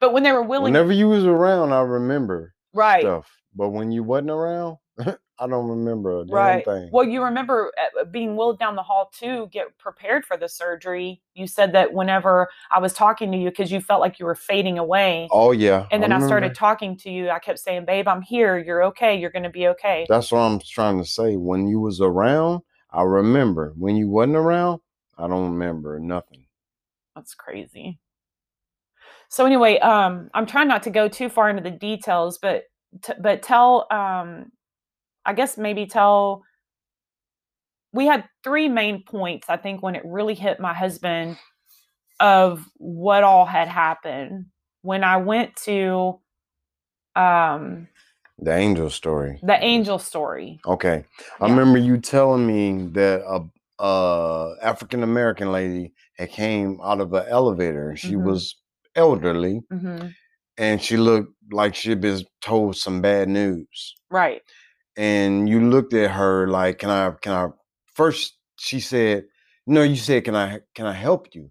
but 0.00 0.12
when 0.12 0.22
they 0.22 0.30
were 0.32 0.42
willing 0.42 0.72
Whenever 0.72 0.92
you 0.92 1.08
was 1.08 1.24
around, 1.24 1.72
I 1.72 1.80
remember 1.80 2.54
right 2.72 3.02
stuff. 3.02 3.28
But 3.56 3.70
when 3.70 3.90
you 3.90 4.04
wasn't 4.04 4.30
around, 4.30 4.76
I 5.38 5.46
don't 5.46 5.68
remember 5.68 6.20
a 6.20 6.24
damn 6.24 6.34
right 6.34 6.64
thing. 6.64 6.88
well 6.92 7.04
you 7.06 7.22
remember 7.22 7.72
uh, 8.00 8.04
being 8.04 8.36
wheeled 8.36 8.58
down 8.58 8.74
the 8.76 8.82
hall 8.82 9.10
to 9.20 9.48
get 9.52 9.76
prepared 9.78 10.24
for 10.24 10.36
the 10.36 10.48
surgery 10.48 11.20
you 11.34 11.46
said 11.46 11.72
that 11.72 11.92
whenever 11.92 12.48
i 12.70 12.78
was 12.78 12.92
talking 12.94 13.30
to 13.32 13.36
you 13.38 13.50
because 13.50 13.70
you 13.70 13.80
felt 13.80 14.00
like 14.00 14.18
you 14.18 14.24
were 14.26 14.34
fading 14.34 14.78
away 14.78 15.28
oh 15.30 15.52
yeah. 15.52 15.86
and 15.90 16.02
then 16.02 16.10
i, 16.12 16.18
started 16.24 16.54
talking 16.54 16.96
to 16.96 17.10
you 17.10 17.28
i 17.30 17.38
kept 17.38 17.58
saying 17.58 17.84
babe 17.84 18.08
i'm 18.08 18.22
here 18.22 18.56
you're 18.58 18.82
okay 18.82 19.18
you're 19.18 19.30
going 19.30 19.42
to 19.42 19.50
be 19.50 19.68
okay 19.68 20.06
That's 20.08 20.32
what 20.32 20.38
I'm 20.40 20.58
trying 20.60 20.98
to 20.98 21.04
say. 21.08 21.36
When 21.36 21.66
you 21.68 21.80
was 21.80 22.00
around, 22.00 22.62
I 22.90 23.02
remember. 23.02 23.74
When 23.76 23.96
you 23.96 24.08
wasn't 24.08 24.36
around, 24.36 24.80
I 25.18 25.28
don't 25.28 25.50
remember 25.52 25.98
nothing. 26.00 26.46
that's 27.14 27.34
crazy 27.34 27.98
so 29.28 29.44
anyway 29.44 29.78
um 29.80 30.30
i'm 30.34 30.46
trying 30.46 30.68
not 30.68 30.82
to 30.84 30.90
go 30.90 31.08
too 31.08 31.28
far 31.28 31.50
into 31.50 31.62
the 31.62 31.70
details 31.70 32.38
but 32.38 32.64
t- 33.02 33.12
but 33.20 33.42
tell 33.42 33.86
um 33.90 34.50
i 35.26 35.34
guess 35.34 35.58
maybe 35.58 35.86
tell 35.86 36.42
we 37.92 38.06
had 38.06 38.24
three 38.44 38.68
main 38.68 39.02
points 39.04 39.50
i 39.50 39.56
think 39.56 39.82
when 39.82 39.96
it 39.96 40.02
really 40.06 40.34
hit 40.34 40.60
my 40.60 40.74
husband 40.74 41.36
of 42.20 42.64
what 42.78 43.24
all 43.24 43.46
had 43.46 43.68
happened 43.68 44.46
when 44.82 45.04
i 45.04 45.16
went 45.18 45.54
to 45.56 46.20
um 47.16 47.88
The 48.38 48.54
angel 48.54 48.90
story. 48.90 49.40
the 49.42 49.62
angel 49.64 49.98
story 49.98 50.60
Okay. 50.66 51.04
I 51.40 51.46
Yeah. 51.46 51.50
remember 51.52 51.78
you 51.78 51.98
telling 51.98 52.46
me 52.46 52.88
that 52.92 53.22
a 53.26 53.40
uh 53.82 54.54
African 54.62 55.02
American 55.02 55.52
lady 55.52 55.92
had 56.18 56.30
came 56.30 56.80
out 56.82 57.00
of 57.00 57.12
an 57.14 57.26
elevator 57.28 57.90
and 57.90 57.98
she 57.98 58.14
Mhm. 58.14 58.24
was 58.24 58.56
elderly 58.94 59.62
hmm 59.70 60.08
and 60.58 60.82
she 60.82 60.96
looked 60.96 61.32
like 61.52 61.74
she'd 61.74 62.00
been 62.00 62.24
told 62.40 62.76
some 62.76 63.00
bad 63.02 63.28
news. 63.28 63.94
right 64.10 64.42
And 64.96 65.48
you 65.48 65.60
looked 65.70 65.92
at 65.94 66.10
her 66.12 66.48
like, 66.48 66.78
Can 66.78 66.90
I 66.90 67.10
can 67.22 67.32
I 67.32 67.48
first 67.94 68.38
she 68.58 68.80
said, 68.80 69.26
No, 69.66 69.82
you 69.82 69.96
said, 69.96 70.24
Can 70.24 70.34
I 70.36 70.60
can 70.74 70.86
I 70.86 70.92
help 70.92 71.34
you? 71.34 71.50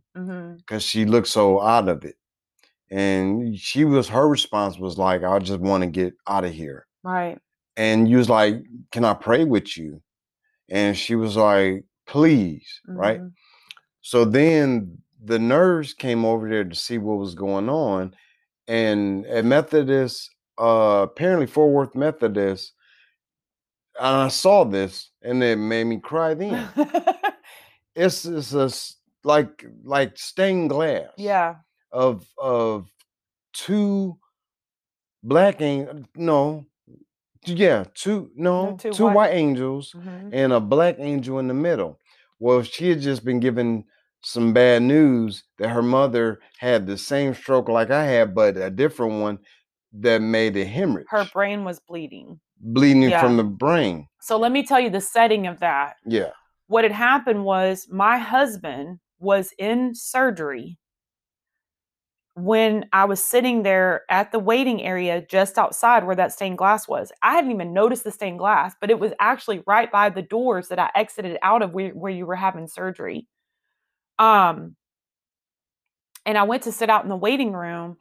Because 0.58 0.84
she 0.84 1.06
looked 1.06 1.28
so 1.28 1.62
out 1.62 1.88
of 1.90 2.06
it. 2.06 2.16
And 2.92 3.58
she 3.58 3.84
was 3.86 4.08
her 4.10 4.28
response 4.28 4.78
was 4.78 4.98
like, 4.98 5.24
I 5.24 5.40
just 5.40 5.60
want 5.60 5.84
to 5.84 5.90
get 5.90 6.14
out 6.28 6.46
of 6.46 6.54
here. 6.54 6.86
right 7.04 7.40
and 7.78 8.08
you 8.10 8.18
was 8.18 8.30
like, 8.30 8.56
"Can 8.92 9.04
I 9.06 9.14
pray 9.16 9.44
with 9.46 9.78
you?" 9.78 10.02
And 10.70 10.98
she 10.98 11.16
was 11.16 11.36
like, 11.38 11.86
"Please," 12.08 12.82
right? 12.88 13.20
mhm, 13.22 13.34
So 14.02 14.26
then 14.26 15.00
the 15.24 15.40
nurse 15.40 15.94
came 15.94 16.26
over 16.26 16.50
there 16.50 16.64
to 16.66 16.76
see 16.76 17.00
what 17.00 17.18
was 17.20 17.36
going 17.36 17.70
on, 17.70 18.16
and 18.68 19.26
at 19.28 19.46
Methodist, 19.46 20.30
uh, 20.60 21.02
apparently 21.10 21.48
Fort 21.48 21.72
Worth 21.74 21.96
Methodist, 21.96 22.75
and 24.00 24.16
I 24.16 24.28
saw 24.30 24.64
this, 24.64 25.10
and 25.22 25.44
it 25.44 25.58
made 25.58 25.86
me 25.86 26.00
cry. 26.00 26.34
Then 26.34 26.68
it's 27.96 28.26
it's 28.26 28.54
a 28.54 28.70
like 29.24 29.66
like 29.84 30.18
stained 30.18 30.70
glass, 30.70 31.10
yeah 31.18 31.56
of 31.92 32.28
of 32.38 32.88
two 33.54 34.18
black 35.24 35.62
and 35.62 36.08
no, 36.16 36.66
yeah, 37.46 37.86
two 37.94 38.32
no 38.36 38.78
two 38.80 38.92
two 38.92 39.06
white- 39.06 39.16
white 39.16 39.34
angels 39.34 39.94
mhm, 39.96 40.30
and 40.34 40.54
a 40.54 40.60
black 40.60 40.96
angel 41.00 41.40
in 41.40 41.48
the 41.48 41.54
middle. 41.54 42.00
Well, 42.40 42.64
she 42.64 42.90
had 42.90 43.02
just 43.02 43.24
been 43.24 43.40
given 43.40 43.86
some 44.22 44.54
bad 44.54 44.82
news 44.82 45.44
that 45.60 45.70
her 45.70 45.84
mother 45.84 46.40
had 46.60 46.86
the 46.88 46.98
same 46.98 47.34
stroke 47.34 47.70
like 47.70 47.92
I 47.92 48.04
had, 48.06 48.36
but 48.36 48.58
a 48.58 48.70
different 48.70 49.22
one 49.22 49.40
that 49.94 50.20
made 50.22 50.58
a 50.58 50.66
hemorrhage, 50.66 51.08
her 51.10 51.26
brain 51.32 51.64
was 51.64 51.80
bleeding 51.80 52.40
bleeding 52.58 53.04
Yeah. 53.04 53.22
from 53.22 53.38
the 53.38 53.44
brain. 53.44 54.08
so 54.22 54.38
let 54.38 54.52
me 54.52 54.64
tell 54.64 54.80
you 54.80 54.90
the 54.90 55.02
setting 55.02 55.46
of 55.48 55.60
that 55.60 55.98
Yeah. 56.06 56.32
what 56.68 56.84
had 56.84 56.92
happened 56.94 57.46
was 57.46 57.88
my 57.92 58.18
husband 58.18 59.00
was 59.20 59.54
in 59.58 59.94
surgery 59.96 60.78
when 62.38 62.86
I 62.92 63.06
was 63.06 63.24
sitting 63.24 63.64
there 63.64 64.04
at 64.10 64.32
the 64.34 64.40
waiting 64.40 64.82
area 64.84 65.22
just 65.22 65.58
outside 65.58 66.04
where 66.06 66.18
that 66.18 66.34
stained 66.34 66.58
glass 66.58 66.86
was. 66.86 67.12
I 67.24 67.34
hadn't 67.34 67.52
even 67.52 67.72
noticed 67.72 68.04
the 68.04 68.12
stained 68.12 68.40
glass, 68.40 68.76
but 68.82 68.90
it 68.92 69.00
was 69.00 69.14
actually 69.22 69.64
right 69.66 69.90
by 69.90 70.10
the 70.10 70.22
doors 70.22 70.68
that 70.68 70.78
I 70.78 70.92
exited 70.96 71.38
out 71.42 71.62
of 71.62 71.72
where, 71.72 71.92
where 71.92 72.12
you 72.12 72.26
were 72.26 72.36
having 72.36 72.68
surgery. 72.68 73.26
Um, 74.20 74.76
and 76.26 76.38
I 76.38 76.44
went 76.44 76.64
to 76.64 76.74
sit 76.74 76.90
out 76.90 77.04
in 77.04 77.10
the 77.10 77.16
waiting 77.16 77.54
room 77.54 77.98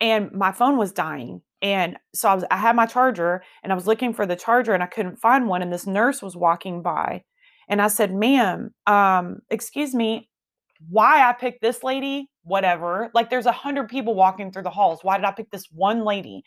and 0.00 0.32
my 0.32 0.50
phone 0.50 0.76
was 0.76 0.90
dying. 0.90 1.42
And 1.62 1.96
so 2.12 2.28
I 2.28 2.34
was 2.34 2.44
I 2.50 2.56
had 2.56 2.76
my 2.76 2.86
charger 2.86 3.42
and 3.62 3.72
I 3.72 3.74
was 3.76 3.86
looking 3.86 4.12
for 4.12 4.26
the 4.26 4.36
charger 4.36 4.74
and 4.74 4.82
I 4.82 4.86
couldn't 4.86 5.20
find 5.20 5.46
one. 5.48 5.62
And 5.62 5.72
this 5.72 5.86
nurse 5.86 6.20
was 6.20 6.36
walking 6.36 6.82
by. 6.82 7.22
And 7.68 7.80
I 7.80 7.88
said, 7.88 8.12
ma'am, 8.12 8.74
um, 8.86 9.38
excuse 9.48 9.94
me, 9.94 10.28
why 10.90 11.26
I 11.28 11.32
picked 11.32 11.62
this 11.62 11.84
lady, 11.84 12.28
whatever. 12.42 13.10
Like 13.14 13.30
there's 13.30 13.46
a 13.46 13.52
hundred 13.52 13.88
people 13.88 14.14
walking 14.14 14.50
through 14.50 14.64
the 14.64 14.70
halls. 14.70 15.00
Why 15.02 15.16
did 15.16 15.24
I 15.24 15.30
pick 15.30 15.50
this 15.50 15.68
one 15.70 16.04
lady? 16.04 16.42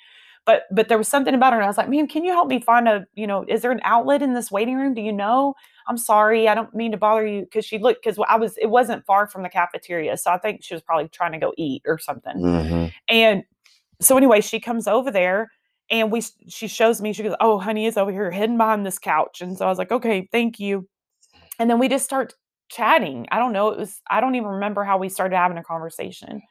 But 0.45 0.63
but 0.71 0.89
there 0.89 0.97
was 0.97 1.07
something 1.07 1.33
about 1.33 1.53
her. 1.53 1.59
And 1.59 1.65
I 1.65 1.69
was 1.69 1.77
like, 1.77 1.89
ma'am, 1.89 2.07
can 2.07 2.23
you 2.25 2.31
help 2.31 2.49
me 2.49 2.59
find 2.61 2.87
a, 2.87 3.05
you 3.15 3.25
know, 3.25 3.45
is 3.47 3.61
there 3.61 3.71
an 3.71 3.79
outlet 3.83 4.21
in 4.21 4.33
this 4.33 4.51
waiting 4.51 4.75
room? 4.75 4.93
Do 4.93 5.01
you 5.01 5.13
know? 5.13 5.55
I'm 5.87 5.97
sorry, 5.97 6.47
I 6.47 6.55
don't 6.55 6.73
mean 6.75 6.91
to 6.91 6.97
bother 6.97 7.25
you. 7.25 7.47
Cause 7.51 7.65
she 7.65 7.77
looked 7.79 8.03
because 8.03 8.19
I 8.27 8.35
was 8.35 8.57
it 8.57 8.67
wasn't 8.69 9.05
far 9.05 9.27
from 9.27 9.43
the 9.43 9.49
cafeteria. 9.49 10.17
So 10.17 10.31
I 10.31 10.37
think 10.37 10.63
she 10.63 10.73
was 10.75 10.83
probably 10.83 11.07
trying 11.07 11.31
to 11.31 11.39
go 11.39 11.53
eat 11.57 11.81
or 11.87 11.97
something. 11.97 12.35
Mhm. 12.37 12.93
And 13.07 13.43
so 14.01 14.17
anyway, 14.17 14.41
she 14.41 14.59
comes 14.59 14.87
over 14.87 15.11
there 15.11 15.49
and 15.89 16.11
we 16.11 16.23
she 16.47 16.67
shows 16.67 17.01
me, 17.01 17.13
she 17.13 17.23
goes, 17.23 17.35
Oh, 17.39 17.59
honey, 17.59 17.85
it's 17.87 17.97
over 17.97 18.11
here 18.11 18.31
hidden 18.31 18.57
behind 18.57 18.85
this 18.85 18.99
couch. 18.99 19.41
And 19.41 19.57
so 19.57 19.65
I 19.65 19.69
was 19.69 19.77
like, 19.77 19.91
Okay, 19.91 20.27
thank 20.31 20.59
you. 20.59 20.87
And 21.59 21.69
then 21.69 21.79
we 21.79 21.87
just 21.87 22.05
start 22.05 22.33
chatting. 22.69 23.27
I 23.31 23.37
don't 23.39 23.53
know. 23.53 23.69
It 23.69 23.77
was, 23.77 24.01
I 24.09 24.19
don't 24.21 24.35
even 24.35 24.49
remember 24.49 24.83
how 24.83 24.97
we 24.97 25.09
started 25.09 25.35
having 25.37 25.57
a 25.57 25.63
conversation. 25.63 26.41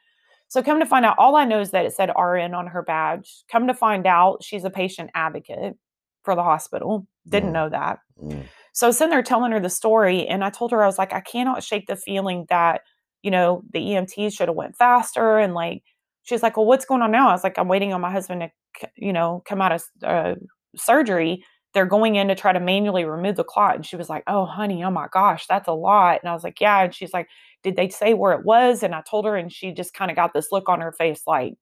So 0.47 0.61
come 0.63 0.79
to 0.79 0.85
find 0.85 1.05
out, 1.05 1.17
all 1.17 1.35
I 1.35 1.43
know 1.45 1.59
is 1.59 1.71
that 1.71 1.85
it 1.85 1.93
said 1.93 2.11
RN 2.17 2.53
on 2.53 2.67
her 2.67 2.81
badge. 2.81 3.43
Come 3.51 3.67
to 3.67 3.73
find 3.73 4.05
out, 4.07 4.43
she's 4.43 4.63
a 4.63 4.69
patient 4.69 5.09
advocate 5.13 5.75
for 6.23 6.35
the 6.35 6.43
hospital. 6.43 7.07
Didn't 7.27 7.49
Mm. 7.49 7.53
know 7.53 7.69
that. 7.69 7.99
Mm. 8.21 8.45
So 8.73 8.87
I 8.87 8.89
was 8.89 8.97
sitting 8.97 9.09
there 9.11 9.23
telling 9.23 9.51
her 9.51 9.59
the 9.59 9.69
story, 9.69 10.27
and 10.27 10.43
I 10.43 10.49
told 10.49 10.71
her 10.71 10.83
I 10.83 10.85
was 10.85 10.97
like, 10.97 11.13
I 11.13 11.21
cannot 11.21 11.63
shake 11.63 11.87
the 11.87 11.95
feeling 11.95 12.45
that 12.49 12.81
you 13.23 13.31
know 13.31 13.63
the 13.73 13.79
EMTs 13.79 14.33
should 14.33 14.47
have 14.47 14.55
went 14.55 14.75
faster, 14.77 15.37
and 15.39 15.53
like 15.53 15.83
she's 16.25 16.43
like, 16.43 16.57
well, 16.57 16.65
what's 16.65 16.85
going 16.85 17.01
on 17.01 17.11
now? 17.11 17.29
I 17.29 17.31
was 17.31 17.43
like, 17.43 17.57
I'm 17.57 17.67
waiting 17.67 17.93
on 17.93 18.01
my 18.01 18.11
husband 18.11 18.41
to 18.81 18.89
you 18.97 19.13
know 19.13 19.41
come 19.47 19.61
out 19.61 19.71
of 19.71 19.83
uh, 20.03 20.35
surgery. 20.75 21.43
They're 21.73 21.85
going 21.85 22.15
in 22.15 22.29
to 22.29 22.35
try 22.35 22.53
to 22.53 22.59
manually 22.59 23.05
remove 23.05 23.35
the 23.35 23.43
clot, 23.43 23.75
and 23.75 23.85
she 23.85 23.95
was 23.95 24.09
like, 24.09 24.23
oh, 24.27 24.45
honey, 24.45 24.83
oh 24.83 24.91
my 24.91 25.07
gosh, 25.11 25.47
that's 25.47 25.67
a 25.67 25.73
lot. 25.73 26.19
And 26.21 26.29
I 26.29 26.33
was 26.33 26.43
like, 26.43 26.61
yeah, 26.61 26.83
and 26.83 26.93
she's 26.93 27.13
like, 27.13 27.27
did 27.63 27.75
they 27.75 27.89
say 27.89 28.13
where 28.13 28.33
it 28.33 28.45
was? 28.45 28.83
And 28.83 28.93
I 28.93 29.01
told 29.09 29.25
her, 29.25 29.35
and 29.35 29.51
she 29.51 29.71
just 29.71 29.93
kind 29.93 30.11
of 30.11 30.15
got 30.15 30.33
this 30.33 30.51
look 30.51 30.69
on 30.69 30.81
her 30.81 30.91
face, 30.91 31.23
like 31.25 31.55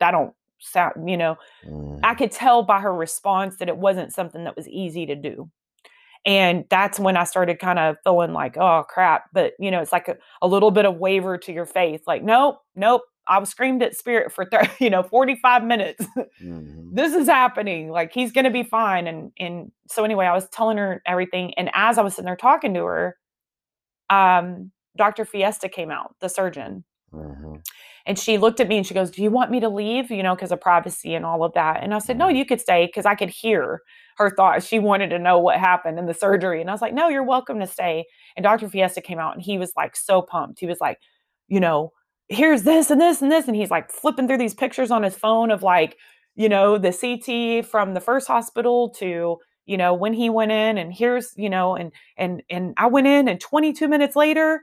that 0.00 0.12
don't 0.12 0.32
sound, 0.58 1.08
you 1.08 1.16
know. 1.16 1.36
Mm. 1.66 2.00
I 2.02 2.14
could 2.14 2.30
tell 2.30 2.62
by 2.62 2.80
her 2.80 2.94
response 2.94 3.56
that 3.56 3.68
it 3.68 3.78
wasn't 3.78 4.12
something 4.12 4.44
that 4.44 4.56
was 4.56 4.68
easy 4.68 5.06
to 5.06 5.16
do. 5.16 5.50
And 6.24 6.64
that's 6.68 6.98
when 6.98 7.16
I 7.16 7.24
started 7.24 7.58
kind 7.58 7.78
of 7.78 7.96
feeling 8.04 8.32
like, 8.32 8.56
oh 8.56 8.84
crap. 8.88 9.26
But 9.32 9.52
you 9.58 9.70
know, 9.70 9.80
it's 9.80 9.92
like 9.92 10.08
a, 10.08 10.16
a 10.42 10.48
little 10.48 10.70
bit 10.70 10.84
of 10.84 10.96
waver 10.96 11.38
to 11.38 11.52
your 11.52 11.66
faith. 11.66 12.02
Like, 12.06 12.22
nope, 12.22 12.58
nope. 12.74 13.02
I 13.28 13.38
was 13.38 13.50
screamed 13.50 13.82
at 13.82 13.96
spirit 13.96 14.32
for 14.32 14.44
thir- 14.46 14.70
you 14.80 14.90
know 14.90 15.02
45 15.02 15.64
minutes. 15.64 16.04
Mhm. 16.42 16.90
this 16.94 17.14
is 17.14 17.28
happening. 17.28 17.90
Like 17.90 18.12
he's 18.12 18.32
gonna 18.32 18.50
be 18.50 18.62
fine. 18.62 19.06
And 19.06 19.32
and 19.38 19.72
so 19.88 20.04
anyway, 20.04 20.26
I 20.26 20.32
was 20.34 20.48
telling 20.50 20.78
her 20.78 21.02
everything. 21.06 21.52
And 21.56 21.70
as 21.74 21.98
I 21.98 22.02
was 22.02 22.14
sitting 22.14 22.26
there 22.26 22.36
talking 22.36 22.74
to 22.74 22.84
her, 22.84 23.16
um, 24.10 24.70
Dr. 24.96 25.24
Fiesta 25.24 25.68
came 25.68 25.90
out, 25.90 26.14
the 26.20 26.28
surgeon, 26.28 26.84
Mhm. 27.14 27.62
and 28.06 28.18
she 28.18 28.36
looked 28.38 28.60
at 28.60 28.68
me 28.68 28.78
and 28.78 28.86
she 28.86 28.94
goes, 28.94 29.10
Do 29.10 29.22
you 29.22 29.30
want 29.30 29.50
me 29.50 29.60
to 29.60 29.68
leave? 29.68 30.10
You 30.10 30.22
know, 30.22 30.34
because 30.34 30.52
of 30.52 30.60
privacy 30.60 31.14
and 31.14 31.24
all 31.24 31.44
of 31.44 31.52
that. 31.54 31.82
And 31.82 31.94
I 31.94 31.98
said, 31.98 32.18
No, 32.18 32.26
Mhm. 32.26 32.36
you 32.36 32.44
could 32.46 32.60
stay 32.60 32.86
because 32.86 33.06
I 33.06 33.14
could 33.14 33.30
hear 33.30 33.80
her 34.18 34.30
thoughts. 34.30 34.66
She 34.66 34.78
wanted 34.78 35.10
to 35.10 35.18
know 35.18 35.38
what 35.38 35.58
happened 35.58 35.98
in 35.98 36.06
the 36.06 36.14
surgery. 36.14 36.60
And 36.60 36.68
I 36.70 36.72
was 36.72 36.82
like, 36.82 36.94
No, 36.94 37.08
you're 37.08 37.22
welcome 37.22 37.60
to 37.60 37.66
stay. 37.66 38.06
And 38.36 38.42
Dr. 38.44 38.68
Fiesta 38.68 39.00
came 39.00 39.18
out 39.20 39.34
and 39.34 39.42
he 39.42 39.58
was 39.58 39.72
like 39.76 39.94
so 39.96 40.20
pumped. 40.22 40.58
He 40.60 40.66
was 40.66 40.80
like, 40.80 40.98
You 41.48 41.60
know, 41.60 41.92
here's 42.28 42.62
this 42.62 42.90
and 42.90 43.00
this 43.00 43.22
and 43.22 43.30
this. 43.32 43.46
And 43.46 43.56
he's 43.56 43.70
like 43.70 43.90
flipping 43.90 44.26
through 44.26 44.38
these 44.38 44.54
pictures 44.54 44.90
on 44.90 45.02
his 45.02 45.14
phone 45.14 45.50
of 45.50 45.62
like, 45.62 45.96
you 46.36 46.48
know, 46.48 46.78
the 46.78 46.92
CT 46.92 47.66
from 47.66 47.94
the 47.94 48.00
first 48.00 48.26
hospital 48.28 48.90
to, 48.90 49.38
you 49.66 49.76
know, 49.76 49.94
when 49.94 50.14
he 50.14 50.30
went 50.30 50.52
in 50.52 50.78
and 50.78 50.92
here's, 50.92 51.32
you 51.36 51.50
know, 51.50 51.74
and 51.76 51.92
and 52.16 52.42
and 52.50 52.74
I 52.76 52.86
went 52.86 53.06
in 53.06 53.28
and 53.28 53.40
22 53.40 53.88
minutes 53.88 54.16
later, 54.16 54.62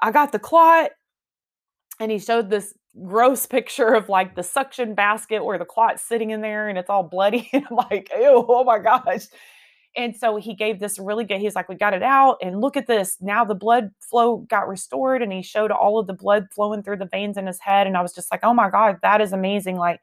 I 0.00 0.10
got 0.10 0.32
the 0.32 0.38
clot 0.38 0.90
and 2.00 2.10
he 2.10 2.18
showed 2.18 2.50
this 2.50 2.74
gross 3.02 3.46
picture 3.46 3.94
of 3.94 4.08
like 4.08 4.34
the 4.34 4.42
suction 4.42 4.94
basket 4.94 5.44
where 5.44 5.58
the 5.58 5.64
clot's 5.64 6.02
sitting 6.02 6.30
in 6.30 6.40
there 6.40 6.68
and 6.68 6.78
it's 6.78 6.90
all 6.90 7.02
bloody. 7.02 7.48
And 7.52 7.64
I'm 7.70 7.76
like, 7.76 8.10
ew, 8.16 8.44
oh 8.48 8.64
my 8.64 8.78
gosh. 8.78 9.26
And 9.96 10.16
so 10.16 10.36
he 10.36 10.54
gave 10.54 10.80
this 10.80 10.98
really 10.98 11.24
good, 11.24 11.40
he's 11.40 11.54
like, 11.54 11.68
we 11.68 11.76
got 11.76 11.94
it 11.94 12.02
out 12.02 12.38
and 12.42 12.60
look 12.60 12.76
at 12.76 12.86
this. 12.86 13.16
Now 13.20 13.44
the 13.44 13.54
blood 13.54 13.90
flow 14.00 14.38
got 14.38 14.68
restored 14.68 15.22
and 15.22 15.32
he 15.32 15.42
showed 15.42 15.70
all 15.70 15.98
of 15.98 16.06
the 16.06 16.14
blood 16.14 16.48
flowing 16.52 16.82
through 16.82 16.96
the 16.96 17.06
veins 17.06 17.36
in 17.36 17.46
his 17.46 17.60
head. 17.60 17.86
And 17.86 17.96
I 17.96 18.02
was 18.02 18.12
just 18.12 18.30
like, 18.32 18.40
oh 18.42 18.54
my 18.54 18.70
God, 18.70 18.98
that 19.02 19.20
is 19.20 19.32
amazing. 19.32 19.76
Like, 19.76 20.00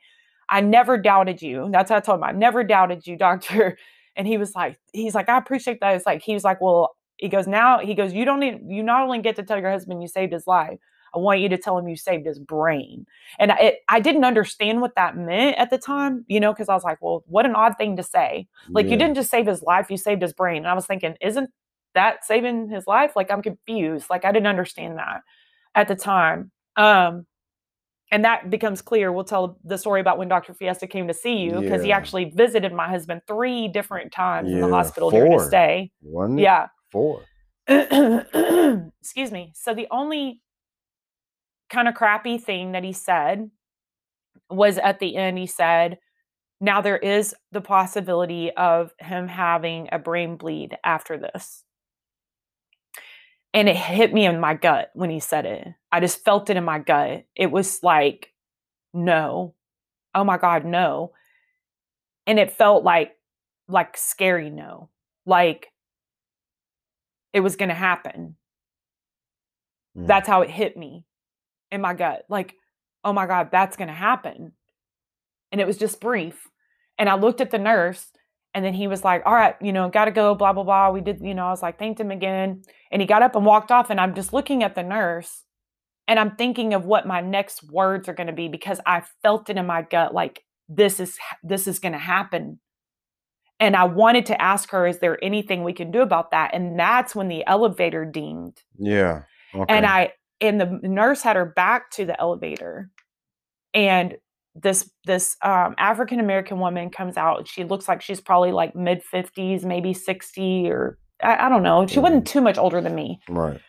I 0.49 0.61
never 0.61 0.97
doubted 0.97 1.41
you. 1.41 1.69
That's 1.71 1.89
what 1.89 1.97
I 1.97 1.99
told 2.01 2.19
him. 2.19 2.23
I 2.23 2.31
never 2.31 2.63
doubted 2.63 3.05
you, 3.05 3.17
doctor. 3.17 3.77
And 4.15 4.27
he 4.27 4.37
was 4.37 4.55
like, 4.55 4.79
he's 4.93 5.15
like, 5.15 5.29
I 5.29 5.37
appreciate 5.37 5.79
that. 5.81 5.95
It's 5.95 6.05
like, 6.05 6.21
he 6.21 6.33
was 6.33 6.43
like, 6.43 6.61
well, 6.61 6.95
he 7.17 7.29
goes, 7.29 7.47
now 7.47 7.79
he 7.79 7.93
goes, 7.93 8.13
you 8.13 8.25
don't 8.25 8.39
need, 8.39 8.61
you 8.67 8.83
not 8.83 9.01
only 9.01 9.19
get 9.19 9.35
to 9.37 9.43
tell 9.43 9.59
your 9.59 9.71
husband 9.71 10.01
you 10.01 10.07
saved 10.07 10.33
his 10.33 10.47
life, 10.47 10.79
I 11.13 11.19
want 11.19 11.39
you 11.39 11.49
to 11.49 11.57
tell 11.57 11.77
him 11.77 11.87
you 11.87 11.95
saved 11.95 12.25
his 12.25 12.39
brain. 12.39 13.05
And 13.39 13.51
I, 13.51 13.55
it, 13.57 13.79
I 13.89 13.99
didn't 13.99 14.23
understand 14.23 14.81
what 14.81 14.95
that 14.95 15.17
meant 15.17 15.57
at 15.57 15.69
the 15.69 15.77
time, 15.77 16.25
you 16.27 16.39
know, 16.39 16.53
because 16.53 16.69
I 16.69 16.73
was 16.73 16.83
like, 16.83 17.01
well, 17.01 17.23
what 17.27 17.45
an 17.45 17.55
odd 17.55 17.77
thing 17.77 17.97
to 17.97 18.03
say. 18.03 18.47
Like, 18.69 18.89
you 18.89 18.97
didn't 18.97 19.15
just 19.15 19.29
save 19.29 19.47
his 19.47 19.61
life, 19.61 19.89
you 19.89 19.97
saved 19.97 20.21
his 20.21 20.33
brain. 20.33 20.57
And 20.57 20.67
I 20.67 20.73
was 20.73 20.85
thinking, 20.85 21.15
isn't 21.21 21.49
that 21.95 22.23
saving 22.25 22.69
his 22.69 22.87
life? 22.87 23.13
Like, 23.15 23.29
I'm 23.31 23.41
confused. 23.41 24.09
Like, 24.09 24.23
I 24.25 24.31
didn't 24.31 24.47
understand 24.47 24.97
that 24.97 25.21
at 25.75 25.87
the 25.87 25.95
time. 25.95 26.51
Um, 26.77 27.25
and 28.11 28.25
that 28.25 28.49
becomes 28.49 28.81
clear. 28.81 29.11
We'll 29.11 29.23
tell 29.23 29.57
the 29.63 29.77
story 29.77 30.01
about 30.01 30.17
when 30.17 30.27
Dr. 30.27 30.53
Fiesta 30.53 30.85
came 30.85 31.07
to 31.07 31.13
see 31.13 31.37
you 31.37 31.61
because 31.61 31.81
he 31.81 31.91
actually 31.93 32.25
visited 32.25 32.73
my 32.73 32.89
husband 32.89 33.21
three 33.25 33.69
different 33.69 34.11
times 34.11 34.49
in 34.49 34.59
the 34.59 34.67
Yeah, 34.67 34.73
hospital 34.73 35.09
during 35.09 35.31
his 35.31 35.41
four. 35.41 35.47
stay. 35.47 35.91
Wasn't? 36.01 36.39
Yeah. 36.39 36.67
Four. 36.91 37.21
excuse 37.67 39.31
me. 39.31 39.53
So 39.55 39.73
the 39.73 39.87
only 39.91 40.41
kind 41.71 41.87
of 41.87 41.95
crappy 41.95 42.37
thing 42.37 42.73
that 42.73 42.83
he 42.83 42.93
said 42.93 43.49
was 44.49 44.77
at 44.77 44.99
the 44.99 45.15
end, 45.15 45.37
he 45.37 45.47
said, 45.47 45.97
now 46.59 46.81
there 46.81 46.97
is 46.97 47.33
the 47.51 47.61
possibility 47.61 48.51
of 48.51 48.93
him 48.99 49.27
having 49.27 49.89
a 49.91 49.97
brain 49.97 50.35
bleed 50.35 50.77
after 50.83 51.17
this. 51.17 51.63
And 53.53 53.67
it 53.67 53.75
hit 53.75 54.13
me 54.13 54.25
in 54.25 54.39
my 54.39 54.53
gut 54.53 54.91
when 54.93 55.09
he 55.09 55.19
said 55.19 55.45
it. 55.45 55.67
I 55.91 55.99
just 55.99 56.23
felt 56.23 56.49
it 56.49 56.57
in 56.57 56.63
my 56.63 56.79
gut. 56.79 57.25
It 57.35 57.51
was 57.51 57.81
like, 57.83 58.31
no. 58.93 59.55
Oh 60.13 60.23
my 60.23 60.37
God, 60.37 60.65
no. 60.65 61.13
And 62.27 62.39
it 62.39 62.51
felt 62.51 62.83
like 62.83 63.13
like 63.67 63.97
scary 63.97 64.49
no. 64.49 64.89
Like 65.25 65.67
it 67.33 67.39
was 67.39 67.55
gonna 67.55 67.73
happen 67.73 68.35
Mm. 69.97 70.07
that's 70.07 70.27
how 70.27 70.41
it 70.41 70.49
hit 70.49 70.77
me 70.77 71.05
in 71.71 71.81
my 71.81 71.93
gut 71.93 72.23
like 72.29 72.55
oh 73.03 73.13
my 73.13 73.25
god 73.25 73.49
that's 73.51 73.77
going 73.77 73.87
to 73.87 73.93
happen 73.93 74.51
and 75.51 75.61
it 75.61 75.67
was 75.67 75.77
just 75.77 76.01
brief 76.01 76.47
and 76.97 77.09
i 77.09 77.15
looked 77.15 77.41
at 77.41 77.51
the 77.51 77.57
nurse 77.57 78.11
and 78.53 78.65
then 78.65 78.73
he 78.73 78.87
was 78.87 79.03
like 79.03 79.23
all 79.25 79.33
right 79.33 79.55
you 79.61 79.71
know 79.73 79.89
got 79.89 80.05
to 80.05 80.11
go 80.11 80.35
blah 80.35 80.53
blah 80.53 80.63
blah 80.63 80.91
we 80.91 81.01
did 81.01 81.19
you 81.21 81.33
know 81.33 81.47
i 81.47 81.51
was 81.51 81.61
like 81.61 81.79
thanked 81.79 81.99
him 81.99 82.11
again 82.11 82.61
and 82.91 83.01
he 83.01 83.07
got 83.07 83.23
up 83.23 83.35
and 83.35 83.45
walked 83.45 83.71
off 83.71 83.89
and 83.89 83.99
i'm 83.99 84.13
just 84.13 84.33
looking 84.33 84.63
at 84.63 84.75
the 84.75 84.83
nurse 84.83 85.43
and 86.07 86.19
i'm 86.19 86.35
thinking 86.35 86.73
of 86.73 86.85
what 86.85 87.07
my 87.07 87.21
next 87.21 87.63
words 87.71 88.07
are 88.07 88.13
going 88.13 88.27
to 88.27 88.33
be 88.33 88.47
because 88.47 88.79
i 88.85 89.01
felt 89.21 89.49
it 89.49 89.57
in 89.57 89.65
my 89.65 89.81
gut 89.81 90.13
like 90.13 90.43
this 90.67 90.99
is 90.99 91.17
this 91.43 91.67
is 91.67 91.79
going 91.79 91.93
to 91.93 91.99
happen 91.99 92.59
and 93.59 93.75
i 93.75 93.83
wanted 93.83 94.25
to 94.25 94.41
ask 94.41 94.69
her 94.71 94.85
is 94.85 94.99
there 94.99 95.23
anything 95.23 95.63
we 95.63 95.73
can 95.73 95.91
do 95.91 96.01
about 96.01 96.31
that 96.31 96.51
and 96.53 96.79
that's 96.79 97.15
when 97.15 97.27
the 97.27 97.45
elevator 97.47 98.05
dinged 98.05 98.61
Yeah. 98.77 99.23
Okay. 99.53 99.73
and 99.73 99.85
I 99.85 100.13
and 100.41 100.59
the 100.59 100.79
nurse 100.83 101.21
had 101.21 101.35
her 101.35 101.45
back 101.45 101.91
to 101.91 102.05
the 102.05 102.19
elevator, 102.19 102.89
and 103.73 104.17
this 104.55 104.91
this 105.05 105.37
um, 105.43 105.75
African 105.77 106.19
American 106.19 106.59
woman 106.59 106.89
comes 106.89 107.15
out. 107.15 107.47
She 107.47 107.63
looks 107.63 107.87
like 107.87 108.01
she's 108.01 108.19
probably 108.19 108.51
like 108.51 108.75
mid 108.75 109.03
fifties, 109.03 109.63
maybe 109.63 109.93
sixty, 109.93 110.69
or 110.69 110.97
I, 111.23 111.45
I 111.45 111.49
don't 111.49 111.63
know. 111.63 111.87
She 111.87 111.99
wasn't 111.99 112.27
too 112.27 112.41
much 112.41 112.57
older 112.57 112.81
than 112.81 112.95
me, 112.95 113.19
right. 113.29 113.61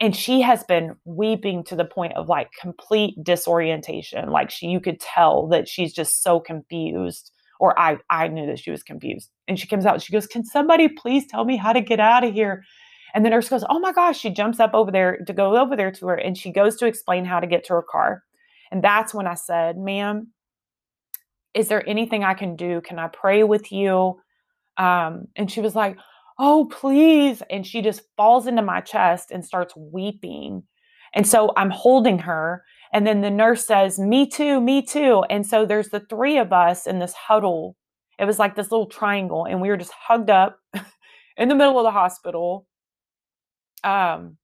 and 0.00 0.16
she 0.16 0.40
has 0.40 0.64
been 0.64 0.96
weeping 1.04 1.62
to 1.64 1.76
the 1.76 1.84
point 1.84 2.14
of 2.14 2.28
like 2.28 2.50
complete 2.60 3.14
disorientation. 3.22 4.30
Like 4.30 4.50
she, 4.50 4.66
you 4.66 4.80
could 4.80 4.98
tell 4.98 5.46
that 5.48 5.68
she's 5.68 5.92
just 5.92 6.22
so 6.22 6.40
confused. 6.40 7.30
Or 7.60 7.78
I, 7.78 7.98
I 8.10 8.26
knew 8.26 8.46
that 8.46 8.58
she 8.58 8.72
was 8.72 8.82
confused. 8.82 9.30
And 9.46 9.58
she 9.58 9.68
comes 9.68 9.86
out. 9.86 10.02
She 10.02 10.12
goes, 10.12 10.26
"Can 10.26 10.44
somebody 10.44 10.88
please 10.88 11.24
tell 11.28 11.44
me 11.44 11.56
how 11.56 11.72
to 11.72 11.80
get 11.80 12.00
out 12.00 12.24
of 12.24 12.34
here?" 12.34 12.64
And 13.14 13.24
the 13.24 13.30
nurse 13.30 13.48
goes, 13.48 13.64
Oh 13.68 13.78
my 13.78 13.92
gosh. 13.92 14.18
She 14.18 14.30
jumps 14.30 14.60
up 14.60 14.74
over 14.74 14.90
there 14.90 15.18
to 15.26 15.32
go 15.32 15.56
over 15.56 15.76
there 15.76 15.92
to 15.92 16.06
her 16.08 16.16
and 16.16 16.36
she 16.36 16.52
goes 16.52 16.76
to 16.76 16.86
explain 16.86 17.24
how 17.24 17.40
to 17.40 17.46
get 17.46 17.64
to 17.66 17.74
her 17.74 17.82
car. 17.82 18.24
And 18.70 18.82
that's 18.82 19.14
when 19.14 19.26
I 19.26 19.34
said, 19.34 19.78
Ma'am, 19.78 20.32
is 21.54 21.68
there 21.68 21.88
anything 21.88 22.24
I 22.24 22.34
can 22.34 22.56
do? 22.56 22.80
Can 22.80 22.98
I 22.98 23.08
pray 23.08 23.44
with 23.44 23.70
you? 23.70 24.18
Um, 24.76 25.28
and 25.36 25.50
she 25.50 25.60
was 25.60 25.76
like, 25.76 25.96
Oh, 26.38 26.68
please. 26.72 27.42
And 27.48 27.64
she 27.64 27.80
just 27.80 28.02
falls 28.16 28.48
into 28.48 28.62
my 28.62 28.80
chest 28.80 29.30
and 29.30 29.44
starts 29.44 29.74
weeping. 29.76 30.64
And 31.14 31.26
so 31.26 31.52
I'm 31.56 31.70
holding 31.70 32.18
her. 32.20 32.64
And 32.92 33.06
then 33.06 33.20
the 33.20 33.30
nurse 33.30 33.64
says, 33.64 33.98
Me 33.98 34.28
too, 34.28 34.60
me 34.60 34.82
too. 34.82 35.24
And 35.30 35.46
so 35.46 35.64
there's 35.64 35.90
the 35.90 36.04
three 36.10 36.38
of 36.38 36.52
us 36.52 36.86
in 36.86 36.98
this 36.98 37.14
huddle. 37.14 37.76
It 38.18 38.24
was 38.24 38.38
like 38.38 38.54
this 38.54 38.70
little 38.70 38.86
triangle, 38.86 39.44
and 39.44 39.60
we 39.60 39.68
were 39.68 39.76
just 39.76 39.92
hugged 39.92 40.30
up 40.30 40.58
in 41.36 41.48
the 41.48 41.54
middle 41.54 41.78
of 41.78 41.84
the 41.84 41.90
hospital. 41.90 42.66
Um, 43.84 44.38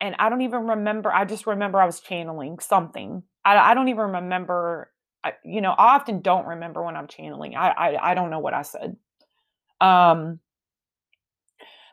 and 0.00 0.14
I 0.18 0.28
don't 0.28 0.42
even 0.42 0.66
remember. 0.68 1.12
I 1.12 1.24
just 1.24 1.46
remember 1.46 1.80
I 1.80 1.86
was 1.86 2.00
channeling 2.00 2.58
something. 2.58 3.22
I, 3.44 3.56
I 3.56 3.74
don't 3.74 3.88
even 3.88 4.12
remember. 4.12 4.90
I, 5.24 5.32
you 5.44 5.60
know, 5.60 5.72
I 5.72 5.94
often 5.96 6.20
don't 6.20 6.46
remember 6.46 6.82
when 6.82 6.96
I'm 6.96 7.06
channeling. 7.08 7.56
I, 7.56 7.70
I 7.70 8.10
I 8.10 8.14
don't 8.14 8.30
know 8.30 8.40
what 8.40 8.54
I 8.54 8.62
said. 8.62 8.96
Um, 9.80 10.40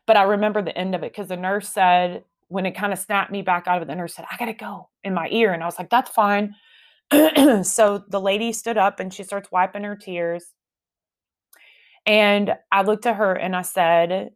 but 0.07 0.17
I 0.17 0.23
remember 0.23 0.61
the 0.61 0.77
end 0.77 0.95
of 0.95 1.03
it 1.03 1.11
because 1.11 1.27
the 1.27 1.37
nurse 1.37 1.69
said 1.69 2.23
when 2.47 2.65
it 2.65 2.71
kind 2.71 2.91
of 2.93 2.99
snapped 2.99 3.31
me 3.31 3.41
back 3.41 3.67
out 3.67 3.77
of 3.77 3.83
it, 3.83 3.87
the 3.87 3.95
nurse 3.95 4.15
said, 4.15 4.25
"I 4.31 4.37
gotta 4.37 4.53
go" 4.53 4.89
in 5.03 5.13
my 5.13 5.27
ear, 5.31 5.53
and 5.53 5.63
I 5.63 5.65
was 5.65 5.77
like, 5.79 5.89
"That's 5.89 6.09
fine." 6.11 6.55
so 7.63 8.03
the 8.09 8.21
lady 8.21 8.53
stood 8.53 8.77
up 8.77 8.99
and 8.99 9.13
she 9.13 9.23
starts 9.23 9.51
wiping 9.51 9.83
her 9.83 9.95
tears. 9.95 10.45
And 12.05 12.55
I 12.71 12.81
looked 12.81 13.05
at 13.05 13.15
her 13.17 13.33
and 13.33 13.55
I 13.55 13.61
said, 13.61 14.31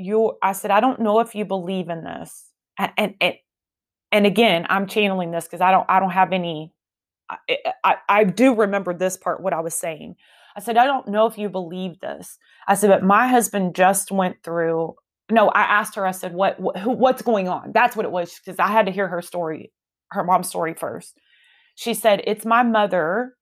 "You," 0.00 0.38
I 0.42 0.52
said, 0.52 0.70
"I 0.70 0.80
don't 0.80 1.00
know 1.00 1.20
if 1.20 1.34
you 1.34 1.44
believe 1.44 1.88
in 1.88 2.04
this." 2.04 2.46
And 2.78 3.14
and 3.20 3.34
and 4.12 4.26
again, 4.26 4.66
I'm 4.68 4.86
channeling 4.86 5.30
this 5.30 5.44
because 5.44 5.60
I 5.60 5.70
don't 5.70 5.86
I 5.88 6.00
don't 6.00 6.10
have 6.10 6.32
any. 6.32 6.72
I, 7.28 7.38
I 7.84 7.96
I 8.08 8.24
do 8.24 8.54
remember 8.54 8.94
this 8.94 9.16
part 9.16 9.42
what 9.42 9.52
I 9.52 9.60
was 9.60 9.74
saying. 9.74 10.16
I 10.56 10.60
said, 10.60 10.76
I 10.76 10.86
don't 10.86 11.08
know 11.08 11.26
if 11.26 11.38
you 11.38 11.48
believe 11.48 12.00
this. 12.00 12.38
I 12.66 12.74
said, 12.74 12.90
but 12.90 13.04
my 13.04 13.28
husband 13.28 13.74
just 13.74 14.10
went 14.10 14.42
through. 14.42 14.94
No, 15.30 15.48
I 15.48 15.62
asked 15.62 15.94
her. 15.94 16.06
I 16.06 16.10
said, 16.10 16.34
what, 16.34 16.58
what 16.58 16.76
who, 16.76 16.90
what's 16.90 17.22
going 17.22 17.48
on? 17.48 17.72
That's 17.72 17.94
what 17.96 18.04
it 18.04 18.10
was 18.10 18.34
because 18.44 18.58
I 18.58 18.66
had 18.66 18.86
to 18.86 18.92
hear 18.92 19.06
her 19.08 19.22
story, 19.22 19.72
her 20.10 20.24
mom's 20.24 20.48
story 20.48 20.74
first. 20.74 21.18
She 21.76 21.94
said, 21.94 22.22
it's 22.26 22.44
my 22.44 22.62
mother. 22.62 23.36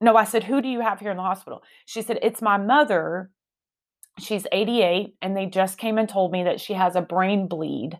No, 0.00 0.16
I 0.16 0.24
said, 0.24 0.44
who 0.44 0.60
do 0.60 0.68
you 0.68 0.80
have 0.80 1.00
here 1.00 1.12
in 1.12 1.16
the 1.16 1.22
hospital? 1.22 1.62
She 1.86 2.02
said, 2.02 2.18
it's 2.20 2.42
my 2.42 2.58
mother. 2.58 3.30
She's 4.18 4.46
88, 4.52 5.16
and 5.20 5.36
they 5.36 5.46
just 5.46 5.76
came 5.78 5.98
and 5.98 6.08
told 6.08 6.32
me 6.32 6.44
that 6.44 6.60
she 6.60 6.74
has 6.74 6.94
a 6.94 7.02
brain 7.02 7.48
bleed, 7.48 7.98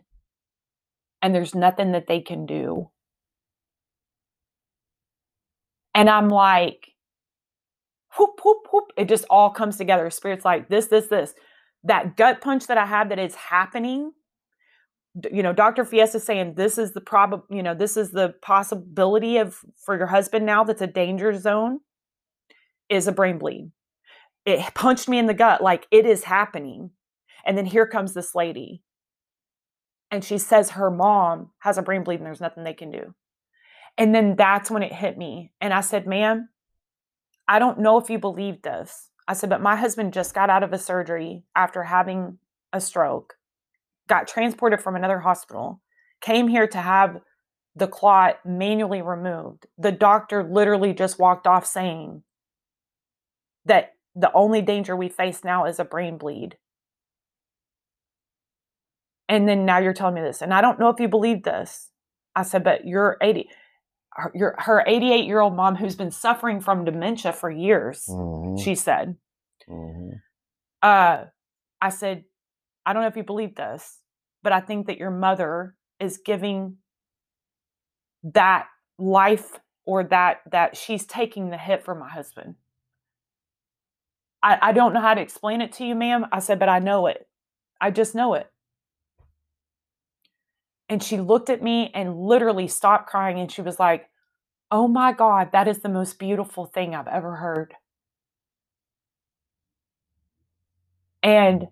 and 1.21 1.35
there's 1.35 1.53
nothing 1.53 1.91
that 1.91 2.07
they 2.07 2.21
can 2.21 2.45
do. 2.45 2.89
And 5.93 6.09
I'm 6.09 6.29
like, 6.29 6.89
whoop, 8.17 8.39
whoop, 8.43 8.67
whoop. 8.71 8.85
It 8.97 9.09
just 9.09 9.25
all 9.29 9.49
comes 9.49 9.77
together. 9.77 10.09
Spirit's 10.09 10.45
like 10.45 10.69
this, 10.69 10.87
this, 10.87 11.07
this. 11.07 11.33
That 11.83 12.17
gut 12.17 12.41
punch 12.41 12.67
that 12.67 12.77
I 12.77 12.85
had 12.85 13.09
that 13.09 13.19
is 13.19 13.35
happening. 13.35 14.11
You 15.31 15.43
know, 15.43 15.53
Dr. 15.53 15.85
Fiesta 15.85 16.19
saying 16.19 16.55
this 16.55 16.77
is 16.77 16.93
the 16.93 17.01
prob, 17.01 17.43
you 17.49 17.63
know, 17.63 17.73
this 17.73 17.95
is 17.95 18.11
the 18.11 18.33
possibility 18.41 19.37
of 19.37 19.57
for 19.85 19.97
your 19.97 20.07
husband 20.07 20.45
now 20.45 20.63
that's 20.63 20.81
a 20.81 20.87
danger 20.87 21.33
zone 21.37 21.79
is 22.89 23.07
a 23.07 23.11
brain 23.13 23.37
bleed. 23.37 23.71
It 24.45 24.73
punched 24.73 25.09
me 25.09 25.17
in 25.17 25.25
the 25.25 25.33
gut 25.33 25.61
like 25.61 25.87
it 25.91 26.05
is 26.05 26.25
happening. 26.25 26.91
And 27.45 27.57
then 27.57 27.65
here 27.65 27.87
comes 27.87 28.13
this 28.13 28.35
lady. 28.35 28.83
And 30.11 30.23
she 30.23 30.37
says 30.37 30.71
her 30.71 30.91
mom 30.91 31.49
has 31.59 31.77
a 31.77 31.81
brain 31.81 32.03
bleed 32.03 32.19
and 32.19 32.25
there's 32.25 32.41
nothing 32.41 32.63
they 32.63 32.73
can 32.73 32.91
do. 32.91 33.15
And 33.97 34.13
then 34.13 34.35
that's 34.35 34.69
when 34.69 34.83
it 34.83 34.93
hit 34.93 35.17
me. 35.17 35.51
And 35.59 35.73
I 35.73 35.81
said, 35.81 36.05
ma'am, 36.05 36.49
I 37.47 37.59
don't 37.59 37.79
know 37.79 37.97
if 37.97 38.09
you 38.09 38.19
believe 38.19 38.61
this. 38.61 39.09
I 39.27 39.33
said, 39.33 39.49
but 39.49 39.61
my 39.61 39.75
husband 39.75 40.13
just 40.13 40.33
got 40.33 40.49
out 40.49 40.63
of 40.63 40.73
a 40.73 40.77
surgery 40.77 41.43
after 41.55 41.83
having 41.83 42.37
a 42.71 42.81
stroke, 42.81 43.35
got 44.07 44.27
transported 44.27 44.81
from 44.81 44.95
another 44.95 45.19
hospital, 45.19 45.81
came 46.21 46.47
here 46.47 46.67
to 46.67 46.77
have 46.77 47.21
the 47.75 47.87
clot 47.87 48.39
manually 48.45 49.01
removed. 49.01 49.65
The 49.77 49.91
doctor 49.91 50.43
literally 50.43 50.93
just 50.93 51.19
walked 51.19 51.47
off 51.47 51.65
saying 51.65 52.23
that 53.65 53.94
the 54.15 54.31
only 54.33 54.61
danger 54.61 54.95
we 54.95 55.09
face 55.09 55.43
now 55.43 55.65
is 55.65 55.79
a 55.79 55.85
brain 55.85 56.17
bleed. 56.17 56.57
And 59.27 59.47
then 59.47 59.65
now 59.65 59.79
you're 59.79 59.93
telling 59.93 60.15
me 60.15 60.21
this. 60.21 60.41
And 60.41 60.53
I 60.53 60.61
don't 60.61 60.79
know 60.79 60.89
if 60.89 60.99
you 60.99 61.07
believe 61.07 61.43
this. 61.43 61.89
I 62.35 62.43
said, 62.43 62.63
but 62.63 62.85
you're 62.85 63.17
80 63.21 63.49
her, 64.15 64.31
your, 64.33 64.55
her 64.59 64.83
88 64.85 65.25
year 65.25 65.39
old 65.39 65.55
mom 65.55 65.75
who's 65.75 65.95
been 65.95 66.11
suffering 66.11 66.59
from 66.59 66.85
dementia 66.85 67.33
for 67.33 67.51
years 67.51 68.05
mm-hmm. 68.09 68.57
she 68.57 68.75
said 68.75 69.15
mm-hmm. 69.69 70.11
uh, 70.81 71.25
i 71.81 71.89
said 71.89 72.23
i 72.85 72.93
don't 72.93 73.01
know 73.01 73.07
if 73.07 73.17
you 73.17 73.23
believe 73.23 73.55
this 73.55 73.99
but 74.41 74.53
i 74.53 74.59
think 74.59 74.87
that 74.87 74.97
your 74.97 75.11
mother 75.11 75.75
is 75.99 76.19
giving 76.25 76.77
that 78.23 78.67
life 78.97 79.59
or 79.85 80.03
that 80.03 80.37
that 80.49 80.77
she's 80.77 81.05
taking 81.05 81.49
the 81.49 81.57
hit 81.57 81.83
for 81.83 81.93
my 81.93 82.09
husband 82.09 82.55
I, 84.45 84.59
I 84.61 84.73
don't 84.73 84.93
know 84.93 85.01
how 85.01 85.15
to 85.15 85.21
explain 85.21 85.61
it 85.61 85.73
to 85.75 85.85
you 85.85 85.95
ma'am 85.95 86.27
i 86.31 86.39
said 86.39 86.59
but 86.59 86.69
i 86.69 86.79
know 86.79 87.07
it 87.07 87.27
i 87.81 87.91
just 87.91 88.15
know 88.15 88.35
it 88.35 88.47
and 90.89 91.01
she 91.01 91.17
looked 91.19 91.49
at 91.49 91.63
me 91.63 91.91
and 91.93 92.17
literally 92.17 92.67
stopped 92.67 93.07
crying 93.09 93.39
and 93.39 93.51
she 93.51 93.61
was 93.61 93.79
like, 93.79 94.09
Oh 94.71 94.87
my 94.87 95.13
God, 95.13 95.51
that 95.53 95.67
is 95.67 95.79
the 95.79 95.89
most 95.89 96.19
beautiful 96.19 96.65
thing 96.65 96.95
I've 96.95 97.07
ever 97.07 97.35
heard. 97.35 97.73
And 101.23 101.67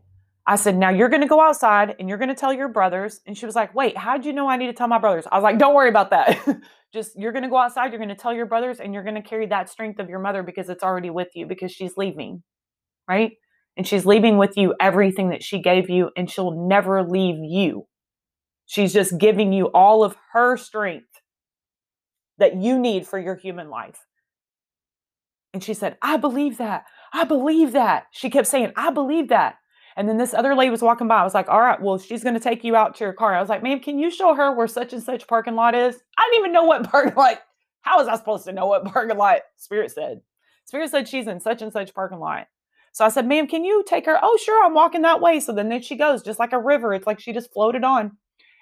I 0.48 0.56
said, 0.58 0.78
Now 0.78 0.90
you're 0.90 1.10
going 1.10 1.22
to 1.22 1.28
go 1.28 1.42
outside 1.42 1.96
and 2.00 2.10
you're 2.10 2.18
going 2.18 2.30
to 2.30 2.36
tell 2.36 2.54
your 2.54 2.70
brothers. 2.70 3.22
And 3.28 3.38
she 3.38 3.46
was 3.46 3.56
like, 3.56 3.76
Wait, 3.76 3.98
how'd 3.98 4.26
you 4.26 4.34
know 4.34 4.50
I 4.50 4.58
need 4.58 4.68
to 4.68 4.74
tell 4.74 4.88
my 4.88 5.00
brothers? 5.00 5.26
I 5.32 5.38
was 5.38 5.44
like, 5.44 5.60
Don't 5.60 5.76
worry 5.76 5.90
about 5.90 6.12
that. 6.12 6.40
Just 6.94 7.20
you're 7.20 7.32
going 7.34 7.44
to 7.44 7.50
go 7.50 7.58
outside, 7.58 7.92
you're 7.92 8.00
going 8.00 8.10
to 8.10 8.16
tell 8.16 8.34
your 8.34 8.46
brothers, 8.46 8.80
and 8.80 8.94
you're 8.94 9.04
going 9.04 9.16
to 9.16 9.22
carry 9.22 9.48
that 9.48 9.70
strength 9.70 10.00
of 10.00 10.10
your 10.10 10.20
mother 10.20 10.44
because 10.44 10.70
it's 10.70 10.84
already 10.84 11.10
with 11.10 11.30
you 11.36 11.46
because 11.48 11.72
she's 11.72 11.98
leaving. 11.98 12.44
Right. 13.08 13.34
And 13.76 13.88
she's 13.88 14.06
leaving 14.06 14.38
with 14.38 14.56
you 14.56 14.76
everything 14.80 15.30
that 15.30 15.44
she 15.44 15.60
gave 15.60 15.90
you, 15.90 16.12
and 16.16 16.30
she'll 16.30 16.68
never 16.68 17.04
leave 17.04 17.38
you. 17.38 17.88
She's 18.66 18.94
just 18.94 19.18
giving 19.18 19.52
you 19.52 19.66
all 19.68 20.04
of 20.04 20.16
her 20.32 20.58
strength 20.58 21.08
that 22.38 22.56
you 22.56 22.78
need 22.78 23.08
for 23.08 23.20
your 23.20 23.36
human 23.36 23.70
life. 23.70 24.06
And 25.54 25.64
she 25.64 25.74
said, 25.74 25.98
I 26.02 26.18
believe 26.18 26.58
that. 26.58 26.86
I 27.14 27.24
believe 27.26 27.74
that. 27.74 28.08
She 28.12 28.30
kept 28.30 28.48
saying, 28.48 28.74
I 28.76 28.90
believe 28.92 29.30
that. 29.30 29.56
And 29.96 30.10
then 30.10 30.18
this 30.18 30.34
other 30.34 30.56
lady 30.56 30.72
was 30.72 30.82
walking 30.82 31.08
by. 31.08 31.20
I 31.20 31.24
was 31.24 31.36
like, 31.36 31.50
all 31.50 31.62
right, 31.62 31.80
well, 31.80 32.00
she's 32.00 32.24
going 32.24 32.34
to 32.34 32.40
take 32.40 32.64
you 32.64 32.76
out 32.76 32.96
to 32.96 33.04
your 33.04 33.14
car. 33.14 33.36
I 33.36 33.40
was 33.40 33.50
like, 33.50 33.62
ma'am, 33.62 33.80
can 33.80 34.00
you 34.00 34.10
show 34.10 34.34
her 34.34 34.52
where 34.52 34.68
such 34.68 34.94
and 34.94 35.04
such 35.04 35.28
parking 35.28 35.56
lot 35.56 35.76
is? 35.76 35.96
I 36.18 36.28
didn't 36.32 36.40
even 36.40 36.54
know 36.54 36.64
what 36.64 36.84
parking 36.90 37.14
lot. 37.16 37.38
How 37.82 37.98
was 37.98 38.08
I 38.08 38.16
supposed 38.16 38.46
to 38.46 38.54
know 38.54 38.66
what 38.66 38.86
parking 38.86 39.18
lot 39.18 39.42
Spirit 39.58 39.92
said? 39.92 40.22
Spirit 40.66 40.90
said 40.90 41.08
she's 41.08 41.28
in 41.28 41.40
such 41.40 41.62
and 41.62 41.72
such 41.72 41.94
parking 41.94 42.20
lot. 42.20 42.48
So 42.94 43.04
I 43.04 43.10
said, 43.10 43.28
ma'am, 43.28 43.48
can 43.48 43.66
you 43.66 43.84
take 43.86 44.06
her? 44.06 44.18
Oh, 44.22 44.38
sure, 44.42 44.64
I'm 44.64 44.74
walking 44.74 45.02
that 45.02 45.20
way. 45.20 45.40
So 45.40 45.52
then 45.52 45.68
there 45.68 45.82
she 45.82 45.96
goes, 45.96 46.24
just 46.24 46.40
like 46.40 46.54
a 46.54 46.60
river. 46.60 46.94
It's 46.94 47.08
like 47.08 47.20
she 47.20 47.34
just 47.34 47.52
floated 47.52 47.84
on. 47.84 48.18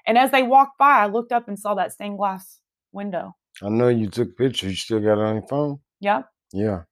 And 0.08 0.18
as 0.18 0.32
they 0.32 0.42
walked 0.42 0.78
by, 0.80 1.00
I 1.00 1.08
looked 1.08 1.32
up 1.32 1.48
and 1.48 1.60
saw 1.60 1.76
that 1.76 1.94
stained 1.94 2.18
glass 2.18 2.60
window. 2.92 3.36
I 3.62 3.70
know 3.70 3.90
you 3.90 4.10
took 4.10 4.38
pictures. 4.38 4.72
You 4.72 4.76
still 4.76 5.00
got 5.00 5.20
it 5.20 5.26
on 5.26 5.36
your 5.36 5.48
phone? 5.48 5.80
Yeah. 6.00 6.24
Yeah. 6.54 6.84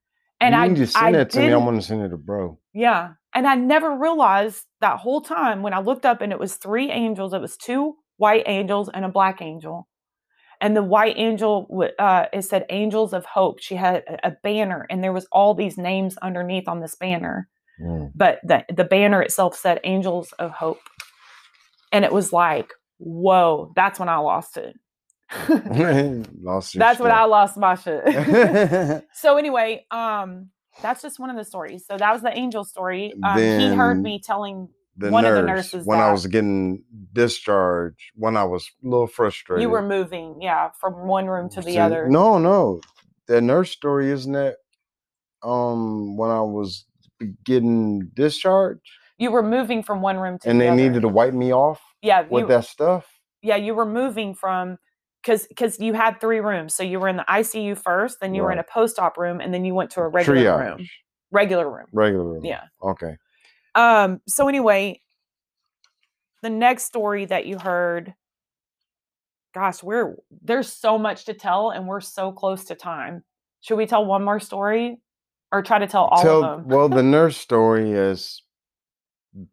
And 0.41 0.53
you 0.53 0.61
I 0.61 0.67
need 0.67 0.77
to 0.77 0.87
send 0.87 1.05
I 1.07 1.11
that 1.13 1.29
to 1.31 1.39
me. 1.39 1.51
I 1.51 1.57
want 1.57 1.81
to 1.81 1.87
send 1.87 2.03
it 2.03 2.09
to 2.09 2.17
bro. 2.17 2.59
Yeah. 2.73 3.13
And 3.33 3.47
I 3.47 3.55
never 3.55 3.97
realized 3.97 4.65
that 4.81 4.99
whole 4.99 5.21
time 5.21 5.61
when 5.61 5.73
I 5.73 5.79
looked 5.79 6.05
up 6.05 6.21
and 6.21 6.31
it 6.31 6.39
was 6.39 6.55
three 6.55 6.91
angels, 6.91 7.33
it 7.33 7.41
was 7.41 7.57
two 7.57 7.95
white 8.17 8.43
angels 8.47 8.89
and 8.93 9.05
a 9.05 9.09
black 9.09 9.41
angel. 9.41 9.87
And 10.61 10.75
the 10.75 10.83
white 10.83 11.15
angel, 11.17 11.67
uh, 11.99 12.25
it 12.33 12.41
said 12.41 12.65
Angels 12.69 13.13
of 13.13 13.25
Hope. 13.25 13.59
She 13.61 13.75
had 13.75 14.03
a, 14.23 14.31
banner 14.43 14.85
and 14.89 15.03
there 15.03 15.13
was 15.13 15.25
all 15.31 15.53
these 15.53 15.77
names 15.77 16.17
underneath 16.17 16.67
on 16.67 16.81
this 16.81 16.95
banner. 16.95 17.47
Mm. 17.81 18.11
But 18.13 18.39
the, 18.43 18.65
the 18.73 18.83
banner 18.83 19.21
itself 19.21 19.55
said 19.55 19.79
Angels 19.85 20.33
of 20.33 20.51
Hope. 20.51 20.81
And 21.93 22.03
it 22.03 22.11
was 22.11 22.33
like, 22.33 22.71
whoa, 22.97 23.71
that's 23.75 23.99
when 23.99 24.09
I 24.09 24.17
lost 24.17 24.57
it. 24.57 24.75
Lost 26.41 26.77
that's 26.77 26.99
when 26.99 27.11
I 27.11 27.25
lost 27.25 27.55
my 27.55 27.75
shit. 27.75 28.03
so 29.13 29.37
anyway, 29.37 29.85
um, 29.91 30.49
that's 30.81 31.03
just 31.03 31.19
one 31.19 31.29
of 31.29 31.35
the 31.35 31.43
stories. 31.43 31.85
So 31.85 31.97
that 31.97 32.11
was 32.11 32.23
the 32.23 32.35
angel 32.35 32.63
story. 32.63 33.13
Um, 33.23 33.37
he 33.37 33.67
heard 33.67 34.01
me 34.01 34.19
telling 34.23 34.69
the 34.99 35.11
one 35.11 35.25
of 35.25 35.33
the 35.35 35.41
nurse, 35.41 35.73
nurses 35.73 35.87
when 35.87 35.99
I 35.99 36.11
was 36.11 36.27
getting 36.27 36.83
discharged, 37.13 38.11
when 38.15 38.37
I 38.37 38.43
was 38.43 38.69
a 38.83 38.87
little 38.87 39.07
frustrated. 39.07 39.63
you 39.63 39.69
were 39.71 39.81
moving, 39.81 40.41
yeah, 40.41 40.69
from 40.79 41.07
one 41.07 41.27
room 41.27 41.49
to 41.49 41.61
the 41.61 41.79
other. 41.79 42.09
No, 42.09 42.37
no. 42.39 42.81
The 43.27 43.41
nurse 43.41 43.71
story 43.71 44.11
isn't 44.11 44.33
that 44.33 44.57
um 45.43 46.17
when 46.17 46.29
I 46.29 46.41
was 46.41 46.85
getting 47.45 48.09
discharged 48.13 48.81
You 49.17 49.31
were 49.31 49.43
moving 49.43 49.83
from 49.83 50.01
one 50.01 50.17
room 50.17 50.37
to 50.39 50.49
and 50.49 50.59
the 50.59 50.65
they 50.65 50.69
other. 50.69 50.81
needed 50.83 51.01
to 51.01 51.07
wipe 51.07 51.33
me 51.33 51.53
off 51.53 51.81
yeah, 52.01 52.21
with 52.29 52.41
you, 52.41 52.47
that 52.49 52.65
stuff. 52.65 53.07
yeah, 53.41 53.55
you 53.57 53.73
were 53.75 53.85
moving 53.85 54.35
from 54.35 54.77
because 55.23 55.47
because 55.47 55.79
you 55.79 55.93
had 55.93 56.19
three 56.21 56.39
rooms. 56.39 56.73
So 56.75 56.83
you 56.83 56.99
were 56.99 57.07
in 57.09 57.17
the 57.17 57.25
ICU 57.29 57.77
first, 57.77 58.19
then 58.21 58.35
you 58.35 58.43
were 58.43 58.51
in 58.51 58.59
a 58.59 58.63
post 58.63 58.99
op 58.99 59.17
room, 59.17 59.39
and 59.41 59.53
then 59.53 59.65
you 59.65 59.73
went 59.75 59.91
to 59.91 60.01
a 60.01 60.07
regular 60.07 60.41
Triage. 60.41 60.77
room. 60.77 60.89
Regular 61.31 61.69
room. 61.69 61.87
Regular 61.93 62.25
room. 62.25 62.45
Yeah. 62.45 62.63
Okay. 62.83 63.17
Um, 63.75 64.21
so 64.27 64.47
anyway, 64.47 65.01
the 66.41 66.49
next 66.49 66.85
story 66.85 67.25
that 67.25 67.45
you 67.45 67.57
heard, 67.57 68.13
gosh, 69.53 69.83
we're 69.83 70.15
there's 70.41 70.71
so 70.71 70.97
much 70.97 71.25
to 71.25 71.33
tell 71.33 71.71
and 71.71 71.87
we're 71.87 72.01
so 72.01 72.31
close 72.31 72.65
to 72.65 72.75
time. 72.75 73.23
Should 73.61 73.75
we 73.75 73.85
tell 73.85 74.05
one 74.05 74.23
more 74.23 74.39
story 74.39 74.99
or 75.51 75.61
try 75.61 75.79
to 75.79 75.87
tell 75.87 76.05
all 76.05 76.21
Tell 76.21 76.43
of 76.43 76.59
them? 76.59 76.67
well, 76.67 76.89
the 76.89 77.03
nurse 77.17 77.37
story 77.37 77.91
is 77.91 78.41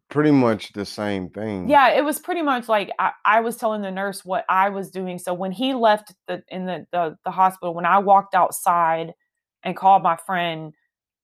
pretty 0.09 0.31
much 0.31 0.73
the 0.73 0.85
same 0.85 1.29
thing. 1.29 1.69
Yeah, 1.69 1.89
it 1.89 2.03
was 2.03 2.19
pretty 2.19 2.41
much 2.41 2.67
like 2.67 2.89
I, 2.99 3.11
I 3.25 3.41
was 3.41 3.57
telling 3.57 3.81
the 3.81 3.91
nurse 3.91 4.25
what 4.25 4.45
I 4.49 4.69
was 4.69 4.89
doing. 4.89 5.19
So 5.19 5.33
when 5.33 5.51
he 5.51 5.73
left 5.73 6.13
the 6.27 6.43
in 6.47 6.65
the, 6.65 6.87
the 6.91 7.17
the 7.25 7.31
hospital, 7.31 7.73
when 7.73 7.85
I 7.85 7.99
walked 7.99 8.33
outside 8.33 9.13
and 9.63 9.75
called 9.75 10.03
my 10.03 10.15
friend, 10.15 10.73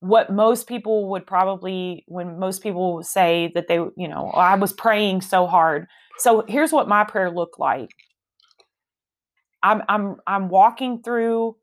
what 0.04 0.30
most 0.30 0.68
people 0.68 1.10
would 1.10 1.26
probably 1.26 2.04
when 2.10 2.38
most 2.38 2.62
people 2.62 3.02
say 3.04 3.50
that 3.56 3.70
they, 3.70 3.76
you 3.76 4.08
know, 4.10 4.32
oh, 4.34 4.38
I 4.38 4.56
was 4.56 4.74
praying 4.74 5.22
so 5.22 5.48
hard. 5.48 5.88
So 6.18 6.44
here's 6.46 6.74
what 6.74 6.90
my 6.90 7.06
prayer 7.06 7.32
looked 7.32 7.58
like. 7.58 7.90
I'm 9.64 9.82
I'm 9.88 10.18
I'm 10.28 10.50
walking 10.50 11.02
through 11.02 11.56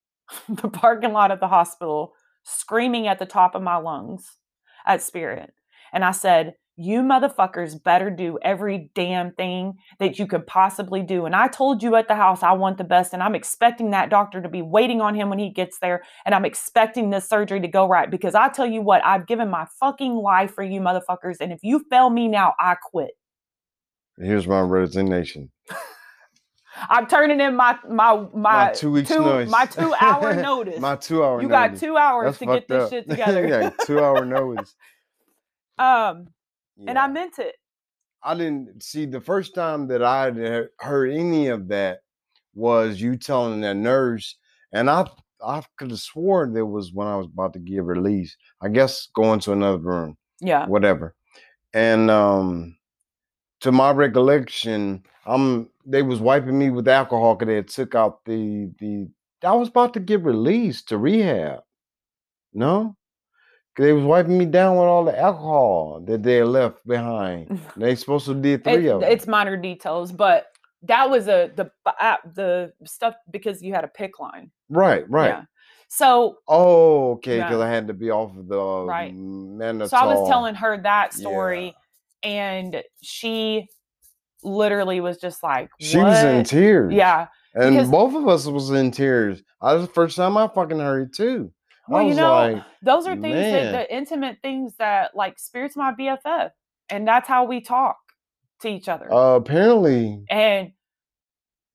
the 0.50 0.68
parking 0.68 1.14
lot 1.14 1.30
of 1.30 1.40
the 1.40 1.48
hospital 1.48 2.12
screaming 2.44 3.06
at 3.06 3.18
the 3.18 3.24
top 3.24 3.54
of 3.54 3.62
my 3.62 3.76
lungs 3.76 4.36
at 4.84 5.02
spirit. 5.02 5.54
And 5.90 6.04
I 6.04 6.10
said, 6.10 6.56
You 6.80 7.00
motherfuckers 7.02 7.82
better 7.82 8.08
do 8.08 8.38
every 8.40 8.92
damn 8.94 9.32
thing 9.32 9.78
that 9.98 10.20
you 10.20 10.28
could 10.28 10.46
possibly 10.46 11.02
do. 11.02 11.26
And 11.26 11.34
I 11.34 11.48
told 11.48 11.82
you 11.82 11.96
at 11.96 12.06
the 12.06 12.14
house, 12.14 12.44
I 12.44 12.52
want 12.52 12.78
the 12.78 12.84
best. 12.84 13.12
And 13.12 13.20
I'm 13.20 13.34
expecting 13.34 13.90
that 13.90 14.10
doctor 14.10 14.40
to 14.40 14.48
be 14.48 14.62
waiting 14.62 15.00
on 15.00 15.16
him 15.16 15.28
when 15.28 15.40
he 15.40 15.50
gets 15.50 15.80
there. 15.80 16.04
And 16.24 16.36
I'm 16.36 16.44
expecting 16.44 17.10
this 17.10 17.28
surgery 17.28 17.60
to 17.62 17.66
go 17.66 17.88
right. 17.88 18.08
Because 18.08 18.36
I 18.36 18.48
tell 18.48 18.64
you 18.66 18.80
what, 18.80 19.04
I've 19.04 19.26
given 19.26 19.50
my 19.50 19.66
fucking 19.80 20.14
life 20.14 20.54
for 20.54 20.62
you 20.62 20.80
motherfuckers. 20.80 21.38
And 21.40 21.52
if 21.52 21.58
you 21.64 21.84
fail 21.90 22.10
me 22.10 22.28
now, 22.28 22.54
I 22.60 22.76
quit. 22.80 23.10
Here's 24.16 24.46
my 24.46 24.60
resignation. 24.60 25.50
I'm 26.90 27.08
turning 27.08 27.40
in 27.40 27.56
my 27.56 27.76
my 27.90 28.14
my, 28.32 28.66
My 28.66 28.72
two 28.72 28.92
weeks 28.92 29.08
two, 29.08 29.18
notice. 29.18 29.50
my 29.50 29.66
two 29.66 29.92
hour 30.00 30.32
notice. 30.40 30.78
My 30.78 30.94
two 30.94 31.24
hour 31.24 31.42
you 31.42 31.48
got 31.48 31.76
two 31.76 31.96
hours 31.96 32.26
That's 32.26 32.38
to 32.38 32.46
get 32.46 32.68
this 32.68 32.84
up. 32.84 32.90
shit 32.90 33.08
together. 33.10 33.48
yeah, 33.48 33.70
two 33.84 33.98
hour 33.98 34.24
notice. 34.24 34.76
um, 35.78 36.28
and 36.86 36.98
I 36.98 37.08
meant 37.08 37.38
it. 37.38 37.56
I 38.22 38.34
didn't 38.34 38.82
see 38.82 39.06
the 39.06 39.20
first 39.20 39.54
time 39.54 39.88
that 39.88 40.02
I 40.02 40.24
had 40.26 40.68
heard 40.80 41.10
any 41.12 41.48
of 41.48 41.68
that 41.68 42.00
was 42.54 43.00
you 43.00 43.16
telling 43.16 43.60
that 43.60 43.76
nurse, 43.76 44.36
and 44.72 44.90
I 44.90 45.06
I 45.44 45.62
could 45.78 45.90
have 45.90 46.00
sworn 46.00 46.52
there 46.52 46.66
was 46.66 46.92
when 46.92 47.06
I 47.06 47.16
was 47.16 47.26
about 47.26 47.52
to 47.52 47.60
give 47.60 47.86
release. 47.86 48.36
I 48.60 48.68
guess 48.68 49.08
going 49.14 49.40
to 49.40 49.52
another 49.52 49.78
room, 49.78 50.16
Yeah. 50.40 50.66
whatever. 50.66 51.14
And 51.72 52.10
um, 52.10 52.76
to 53.60 53.70
my 53.72 53.92
recollection, 53.92 55.04
I'm 55.26 55.70
they 55.86 56.02
was 56.02 56.20
wiping 56.20 56.58
me 56.58 56.70
with 56.70 56.88
alcohol 56.88 57.34
because 57.36 57.46
they 57.48 57.56
had 57.56 57.68
took 57.68 57.94
out 57.94 58.24
the 58.24 58.72
the. 58.80 59.08
I 59.44 59.52
was 59.52 59.68
about 59.68 59.94
to 59.94 60.00
get 60.00 60.22
released 60.24 60.88
to 60.88 60.98
rehab. 60.98 61.60
No, 62.52 62.96
they 63.78 63.92
was 63.92 64.04
wiping 64.04 64.36
me 64.36 64.44
down 64.44 64.76
with 64.76 64.84
all 64.86 65.04
the 65.04 65.18
alcohol 65.18 66.00
that 66.06 66.22
they 66.22 66.42
left 66.42 66.86
behind. 66.86 67.60
They 67.76 67.94
supposed 67.94 68.26
to 68.26 68.34
did 68.34 68.64
three 68.64 68.86
It- 68.88 68.90
of 68.90 69.00
them. 69.00 69.10
it's 69.10 69.26
minor 69.26 69.56
details, 69.56 70.12
but 70.12 70.46
that 70.82 71.08
was 71.10 71.26
a 71.28 71.50
the 71.56 71.70
uh, 72.00 72.16
the 72.34 72.72
stuff 72.84 73.14
because 73.30 73.62
you 73.62 73.72
had 73.74 73.84
a 73.84 73.88
PICC 73.88 74.10
line. 74.20 74.50
Right, 74.68 75.08
right. 75.10 75.28
Yeah. 75.30 75.42
So 75.88 76.38
Oh, 76.46 77.12
okay. 77.12 77.38
Because 77.38 77.58
Yeah. 77.58 77.64
I 77.66 77.70
had 77.70 77.86
to 77.88 77.94
be 77.94 78.10
off 78.10 78.36
of 78.36 78.46
the 78.48 78.84
Right. 78.86 79.14
mannitol. 79.14 79.88
so 79.88 79.96
I 79.96 80.06
was 80.06 80.28
telling 80.28 80.54
her 80.56 80.76
that 80.82 81.12
Yeah. 81.14 81.20
story, 81.20 81.74
and 82.22 82.82
she 83.02 83.66
literally 84.42 85.00
was 85.00 85.18
just 85.18 85.42
like, 85.42 85.68
She 85.80 85.98
was 85.98 86.22
in 86.22 86.44
tears. 86.44 86.92
Yeah. 86.94 87.26
and 87.54 87.90
both 87.90 88.14
of 88.14 88.28
us 88.28 88.46
was 88.46 88.70
in 88.70 88.90
tears. 88.90 89.42
I 89.60 89.74
was 89.74 89.86
the 89.86 89.92
first 89.92 90.16
time 90.16 90.36
I 90.36 90.46
fucking 90.48 90.78
heard 90.78 91.08
it 91.08 91.14
too. 91.14 91.52
Well, 91.88 92.02
you 92.02 92.14
know, 92.14 92.32
like, 92.32 92.62
those 92.82 93.06
are 93.06 93.14
things 93.14 93.34
man. 93.34 93.72
that 93.72 93.88
the 93.88 93.94
intimate 93.94 94.38
things 94.42 94.74
that 94.78 95.16
like 95.16 95.38
spirits 95.38 95.76
my 95.76 95.92
BFF, 95.92 96.50
and 96.90 97.06
that's 97.06 97.28
how 97.28 97.44
we 97.44 97.60
talk 97.60 97.96
to 98.60 98.68
each 98.68 98.88
other. 98.88 99.12
uh, 99.12 99.36
apparently, 99.36 100.24
And 100.28 100.72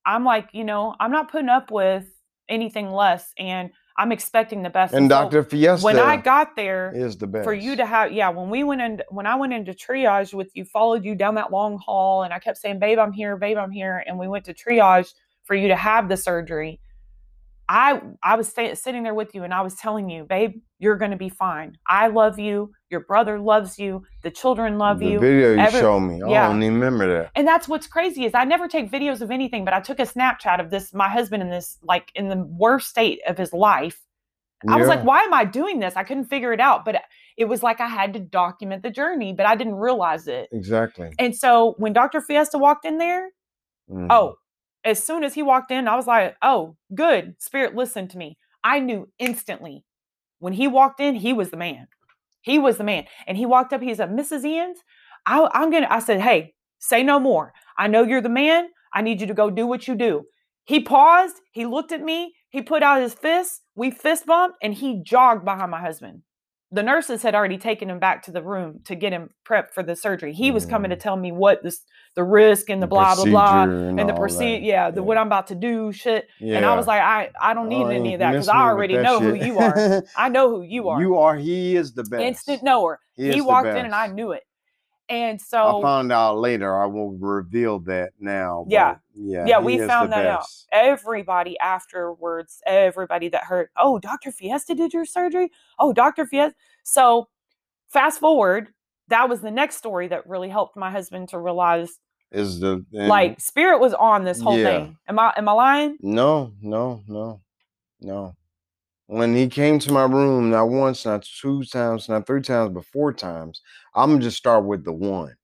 I'm 0.05 0.25
like, 0.25 0.49
you 0.51 0.63
know, 0.63 0.95
I'm 0.99 1.11
not 1.11 1.31
putting 1.31 1.49
up 1.49 1.71
with 1.71 2.05
anything 2.49 2.91
less, 2.91 3.31
and 3.37 3.71
I'm 3.97 4.11
expecting 4.11 4.63
the 4.63 4.69
best. 4.69 4.93
and 4.93 5.05
so 5.05 5.09
Dr. 5.09 5.43
Fiesta 5.43 5.83
when 5.83 5.99
I 5.99 6.17
got 6.17 6.55
there, 6.55 6.91
is 6.93 7.17
the 7.17 7.27
best 7.27 7.43
for 7.43 7.53
you 7.53 7.75
to 7.75 7.85
have, 7.85 8.11
yeah, 8.11 8.29
when 8.29 8.49
we 8.49 8.63
went 8.63 8.81
in, 8.81 9.01
when 9.09 9.25
I 9.25 9.35
went 9.35 9.53
into 9.53 9.73
triage 9.73 10.33
with 10.33 10.51
you, 10.55 10.65
followed 10.65 11.05
you 11.05 11.15
down 11.15 11.35
that 11.35 11.51
long 11.51 11.77
hall, 11.77 12.23
and 12.23 12.33
I 12.33 12.39
kept 12.39 12.57
saying, 12.57 12.79
"Babe, 12.79 12.99
I'm 12.99 13.13
here, 13.13 13.37
babe, 13.37 13.57
I'm 13.57 13.71
here," 13.71 14.03
and 14.05 14.17
we 14.19 14.27
went 14.27 14.45
to 14.45 14.53
triage 14.53 15.13
for 15.43 15.55
you 15.55 15.67
to 15.69 15.75
have 15.75 16.09
the 16.09 16.17
surgery. 16.17 16.79
I 17.73 17.99
I 18.21 18.35
was 18.35 18.47
sta- 18.49 18.75
sitting 18.75 19.01
there 19.01 19.15
with 19.15 19.33
you, 19.33 19.43
and 19.43 19.51
I 19.53 19.61
was 19.61 19.73
telling 19.75 20.07
you, 20.09 20.25
"Babe, 20.25 20.61
you're 20.77 20.95
going 20.95 21.09
to 21.11 21.17
be 21.17 21.29
fine. 21.29 21.75
I 21.87 22.07
love 22.07 22.37
you. 22.37 22.71
Your 22.91 22.99
brother 22.99 23.39
loves 23.39 23.79
you. 23.79 24.03
The 24.21 24.29
children 24.29 24.77
love 24.77 24.99
the 24.99 25.07
you." 25.07 25.19
video 25.19 25.53
you 25.53 25.59
Every- 25.59 25.79
showed 25.79 26.01
me. 26.01 26.19
yeah. 26.19 26.45
I 26.45 26.49
don't 26.49 26.61
even 26.61 26.75
remember 26.75 27.07
that. 27.17 27.31
And 27.35 27.47
that's 27.47 27.67
what's 27.67 27.87
crazy 27.87 28.25
is 28.25 28.33
I 28.35 28.43
never 28.43 28.67
take 28.67 28.91
videos 28.91 29.21
of 29.21 29.31
anything, 29.31 29.65
but 29.65 29.73
I 29.73 29.79
took 29.79 29.99
a 29.99 30.03
Snapchat 30.03 30.59
of 30.59 30.69
this 30.69 30.93
my 30.93 31.09
husband 31.09 31.41
in 31.41 31.49
this 31.49 31.79
like 31.81 32.11
in 32.13 32.27
the 32.29 32.37
worst 32.37 32.89
state 32.89 33.21
of 33.27 33.39
his 33.39 33.51
life. 33.53 33.99
I 34.69 34.77
was 34.77 34.87
like, 34.87 35.03
why 35.03 35.19
am 35.23 35.33
I 35.33 35.43
doing 35.43 35.79
this? 35.79 35.97
I 35.97 36.03
couldn't 36.05 36.25
figure 36.25 36.53
it 36.53 36.61
out, 36.61 36.85
but 36.85 37.01
it 37.35 37.45
was 37.45 37.63
like 37.63 37.81
I 37.81 37.87
had 37.87 38.13
to 38.13 38.19
document 38.19 38.81
the 38.81 38.89
journey, 38.91 39.33
but 39.33 39.45
I 39.45 39.55
didn't 39.57 39.75
realize 39.75 40.25
it. 40.27 40.47
exactly. 40.53 41.09
And 41.19 41.35
so 41.35 41.73
when 41.79 41.91
Dr. 41.91 42.21
Fiesta 42.21 42.57
walked 42.57 42.85
in 42.85 42.97
there, 42.97 43.29
Mhm. 43.91 44.07
oh, 44.09 44.37
as 44.83 45.03
soon 45.03 45.23
as 45.23 45.33
he 45.33 45.43
walked 45.43 45.71
in, 45.71 45.87
I 45.87 45.95
was 45.95 46.07
like, 46.07 46.35
oh, 46.41 46.75
good. 46.93 47.35
Spirit 47.39 47.75
listen 47.75 48.07
to 48.09 48.17
me. 48.17 48.37
I 48.63 48.79
knew 48.79 49.09
instantly 49.19 49.83
when 50.39 50.53
he 50.53 50.67
walked 50.67 50.99
in, 50.99 51.15
he 51.15 51.33
was 51.33 51.49
the 51.51 51.57
man. 51.57 51.87
He 52.41 52.59
was 52.59 52.77
the 52.77 52.83
man. 52.83 53.05
And 53.27 53.37
he 53.37 53.45
walked 53.45 53.71
up, 53.71 53.81
he 53.81 53.95
said, 53.95 54.09
Mrs. 54.09 54.43
Ians, 54.43 54.77
I'm 55.25 55.71
going 55.71 55.83
to, 55.83 55.93
I 55.93 55.99
said, 55.99 56.19
hey, 56.19 56.53
say 56.79 57.01
no 57.03 57.19
more. 57.19 57.53
I 57.77 57.87
know 57.87 58.03
you're 58.03 58.21
the 58.21 58.29
man. 58.29 58.67
I 58.93 59.01
need 59.01 59.21
you 59.21 59.27
to 59.27 59.33
go 59.33 59.49
do 59.49 59.65
what 59.65 59.87
you 59.87 59.95
do. 59.95 60.23
He 60.65 60.81
paused. 60.81 61.35
He 61.53 61.65
looked 61.65 61.91
at 61.91 62.01
me. 62.01 62.35
He 62.49 62.61
put 62.61 62.83
out 62.83 63.01
his 63.01 63.13
fist. 63.13 63.61
We 63.75 63.89
fist 63.89 64.25
bumped 64.25 64.57
and 64.61 64.73
he 64.73 65.01
jogged 65.01 65.45
behind 65.45 65.71
my 65.71 65.79
husband. 65.79 66.23
The 66.73 66.81
nurses 66.83 67.21
had 67.21 67.35
already 67.35 67.57
taken 67.59 67.89
him 67.89 67.99
back 67.99 68.23
to 68.23 68.31
the 68.31 68.41
room 68.41 68.79
to 68.85 68.95
get 68.95 69.13
him 69.13 69.29
prepped 69.47 69.71
for 69.73 69.83
the 69.83 69.95
surgery. 69.95 70.33
He 70.33 70.49
was 70.49 70.65
coming 70.65 70.89
to 70.89 70.95
Mm. 70.97 70.99
tell 71.01 71.15
me 71.15 71.31
what 71.31 71.61
this, 71.61 71.81
the 72.15 72.23
risk 72.23 72.69
and 72.69 72.81
the, 72.81 72.87
blah, 72.87 73.13
blah, 73.15 73.25
blah 73.25 73.63
procedure 73.65 73.89
and 73.99 74.09
the 74.09 74.13
that. 74.13 74.61
yeah, 74.61 74.91
the 74.91 75.01
what 75.03 75.17
i'm 75.17 75.27
about 75.27 75.47
to 75.47 75.55
do 75.55 75.91
shit 75.91 76.27
yeah. 76.39 76.57
and 76.57 76.65
i 76.65 76.75
was 76.75 76.85
like 76.85 77.01
i 77.01 77.29
i 77.41 77.53
don't 77.55 77.69
need 77.69 77.83
Oh, 77.85 77.87
any 77.87 78.13
of 78.13 78.19
that 78.19 78.31
because 78.33 78.49
i 78.49 78.61
already 78.61 78.95
know 78.97 79.19
who 79.19 79.33
you 79.33 79.57
are 79.57 80.03
i 80.15 80.29
know 80.29 80.49
who 80.49 80.61
you 80.75 80.89
are 80.89 81.01
You 81.01 81.17
are. 81.17 81.35
He 81.35 81.75
is 81.75 81.93
the 81.95 82.03
best. 82.03 82.21
instant 82.23 82.61
knower 82.63 82.99
He, 83.15 83.31
he, 83.33 83.41
walked 83.41 83.67
in 83.67 83.85
and 83.85 83.95
i 83.95 84.07
knew 84.07 84.31
it 84.31 84.43
and 85.13 85.39
so 85.41 85.79
I 85.79 85.81
found 85.81 86.11
out 86.11 86.39
later. 86.39 86.75
I 86.81 86.85
will 86.87 87.11
reveal 87.11 87.79
that 87.81 88.11
now. 88.19 88.65
Yeah. 88.67 88.95
yeah. 89.15 89.45
Yeah, 89.47 89.59
we 89.59 89.77
found 89.79 90.11
that 90.11 90.25
out. 90.25 90.45
everybody 90.71 91.57
afterwards 91.59 92.61
everybody 92.65 93.29
that 93.29 93.43
heard 93.43 93.69
oh 93.77 93.99
dr 93.99 94.31
fiesta 94.31 94.73
did 94.73 94.91
your 94.93 95.05
surgery 95.05 95.51
oh 95.79 95.93
dr 95.93 96.25
fiesta 96.25 96.55
so 96.83 97.27
fast 97.89 98.19
forward 98.19 98.69
that 99.09 99.29
was 99.29 99.41
the 99.41 99.51
next 99.51 99.75
story 99.77 100.07
that 100.07 100.27
really 100.27 100.49
helped 100.49 100.75
my 100.75 100.89
husband 100.89 101.29
to 101.29 101.37
realize 101.37 101.99
Is 102.31 102.59
the 102.59 102.83
and- 102.93 103.07
like 103.07 103.39
spirit 103.39 103.79
was 103.79 103.93
on 103.93 104.23
this 104.23 104.41
whole 104.41 104.57
Yeah. 104.57 104.65
thing 104.65 104.97
am 105.07 105.19
i 105.19 105.31
am 105.37 105.47
i 105.47 105.51
lying 105.51 105.97
No, 106.01 106.51
no, 106.61 107.01
no, 107.07 107.41
no. 108.01 108.33
When 109.13 109.35
he 109.35 109.47
came 109.47 109.77
to 109.77 109.91
my 109.93 110.05
room, 110.05 110.49
not 110.49 110.69
once, 110.69 111.05
not 111.05 111.21
two 111.21 111.63
times, 111.65 112.09
not 112.09 112.25
three 112.25 112.41
times, 112.41 112.71
but 112.73 112.83
four 112.85 113.13
times, 113.13 113.61
I'm 113.93 114.09
gonna 114.09 114.23
just 114.23 114.37
start 114.37 114.65
with 114.65 114.83
the 114.83 114.91
one. 114.91 115.35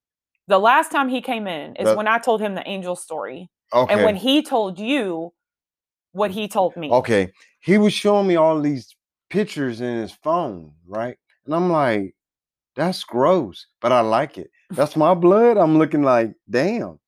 the 0.47 0.57
last 0.57 0.91
time 0.91 1.07
he 1.07 1.21
came 1.21 1.45
in 1.45 1.75
is 1.75 1.87
The- 1.87 1.95
when 1.95 2.07
i 2.07 2.17
told 2.17 2.41
him 2.41 2.55
the 2.55 2.67
angel 2.67 2.95
story 2.95 3.51
Okay. 3.71 3.93
and 3.93 4.03
when 4.03 4.15
he 4.15 4.41
told 4.41 4.79
you 4.79 5.31
what 6.13 6.31
he 6.31 6.47
told 6.47 6.75
me. 6.75 6.89
Okay. 6.89 7.31
He 7.59 7.77
was 7.77 7.93
showing 7.93 8.25
me 8.25 8.35
all 8.35 8.59
these 8.59 8.95
pictures 9.29 9.81
in 9.81 9.97
his 9.97 10.13
phone, 10.23 10.73
right? 10.87 11.17
And 11.45 11.53
I'm 11.53 11.71
like, 11.71 12.15
that's 12.75 13.03
gross, 13.03 13.67
but 13.81 13.91
I 13.91 14.01
like 14.01 14.39
it. 14.39 14.49
That's 14.71 14.95
my 14.95 15.13
blood. 15.13 15.57
I'm 15.57 15.77
looking 15.77 16.01
like, 16.01 16.33
damn. 16.49 16.99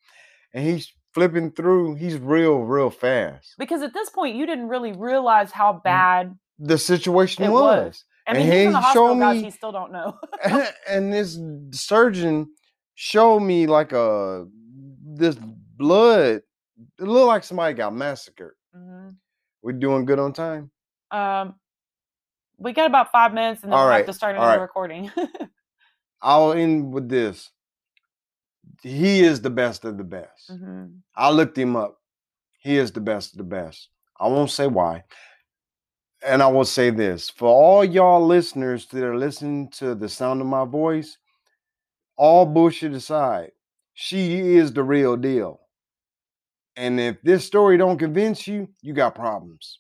And 0.54 0.64
he's 0.64 0.94
flipping 1.16 1.52
through. 1.54 1.96
He's 1.96 2.18
real, 2.18 2.60
real 2.60 2.92
fast. 2.92 3.56
Because 3.58 3.82
at 3.82 3.96
this 3.96 4.12
point, 4.12 4.36
you 4.36 4.46
didn't 4.46 4.68
really 4.68 4.94
realize 4.94 5.52
how 5.52 5.74
mm. 5.74 5.84
bad 5.84 6.38
The 6.64 6.78
situation 6.78 7.44
It 7.44 7.50
was. 7.50 7.86
was. 7.86 8.06
I 8.28 8.32
And 8.32 8.38
mean, 8.38 8.48
he's 8.48 8.56
in 8.62 8.68
he 8.68 8.74
the 8.74 8.80
hospital, 8.82 9.08
showed 9.10 9.20
guys. 9.20 9.38
me- 9.38 9.44
He 9.46 9.50
still 9.52 9.72
don't 9.72 9.92
know. 9.92 10.20
and 10.88 11.12
this 11.12 11.40
surgeon 11.72 12.52
showed 12.96 13.40
me 13.40 13.66
like 13.68 13.92
a 13.94 14.46
this 15.04 15.36
blood. 15.78 16.42
It 17.00 17.04
looked 17.04 17.28
like 17.28 17.44
somebody 17.44 17.74
got 17.74 17.94
massacred. 17.96 18.54
Mhm. 18.76 19.16
We 19.64 19.74
doing 19.74 20.06
good 20.06 20.20
on 20.20 20.34
time? 20.34 20.72
Um, 21.10 21.56
we 22.58 22.74
got 22.74 22.86
about 22.86 23.12
five 23.12 23.34
minutes, 23.34 23.64
and 23.64 23.72
then 23.72 23.80
All 23.80 23.86
we'll 23.88 23.98
have 23.98 24.06
to 24.06 24.14
start 24.14 24.36
another 24.36 24.58
right. 24.58 24.62
recording. 24.62 25.12
I'll 26.22 26.54
end 26.54 26.94
with 26.94 27.10
this. 27.10 27.50
he 28.84 29.22
is 29.22 29.42
the 29.42 29.50
best 29.50 29.84
of 29.86 29.98
the 29.98 30.04
best. 30.04 30.50
Mhm. 30.52 31.00
I 31.16 31.30
looked 31.32 31.58
him 31.58 31.76
up. 31.76 31.98
He 32.60 32.78
is 32.78 32.92
the 32.92 33.02
best 33.02 33.34
of 33.34 33.38
the 33.40 33.44
best. 33.44 33.90
I 34.20 34.28
won't 34.28 34.52
say 34.52 34.68
why. 34.68 35.04
And 36.24 36.44
I 36.44 36.48
will 36.48 36.66
say 36.66 36.92
this 36.92 37.30
for 37.30 37.48
all 37.48 37.84
y'all 37.84 38.26
listeners 38.26 38.86
that 38.88 39.04
are 39.04 39.18
listening 39.18 39.70
to 39.72 39.96
the 39.96 40.08
sound 40.08 40.42
of 40.42 40.48
my 40.48 40.66
voice, 40.66 41.18
all 42.16 42.46
bullshit 42.46 42.94
aside, 42.94 43.52
she 43.94 44.56
is 44.56 44.72
the 44.72 44.84
real 44.84 45.18
deal. 45.18 45.62
And 46.76 47.00
if 47.00 47.22
this 47.24 47.46
story 47.46 47.78
don't 47.78 47.98
convince 47.98 48.48
you, 48.48 48.70
you 48.82 48.94
got 48.94 49.16
problems. 49.16 49.80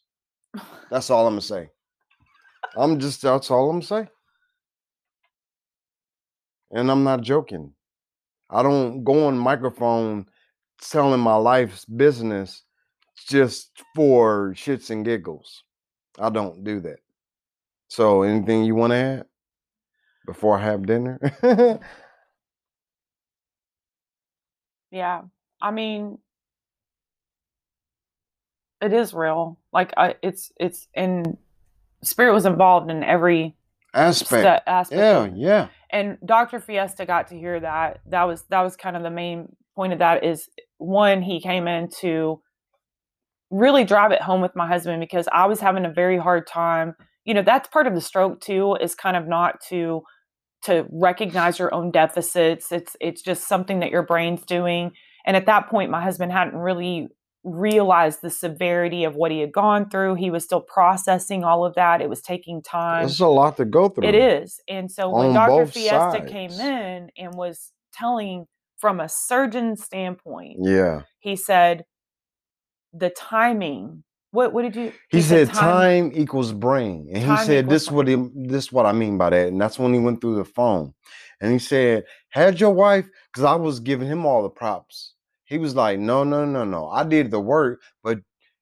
That's 0.89 1.09
all 1.09 1.27
I'm 1.27 1.33
gonna 1.33 1.41
say. 1.41 1.69
I'm 2.75 2.99
just 2.99 3.21
that's 3.21 3.51
all 3.51 3.69
I'm 3.69 3.77
gonna 3.77 4.05
say. 4.05 4.09
And 6.71 6.89
I'm 6.89 7.03
not 7.03 7.21
joking. 7.21 7.73
I 8.49 8.63
don't 8.63 9.03
go 9.03 9.27
on 9.27 9.37
microphone 9.37 10.25
telling 10.81 11.19
my 11.19 11.35
life's 11.35 11.85
business 11.85 12.63
just 13.27 13.71
for 13.95 14.53
shits 14.55 14.89
and 14.89 15.05
giggles. 15.05 15.63
I 16.19 16.29
don't 16.29 16.63
do 16.63 16.79
that. 16.81 16.99
So 17.87 18.23
anything 18.23 18.63
you 18.63 18.75
want 18.75 18.91
to 18.91 18.97
add 18.97 19.25
before 20.25 20.57
I 20.57 20.63
have 20.63 20.85
dinner? 20.85 21.19
Yeah. 24.91 25.21
I 25.61 25.71
mean, 25.71 26.17
it 28.81 28.93
is 28.93 29.13
real. 29.13 29.57
Like 29.71 29.93
I, 29.97 30.15
it's 30.21 30.51
it's 30.59 30.87
in 30.93 31.37
spirit 32.03 32.33
was 32.33 32.45
involved 32.45 32.91
in 32.91 33.03
every 33.03 33.55
Aspect. 33.93 34.63
aspect. 34.67 34.97
Yeah, 34.97 35.29
yeah. 35.35 35.67
and 35.89 36.17
Dr. 36.25 36.59
Fiesta 36.61 37.05
got 37.05 37.27
to 37.27 37.37
hear 37.37 37.59
that. 37.59 37.99
That 38.07 38.23
was 38.23 38.43
that 38.49 38.61
was 38.61 38.75
kind 38.75 38.95
of 38.97 39.03
the 39.03 39.09
main 39.09 39.55
point 39.75 39.93
of 39.93 39.99
that 39.99 40.23
is 40.23 40.49
one 40.77 41.21
he 41.21 41.41
came 41.41 41.67
in 41.67 41.89
to 41.99 42.41
really 43.51 43.83
drive 43.83 44.11
it 44.11 44.21
home 44.21 44.41
with 44.41 44.55
my 44.55 44.67
husband 44.67 45.01
because 45.01 45.27
I 45.31 45.45
was 45.45 45.59
having 45.59 45.85
a 45.85 45.91
very 45.91 46.17
hard 46.17 46.47
time. 46.47 46.95
You 47.25 47.33
know, 47.35 47.43
that's 47.43 47.67
part 47.67 47.85
of 47.85 47.93
the 47.93 48.01
stroke 48.01 48.41
too 48.41 48.75
is 48.81 48.95
kind 48.95 49.15
of 49.15 49.27
not 49.27 49.61
to 49.69 50.01
to 50.63 50.85
recognize 50.91 51.59
your 51.59 51.73
own 51.73 51.91
deficits. 51.91 52.71
It's 52.71 52.95
it's 52.99 53.21
just 53.21 53.47
something 53.47 53.79
that 53.81 53.91
your 53.91 54.03
brain's 54.03 54.43
doing. 54.45 54.91
And 55.25 55.35
at 55.37 55.45
that 55.45 55.69
point 55.69 55.91
my 55.91 56.01
husband 56.01 56.31
hadn't 56.31 56.55
really 56.55 57.09
realized 57.43 58.21
the 58.21 58.29
severity 58.29 59.03
of 59.03 59.15
what 59.15 59.31
he 59.31 59.39
had 59.39 59.51
gone 59.51 59.89
through. 59.89 60.15
He 60.15 60.29
was 60.29 60.43
still 60.43 60.61
processing 60.61 61.43
all 61.43 61.65
of 61.65 61.73
that. 61.75 61.99
It 62.01 62.09
was 62.09 62.21
taking 62.21 62.61
time. 62.61 63.03
There's 63.03 63.19
a 63.19 63.27
lot 63.27 63.57
to 63.57 63.65
go 63.65 63.89
through. 63.89 64.07
It 64.07 64.15
is. 64.15 64.59
And 64.67 64.91
so 64.91 65.09
when 65.09 65.33
Dr. 65.33 65.65
Fiesta 65.65 66.23
came 66.27 66.51
in 66.51 67.09
and 67.17 67.33
was 67.33 67.71
telling 67.93 68.45
from 68.77 68.99
a 68.99 69.09
surgeon 69.09 69.75
standpoint, 69.75 70.57
Yeah. 70.61 71.01
he 71.19 71.35
said 71.35 71.85
the 72.93 73.09
timing. 73.11 74.03
What 74.31 74.53
what 74.53 74.61
did 74.61 74.75
you 74.75 74.93
He, 75.09 75.21
said 75.21 75.53
time, 75.53 76.11
equals 76.13 76.53
brain. 76.53 77.09
And 77.13 77.23
he 77.23 77.37
said 77.45 77.69
this 77.69 77.91
what 77.91 78.07
he, 78.07 78.15
this 78.33 78.71
what 78.71 78.85
I 78.85 78.93
mean 78.93 79.17
by 79.17 79.29
that. 79.31 79.49
And 79.49 79.59
that's 79.59 79.77
when 79.77 79.93
he 79.93 79.99
went 79.99 80.21
through 80.21 80.37
the 80.37 80.45
phone. 80.45 80.93
And 81.41 81.51
he 81.51 81.59
said, 81.59 82.05
Had 82.29 82.59
your 82.59 82.73
wife, 82.73 83.09
because 83.31 83.43
I 83.43 83.55
was 83.55 83.79
giving 83.81 84.07
him 84.07 84.25
all 84.25 84.43
the 84.43 84.49
props. 84.49 85.15
He 85.45 85.57
was 85.57 85.75
like, 85.75 85.99
No, 85.99 86.23
no, 86.23 86.45
no, 86.45 86.63
no. 86.63 86.87
I 86.89 87.03
did 87.03 87.29
the 87.29 87.41
work, 87.41 87.81
but 88.03 88.19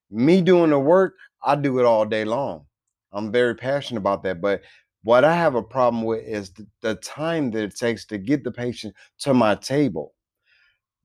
me 0.09 0.41
doing 0.41 0.71
the 0.71 0.79
work, 0.79 1.15
I 1.43 1.55
do 1.55 1.79
it 1.79 1.85
all 1.85 2.05
day 2.05 2.25
long. 2.25 2.65
I'm 3.11 3.31
very 3.31 3.55
passionate 3.55 3.99
about 3.99 4.23
that. 4.23 4.41
But 4.41 4.61
what 5.03 5.23
I 5.23 5.35
have 5.35 5.55
a 5.55 5.63
problem 5.63 6.03
with 6.03 6.25
is 6.25 6.51
the, 6.51 6.67
the 6.81 6.95
time 6.95 7.51
that 7.51 7.63
it 7.63 7.75
takes 7.75 8.05
to 8.07 8.17
get 8.17 8.43
the 8.43 8.51
patient 8.51 8.95
to 9.19 9.33
my 9.35 9.55
table. 9.55 10.15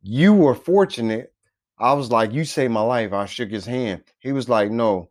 You 0.03 0.33
were 0.33 0.55
fortunate. 0.55 1.34
I 1.79 1.93
was 1.95 2.11
like, 2.11 2.33
You 2.33 2.45
saved 2.45 2.72
my 2.72 2.81
life. 2.83 3.12
I 3.12 3.27
shook 3.27 3.51
his 3.51 3.66
hand. 3.66 4.03
He 4.20 4.33
was 4.33 4.49
like, 4.49 4.70
No, 4.70 5.11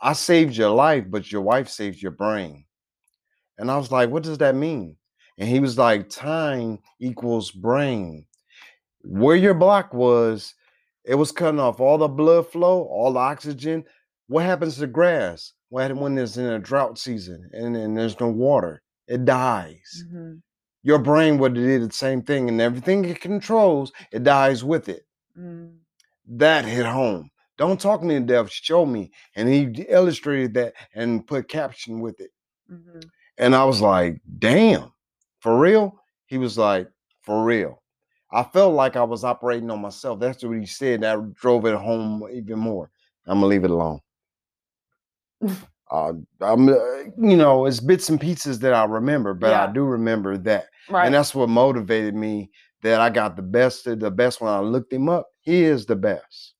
I 0.00 0.12
saved 0.14 0.56
your 0.56 0.70
life, 0.70 1.04
but 1.08 1.30
your 1.32 1.42
wife 1.42 1.68
saved 1.68 2.02
your 2.02 2.12
brain. 2.12 2.64
And 3.58 3.70
I 3.70 3.76
was 3.76 3.90
like, 3.92 4.10
What 4.10 4.22
does 4.22 4.38
that 4.38 4.54
mean? 4.54 4.96
And 5.38 5.48
he 5.48 5.60
was 5.60 5.78
like, 5.78 6.08
Time 6.08 6.78
equals 7.00 7.50
brain. 7.50 8.26
Where 9.02 9.36
your 9.36 9.54
block 9.54 9.92
was, 9.94 10.54
it 11.04 11.14
was 11.14 11.32
cutting 11.32 11.60
off 11.60 11.80
all 11.80 11.98
the 11.98 12.08
blood 12.08 12.48
flow, 12.48 12.82
all 12.84 13.12
the 13.12 13.20
oxygen. 13.20 13.84
What 14.28 14.44
happens 14.44 14.78
to 14.78 14.86
grass? 14.86 15.52
What 15.70 15.94
when 15.96 16.18
it's 16.18 16.36
in 16.36 16.46
a 16.46 16.58
drought 16.58 16.98
season 16.98 17.48
and, 17.52 17.76
and 17.76 17.96
there's 17.96 18.18
no 18.20 18.28
water? 18.28 18.82
It 19.06 19.24
dies. 19.24 20.04
Mhm, 20.12 20.42
Your 20.82 20.98
brain 20.98 21.38
would 21.38 21.56
have 21.56 21.64
did 21.66 21.88
the 21.88 21.92
same 21.92 22.22
thing, 22.22 22.48
and 22.48 22.60
everything 22.60 23.04
it 23.04 23.20
controls, 23.20 23.92
it 24.12 24.24
dies 24.24 24.62
with 24.64 24.88
it. 24.88 25.06
mm, 25.36 25.80
That 26.28 26.64
hit 26.64 26.86
home. 26.86 27.30
Don't 27.58 27.80
talk 27.80 28.02
me 28.02 28.14
to 28.14 28.20
death, 28.20 28.50
show 28.50 28.86
me. 28.86 29.10
And 29.36 29.48
he 29.48 29.84
illustrated 29.88 30.54
that 30.54 30.74
and 30.94 31.26
put 31.26 31.48
caption 31.48 32.00
with 32.00 32.20
it. 32.20 32.30
mhm. 32.70 33.02
And 33.38 33.54
I 33.54 33.64
was 33.64 33.80
like, 33.80 34.20
damn, 34.38 34.92
for 35.40 35.58
real? 35.58 35.94
He 36.26 36.38
was 36.38 36.56
like, 36.58 36.88
for 37.22 37.44
real. 37.44 37.82
I 38.32 38.44
felt 38.44 38.74
like 38.74 38.96
I 38.96 39.02
was 39.02 39.24
operating 39.24 39.70
on 39.70 39.80
myself. 39.80 40.20
That's 40.20 40.44
what 40.44 40.56
he 40.58 40.66
said. 40.66 41.00
That 41.00 41.34
drove 41.34 41.66
it 41.66 41.74
home 41.74 42.22
even 42.32 42.58
more. 42.58 42.90
I'm 43.26 43.38
gonna 43.38 43.46
leave 43.46 43.64
it 43.64 43.70
alone. 43.70 44.00
uh, 45.90 46.12
I'm, 46.40 46.68
uh, 46.68 46.74
you 47.18 47.36
know, 47.36 47.66
it's 47.66 47.80
bits 47.80 48.08
and 48.08 48.20
pieces 48.20 48.58
that 48.60 48.72
I 48.72 48.84
remember, 48.84 49.34
but 49.34 49.52
I 49.68 49.72
do 49.72 49.84
remember 49.84 50.36
that, 50.38 50.66
Right. 50.88 51.06
and 51.06 51.14
that's 51.14 51.34
what 51.34 51.48
motivated 51.48 52.14
me. 52.14 52.50
That 52.82 53.00
I 53.00 53.10
got 53.10 53.36
the 53.36 53.42
best 53.42 53.86
of 53.86 54.00
the 54.00 54.10
best 54.10 54.40
when 54.40 54.50
I 54.52 54.60
looked 54.60 54.92
him 54.92 55.08
up. 55.08 55.28
He 55.42 55.64
is 55.64 55.86
the 55.86 55.96
best. 55.96 56.54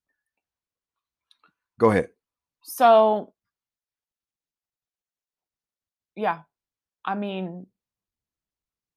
Go 1.78 1.90
ahead. 1.90 2.08
so 2.62 3.32
yeah. 6.16 6.40
I 7.04 7.14
mean, 7.14 7.66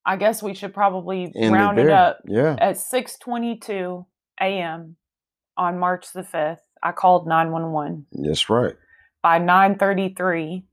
I 0.04 0.16
guess 0.16 0.42
we 0.42 0.54
should 0.54 0.74
probably 0.74 1.32
End 1.34 1.54
round 1.54 1.78
it 1.78 1.86
there. 1.86 1.96
up. 1.96 2.18
Yeah. 2.26 2.56
At 2.60 2.76
6:22 2.76 4.04
a.m. 4.40 4.96
on 5.56 5.78
March 5.78 6.12
the 6.12 6.22
5th, 6.22 6.58
I 6.82 6.92
called 6.92 7.26
911. 7.26 8.06
That's 8.12 8.50
right. 8.50 8.74
By 9.22 9.38
9:33, 9.38 10.64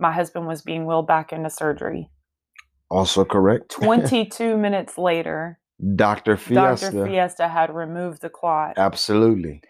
my 0.00 0.10
husband 0.12 0.48
was 0.48 0.62
being 0.62 0.86
wheeled 0.86 1.06
back 1.06 1.32
into 1.32 1.50
surgery. 1.50 2.10
Also 2.90 3.24
correct. 3.24 3.70
22 3.80 4.56
minutes 4.56 4.98
later, 4.98 5.60
Dr. 5.94 6.36
Fiesta. 6.36 6.90
Dr. 6.90 7.06
Fiesta 7.06 7.48
had 7.48 7.74
removed 7.74 8.20
the 8.22 8.28
clot. 8.28 8.74
Absolutely. 8.76 9.60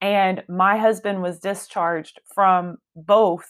And 0.00 0.42
my 0.48 0.76
husband 0.76 1.22
was 1.22 1.38
discharged 1.40 2.20
from 2.34 2.76
both 2.94 3.46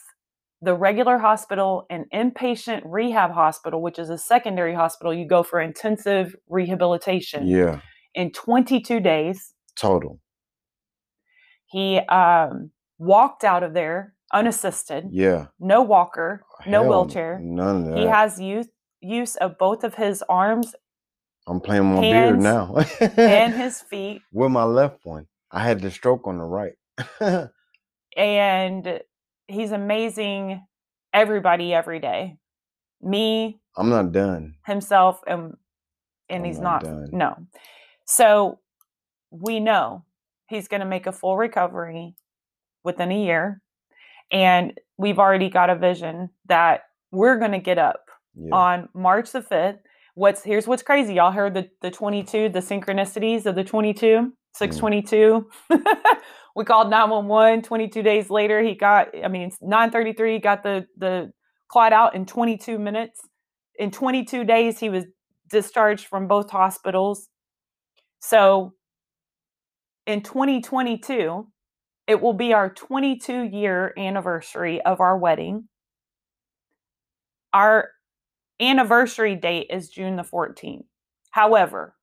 the 0.61 0.73
regular 0.73 1.19
hospital 1.19 1.85
and 1.89 2.05
inpatient 2.11 2.81
rehab 2.85 3.31
hospital, 3.31 3.81
which 3.81 3.99
is 3.99 4.09
a 4.09 4.17
secondary 4.17 4.73
hospital. 4.73 5.13
You 5.13 5.27
go 5.27 5.43
for 5.43 5.59
intensive 5.61 6.35
rehabilitation 6.47 7.45
Yeah. 7.45 7.81
in 8.15 8.31
22 8.31 8.99
days. 8.99 9.53
Total. 9.75 10.19
He 11.67 11.99
um, 11.99 12.71
walked 12.97 13.43
out 13.43 13.61
of 13.61 13.73
there 13.73 14.15
unassisted, 14.33 15.05
Yeah. 15.11 15.47
no 15.59 15.81
walker, 15.83 16.43
no 16.65 16.83
wheelchair. 16.83 17.39
None 17.41 17.77
of 17.83 17.85
that. 17.89 17.97
He 17.97 18.05
has 18.05 18.39
use, 18.39 18.67
use 18.99 19.35
of 19.35 19.57
both 19.57 19.83
of 19.83 19.95
his 19.95 20.23
arms 20.27 20.73
I'm 21.47 21.61
playing 21.61 21.85
my 21.85 22.01
beard 22.01 22.39
now. 22.39 22.75
and 23.17 23.53
his 23.63 23.81
feet. 23.81 24.21
With 24.33 24.51
my 24.51 24.63
left 24.63 25.05
one. 25.05 25.27
I 25.51 25.63
had 25.63 25.79
the 25.81 25.89
stroke 25.89 26.27
on 26.27 26.37
the 26.37 26.43
right. 26.43 26.73
And 28.15 28.99
he's 29.47 29.71
amazing 29.71 30.65
everybody 31.13 31.73
every 31.73 31.99
day. 31.99 32.37
Me, 33.01 33.59
I'm 33.75 33.89
not 33.89 34.11
done. 34.11 34.55
himself 34.65 35.21
and 35.27 35.55
and 36.29 36.41
I'm 36.41 36.45
he's 36.45 36.59
not 36.59 36.83
not 36.83 36.89
done. 36.89 37.09
no 37.13 37.35
so 38.05 38.59
we 39.29 39.59
know 39.59 40.03
he's 40.49 40.67
going 40.67 40.79
to 40.79 40.85
make 40.87 41.05
a 41.05 41.11
full 41.11 41.37
recovery 41.37 42.15
within 42.83 43.11
a 43.11 43.23
year 43.23 43.61
and 44.31 44.73
we've 44.97 45.19
already 45.19 45.49
got 45.49 45.69
a 45.69 45.75
vision 45.75 46.31
that 46.47 46.85
we're 47.11 47.37
going 47.37 47.51
to 47.51 47.59
get 47.59 47.77
up 47.77 48.05
Yeah. 48.35 48.49
on 48.55 48.89
march 48.95 49.31
the 49.31 49.41
5th 49.41 49.77
what's 50.17 50.43
here's 50.43 50.67
what's 50.67 50.83
crazy. 50.83 51.13
Y'all 51.15 51.31
heard 51.31 51.53
the 51.53 51.69
the 51.81 51.91
22 51.91 52.49
the 52.49 52.59
synchronicities 52.59 53.45
of 53.45 53.55
the 53.55 53.63
22 53.63 54.33
622 54.53 55.47
mm. 55.71 56.17
we 56.55 56.65
called 56.65 56.89
911 56.89 57.61
22 57.61 58.01
days 58.01 58.31
later 58.31 58.63
he 58.63 58.73
got 58.73 59.09
i 59.23 59.27
mean 59.27 59.43
it's 59.43 59.57
933 59.61 60.33
he 60.33 60.39
got 60.39 60.63
the 60.63 60.87
the 60.97 61.31
clot 61.67 61.93
out 61.93 62.15
in 62.15 62.25
22 62.25 62.79
minutes. 62.79 63.21
In 63.77 63.91
22 63.91 64.43
days 64.43 64.79
he 64.79 64.89
was 64.89 65.05
discharged 65.49 66.07
from 66.07 66.27
both 66.27 66.49
hospitals. 66.49 67.29
So 68.19 68.73
in 70.05 70.21
2022 70.21 71.47
it 72.07 72.21
will 72.21 72.33
be 72.33 72.53
our 72.53 72.73
22 72.73 73.43
year 73.43 73.93
anniversary 73.97 74.81
of 74.81 74.99
our 75.01 75.17
wedding. 75.17 75.67
Our 77.53 77.89
anniversary 78.59 79.35
date 79.35 79.67
is 79.69 79.89
June 79.89 80.15
the 80.15 80.23
14th. 80.23 80.85
However, 81.31 81.95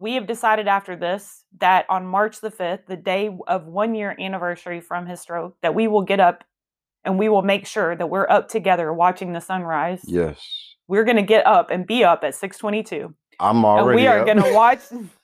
we 0.00 0.14
have 0.14 0.26
decided 0.26 0.68
after 0.68 0.96
this 0.96 1.44
that 1.58 1.86
on 1.88 2.06
March 2.06 2.40
the 2.40 2.50
5th, 2.50 2.86
the 2.86 2.96
day 2.96 3.36
of 3.46 3.66
one 3.66 3.94
year 3.94 4.14
anniversary 4.18 4.80
from 4.80 5.06
his 5.06 5.20
stroke, 5.20 5.56
that 5.62 5.74
we 5.74 5.88
will 5.88 6.02
get 6.02 6.20
up 6.20 6.44
and 7.04 7.18
we 7.18 7.28
will 7.28 7.42
make 7.42 7.66
sure 7.66 7.96
that 7.96 8.08
we're 8.10 8.28
up 8.28 8.48
together 8.48 8.92
watching 8.92 9.32
the 9.32 9.40
sunrise. 9.40 10.02
Yes. 10.04 10.40
We're 10.88 11.04
going 11.04 11.16
to 11.16 11.22
get 11.22 11.46
up 11.46 11.70
and 11.70 11.86
be 11.86 12.04
up 12.04 12.24
at 12.24 12.34
622. 12.34 13.14
I'm 13.40 13.56
And 13.56 13.64
already. 13.64 14.02
we 14.02 14.06
are 14.08 14.24
going 14.24 14.42
to 14.42 14.52
watch 14.52 14.80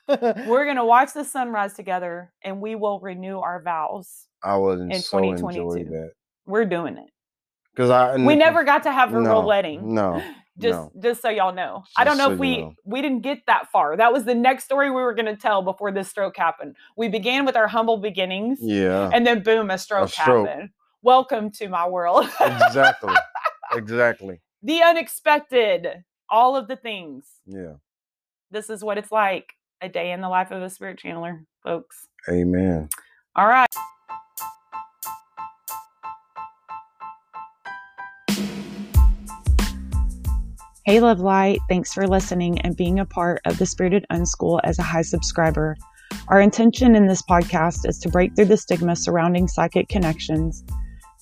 we're 0.09 0.65
going 0.65 0.77
to 0.77 0.85
watch 0.85 1.15
the 1.15 1.25
sunrise 1.25 1.75
together 1.75 2.33
and 2.43 2.61
we 2.61 2.75
will 2.77 3.01
renew 3.01 3.39
our 3.39 3.63
vows. 3.63 4.27
I 4.43 4.57
would 4.57 4.79
in 4.81 5.01
so 5.01 5.19
enjoy 5.19 5.37
2022. 5.37 5.91
that 5.91 6.11
We're 6.47 6.65
doing 6.67 6.97
it. 6.99 7.09
because 7.75 7.91
I 7.91 8.17
We 8.17 8.37
never 8.37 8.63
got 8.65 8.83
to 8.85 8.93
have 8.93 9.15
a 9.15 9.21
no, 9.21 9.31
real 9.31 9.47
wedding. 9.47 9.95
No, 9.95 10.23
just 10.59 10.73
no. 10.73 10.93
just 11.01 11.23
so 11.23 11.29
y'all 11.29 11.53
know. 11.55 11.85
I 11.97 12.05
don't 12.05 12.17
know 12.17 12.27
so 12.29 12.33
if 12.33 12.37
you 12.37 12.41
we 12.41 12.57
know. 12.59 12.75
we 12.85 13.03
didn't 13.03 13.21
get 13.23 13.45
that 13.47 13.71
far. 13.73 13.97
That 13.97 14.13
was 14.13 14.25
the 14.25 14.35
next 14.35 14.65
story 14.65 14.89
we 14.91 15.03
were 15.03 15.15
going 15.15 15.27
to 15.27 15.37
tell 15.37 15.63
before 15.63 15.91
this 15.93 16.09
stroke 16.09 16.37
happened. 16.37 16.77
We 16.97 17.09
began 17.09 17.45
with 17.45 17.57
our 17.57 17.67
humble 17.67 17.97
beginnings 17.99 18.59
Yeah, 18.63 19.11
and 19.13 19.27
then 19.27 19.43
boom 19.43 19.71
a 19.71 19.79
stroke, 19.79 20.11
stroke. 20.11 20.49
happened. 20.49 20.71
Welcome 21.03 21.51
to 21.53 21.69
my 21.69 21.87
world. 21.89 22.25
exactly, 22.41 23.15
exactly. 23.73 24.41
the 24.63 24.81
unexpected, 24.83 26.05
all 26.31 26.57
of 26.57 26.69
the 26.69 26.77
things. 26.77 27.27
Yeah. 27.47 27.75
This 28.51 28.71
is 28.71 28.85
what 28.85 28.99
it's 28.99 29.11
like 29.11 29.53
a 29.81 29.89
day 29.89 30.13
in 30.13 30.21
the 30.21 30.29
life 30.29 30.51
of 30.53 30.63
a 30.63 30.71
spirit 30.71 31.01
channeler, 31.03 31.45
folks. 31.63 32.07
Amen. 32.31 32.89
All 33.37 33.49
right. 33.49 33.67
Hey, 40.87 41.01
Love 41.01 41.21
Light. 41.21 41.61
Thanks 41.67 41.95
for 41.95 42.07
listening 42.07 42.61
and 42.61 42.77
being 42.77 42.99
a 42.99 43.07
part 43.07 43.41
of 43.47 43.57
the 43.57 43.65
Spirited 43.65 44.05
Unschool 44.13 44.61
as 44.65 44.79
a 44.79 44.83
high 44.83 45.01
subscriber. 45.01 45.79
Our 46.29 46.43
intention 46.43 46.95
in 46.95 47.07
this 47.07 47.23
podcast 47.23 47.89
is 47.89 47.99
to 48.01 48.11
break 48.11 48.37
through 48.37 48.45
the 48.45 48.59
stigma 48.59 48.95
surrounding 48.95 49.49
psychic 49.49 49.89
connections, 49.89 50.63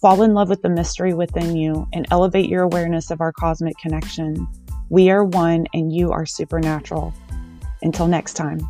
fall 0.01 0.23
in 0.23 0.35
love 0.35 0.49
with 0.49 0.63
the 0.63 0.69
mystery 0.69 1.15
within 1.15 1.55
you, 1.55 1.87
and 1.93 2.09
elevate 2.11 2.51
your 2.51 2.65
awareness 2.65 3.13
of 3.13 3.21
our 3.21 3.33
cosmic 3.33 3.79
connection. 3.79 4.49
We 4.91 5.11
are 5.11 5.23
one 5.23 5.69
and 5.73 5.93
you 5.93 6.11
are 6.11 6.27
supernatural. 6.27 7.15
Until 7.83 8.09
next 8.09 8.35
time. 8.35 8.69